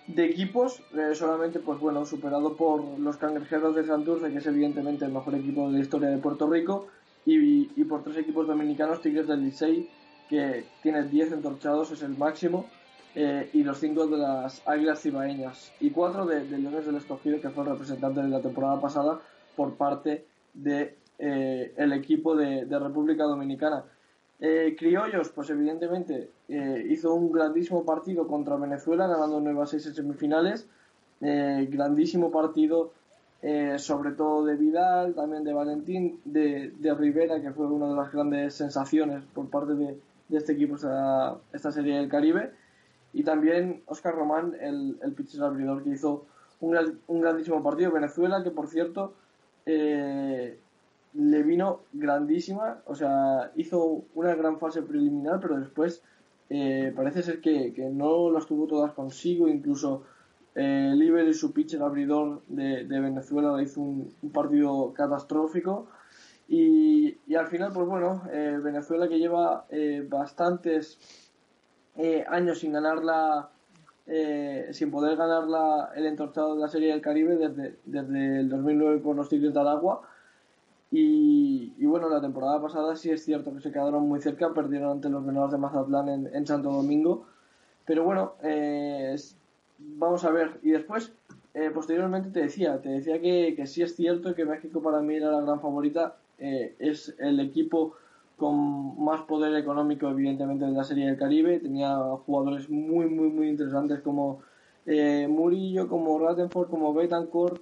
[0.06, 5.04] de equipos eh, solamente pues bueno superado por los Cangrejeros de Santurce que es evidentemente
[5.04, 6.86] el mejor equipo de la historia de Puerto Rico
[7.26, 9.90] y, y por tres equipos dominicanos Tigres del Licey
[10.28, 12.66] que tiene 10 entorchados es el máximo
[13.16, 17.40] eh, y los cinco de las Águilas Cibaeñas y cuatro de, de Leones del Escogido
[17.40, 19.20] que fue el representante de la temporada pasada
[19.56, 20.24] por parte
[20.54, 23.84] de eh, el equipo de, República Dominicana.
[24.40, 29.86] Eh, Criollos, pues evidentemente eh, hizo un grandísimo partido contra Venezuela, ganando 9 a 6
[29.86, 30.66] en semifinales.
[31.20, 32.92] Grandísimo partido,
[33.76, 38.54] sobre todo de Vidal, también de Valentín, de, Rivera, que fue una de las grandes
[38.54, 39.98] sensaciones por parte de,
[40.30, 42.52] este equipo esta, serie del Caribe.
[43.12, 46.24] Y también Oscar Román, el, el pitcher abridor, que hizo
[46.60, 47.92] un, gran- un grandísimo partido.
[47.92, 49.12] Venezuela, que por cierto,
[51.14, 56.02] le vino grandísima, o sea, hizo una gran fase preliminar, pero después
[56.48, 60.04] eh, parece ser que, que no las tuvo todas consigo, incluso
[60.54, 65.88] eh, Liber y su pitcher abridor de, Venezuela hizo un, partido catastrófico.
[66.48, 70.98] Y, y al final, pues bueno, eh, Venezuela que lleva eh, bastantes
[71.96, 73.50] eh, años sin ganar la,
[74.06, 78.48] eh, sin poder ganar la, el entorchado de la Serie del Caribe desde, desde el
[78.48, 80.02] 2009 por los Tigres de Aragua.
[80.92, 85.08] Y, bueno, la temporada pasada sí es cierto que se quedaron muy cerca, perdieron ante
[85.08, 87.26] los Venados de Mazatlán en, Santo Domingo.
[87.86, 89.16] Pero bueno, eh,
[89.78, 90.58] vamos a ver.
[90.62, 91.12] Y después,
[91.54, 95.14] eh, posteriormente te decía, te decía que, que sí es cierto que México para mí
[95.14, 96.16] era la gran favorita.
[96.38, 97.94] eh, es el equipo
[98.40, 101.60] con más poder económico, evidentemente, de la Serie del Caribe.
[101.60, 101.94] Tenía
[102.26, 104.40] jugadores muy, muy, muy interesantes como
[104.86, 107.60] eh, Murillo, como Rattenford, como Betancourt.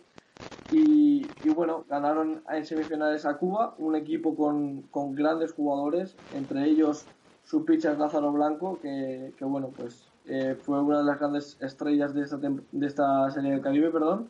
[0.70, 7.06] Y, bueno, ganaron en semifinales a Cuba, un equipo con, con grandes jugadores, entre ellos
[7.44, 12.12] su pitcher Lázaro Blanco, que, que bueno, pues eh, fue una de las grandes estrellas
[12.12, 14.28] de esta, de esta serie del Caribe, perdón.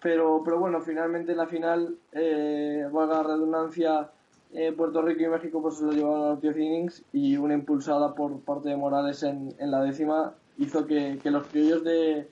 [0.00, 4.10] Pero, pero bueno, finalmente en la final, eh, valga la redundancia,
[4.54, 7.52] eh, Puerto Rico y México pues se lo llevaron a los 10 innings y una
[7.52, 12.30] impulsada por parte de Morales en, en la décima hizo que, que los criollos de,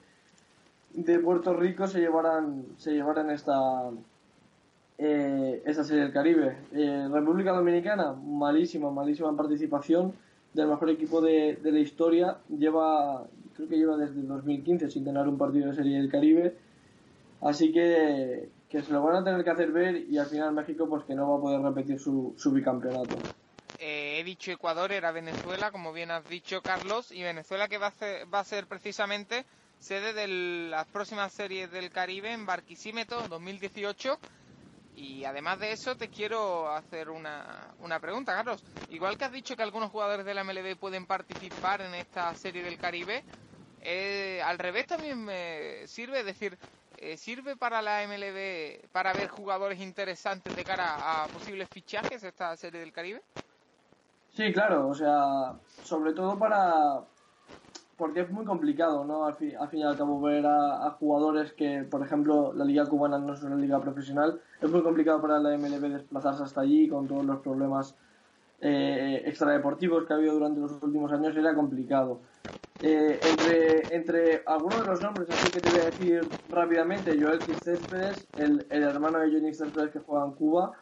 [0.96, 3.90] de Puerto Rico se llevaran, se llevaran esta,
[4.96, 6.56] eh, esta serie del Caribe.
[6.72, 10.14] Eh, República Dominicana, malísima, malísima participación
[10.54, 12.38] del mejor equipo de, de la historia.
[12.48, 16.56] Lleva, creo que lleva desde 2015 sin ganar un partido de serie del Caribe.
[17.42, 20.88] Así que, que se lo van a tener que hacer ver y al final México
[20.88, 23.16] pues que no va a poder repetir su, su bicampeonato.
[23.78, 27.88] Eh, he dicho Ecuador, era Venezuela, como bien has dicho Carlos, y Venezuela que va
[27.88, 29.44] a ser, va a ser precisamente
[29.86, 30.26] sede de
[30.68, 34.18] las próximas series del Caribe en Barquisimeto 2018.
[34.96, 38.64] Y además de eso, te quiero hacer una, una pregunta, Carlos.
[38.90, 42.64] Igual que has dicho que algunos jugadores de la MLB pueden participar en esta serie
[42.64, 43.22] del Caribe,
[43.80, 46.58] eh, al revés también me sirve, es decir,
[46.96, 52.56] eh, ¿sirve para la MLB para ver jugadores interesantes de cara a posibles fichajes esta
[52.56, 53.22] serie del Caribe?
[54.32, 55.54] Sí, claro, o sea,
[55.84, 57.04] sobre todo para...
[57.96, 59.24] Porque es muy complicado, ¿no?
[59.24, 62.84] Al fin, al fin y al cabo ver a, jugadores que, por ejemplo, la liga
[62.86, 64.40] cubana no es una liga profesional.
[64.60, 67.94] Es muy complicado para la MLB desplazarse hasta allí con todos los problemas
[68.60, 71.34] eh, extradeportivos que ha habido durante los últimos años.
[71.36, 72.20] Era complicado.
[72.82, 77.40] Eh, entre, entre algunos de los nombres, así que te voy a decir rápidamente, Joel
[77.40, 80.72] Céspedes, el, el hermano de Johnny Céspedes que juega en Cuba,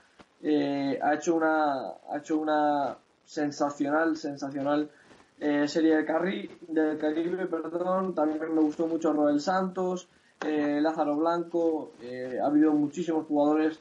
[0.42, 4.90] eh, ha hecho una ha hecho una sensacional, sensacional
[5.40, 8.14] eh, serie de Carri, del Caribe, perdón.
[8.14, 10.08] También me gustó mucho Roel Santos,
[10.44, 11.92] eh, Lázaro Blanco.
[12.02, 13.80] eh, ha habido muchísimos jugadores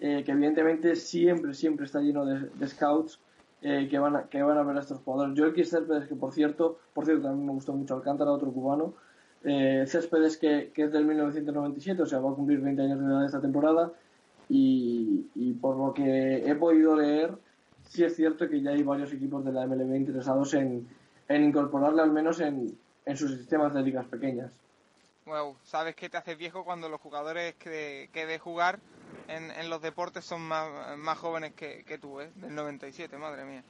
[0.00, 3.20] eh, que evidentemente siempre, siempre está lleno de, scouts
[3.62, 5.38] eh, que, van a, que van a ver a estos jugadores.
[5.38, 8.94] Joel Céspedes, que por cierto, por cierto, también me gustó mucho Alcántara, otro cubano.
[9.42, 13.26] Céspedes, que, que es del 1997, o sea, va a cumplir 20 años de edad
[13.26, 13.92] esta temporada.
[14.48, 17.36] Y por lo que he podido leer,
[17.94, 20.88] sí es cierto que ya hay varios equipos de la MLB interesados en,
[21.28, 22.76] en incorporarle al menos en,
[23.06, 24.50] en sus sistemas de ligas pequeñas.
[25.26, 28.80] Wow, sabes que te haces viejo cuando los jugadores que, que de jugar
[29.28, 32.30] en, en los deportes son más, más jóvenes que, que tú, ¿eh?
[32.34, 33.62] Del 97, madre mía.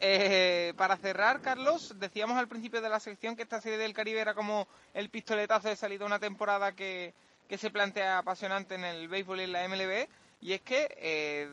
[0.00, 4.20] Eh, para cerrar, Carlos, decíamos al principio de la sección que esta serie del Caribe
[4.20, 7.14] era como el pistoletazo de salida de una temporada que,
[7.48, 10.08] que se plantea apasionante en el béisbol y en la MLB.
[10.40, 11.48] Y es que eh,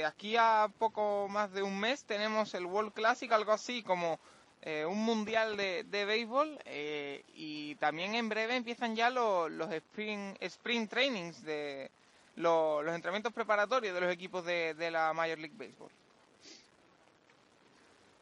[0.00, 4.18] de aquí a poco más de un mes tenemos el World Classic, algo así como
[4.62, 9.68] eh, un mundial de, de béisbol eh, y también en breve empiezan ya los, los
[9.70, 11.90] sprint trainings de
[12.36, 15.90] los, los entrenamientos preparatorios de los equipos de, la Major League Baseball.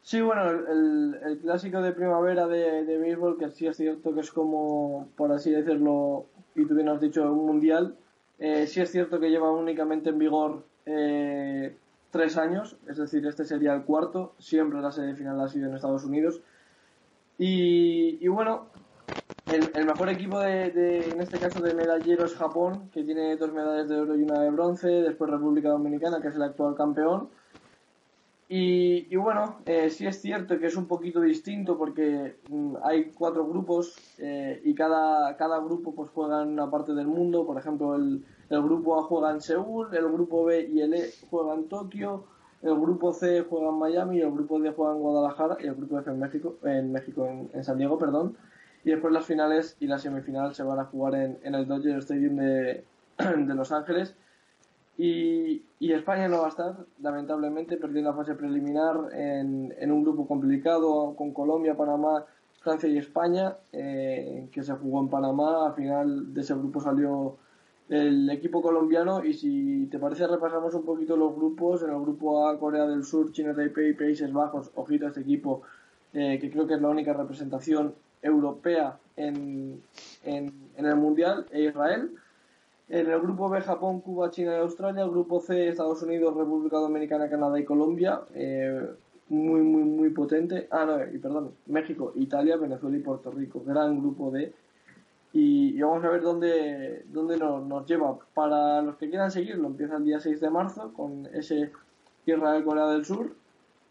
[0.03, 4.19] Sí, bueno, el, el clásico de primavera de, de béisbol, que sí es cierto que
[4.19, 6.25] es como, por así decirlo,
[6.55, 7.95] y tú bien has dicho, un mundial,
[8.37, 11.77] eh, sí es cierto que lleva únicamente en vigor eh,
[12.11, 15.75] tres años, es decir, este sería el cuarto, siempre la sede final ha sido en
[15.75, 16.41] Estados Unidos.
[17.37, 18.67] Y, bueno,
[19.45, 23.87] el, mejor equipo de, en este caso de medallero es Japón, que tiene dos medallas
[23.87, 27.29] de oro y una de bronce, después República Dominicana, que es el actual campeón.
[28.49, 33.11] Y, y bueno, eh, sí es cierto que es un poquito distinto porque mm, hay
[33.11, 37.45] cuatro grupos eh, y cada, cada grupo pues juega en una parte del mundo.
[37.45, 41.11] Por ejemplo, el, el grupo A juega en Seúl, el grupo B y el E
[41.29, 42.25] juegan en Tokio,
[42.61, 45.99] el grupo C juega en Miami, el grupo D juega en Guadalajara y el grupo
[45.99, 48.35] F en México, en México, en, en San Diego, perdón.
[48.83, 51.97] Y después las finales y la semifinal se van a jugar en, en el Dodger
[51.99, 52.83] Stadium de,
[53.17, 54.15] de Los Ángeles.
[54.97, 60.03] Y, y, España no va a estar, lamentablemente, perdió la fase preliminar en, en un
[60.03, 62.25] grupo complicado con Colombia, Panamá,
[62.59, 65.67] Francia y España, eh, que se jugó en Panamá.
[65.67, 67.37] Al final de ese grupo salió
[67.89, 71.81] el equipo colombiano y si te parece repasamos un poquito los grupos.
[71.83, 75.63] En el grupo A, Corea del Sur, China, Taipei, Países Bajos, ojito a este equipo,
[76.13, 79.81] eh, que creo que es la única representación europea en,
[80.23, 82.11] en, el Mundial, e Israel.
[82.89, 85.03] En el grupo B, Japón, Cuba, China y Australia.
[85.03, 88.21] El grupo C, Estados Unidos, República Dominicana, Canadá y Colombia.
[88.33, 88.87] Eh,
[89.29, 90.67] muy, muy, muy potente.
[90.71, 93.63] Ah, no, y perdón, México, Italia, Venezuela y Puerto Rico.
[93.65, 94.53] Gran grupo D.
[95.31, 98.17] Y, vamos a ver dónde, dónde nos, lleva.
[98.33, 101.71] Para los que quieran seguirlo, empieza el día 6 de marzo con ese
[102.25, 103.35] Israel-Corea del Sur.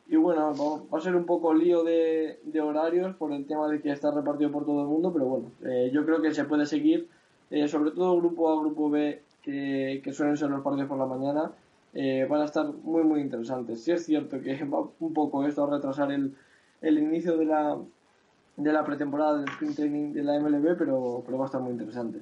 [0.08, 0.54] Y bueno,
[0.92, 4.50] va a ser un poco lío de, horarios por el tema de que está repartido
[4.50, 7.08] por todo el mundo, pero bueno, eh, yo creo que se puede seguir
[7.50, 11.06] eh, sobre todo grupo A, grupo B, que, que, suelen ser los partidos por la
[11.06, 11.52] mañana,
[11.94, 13.82] eh, van a estar muy, muy interesantes.
[13.82, 16.34] Sí es cierto que va un poco esto a retrasar el,
[16.82, 17.78] el inicio de la,
[18.58, 21.70] de la pretemporada del sprint training de la MLB, pero, pero va a estar muy
[21.72, 22.18] interesante.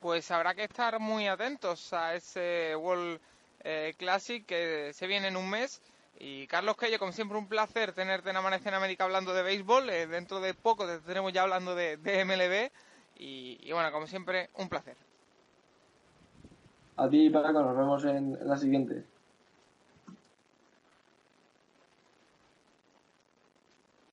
[0.00, 3.18] Pues habrá que estar muy atentos a ese World
[3.64, 5.82] eh, Classic que se viene en un mes.
[6.20, 9.88] Y Carlos Quello, como siempre, un placer tenerte en Amanece en América hablando de béisbol.
[9.88, 12.70] dentro de poco te tendremos ya hablando de, de MLB
[13.18, 14.96] Y, y bueno, como siempre, un placer.
[16.96, 19.04] A ti, Paco, nos vemos en en la siguiente.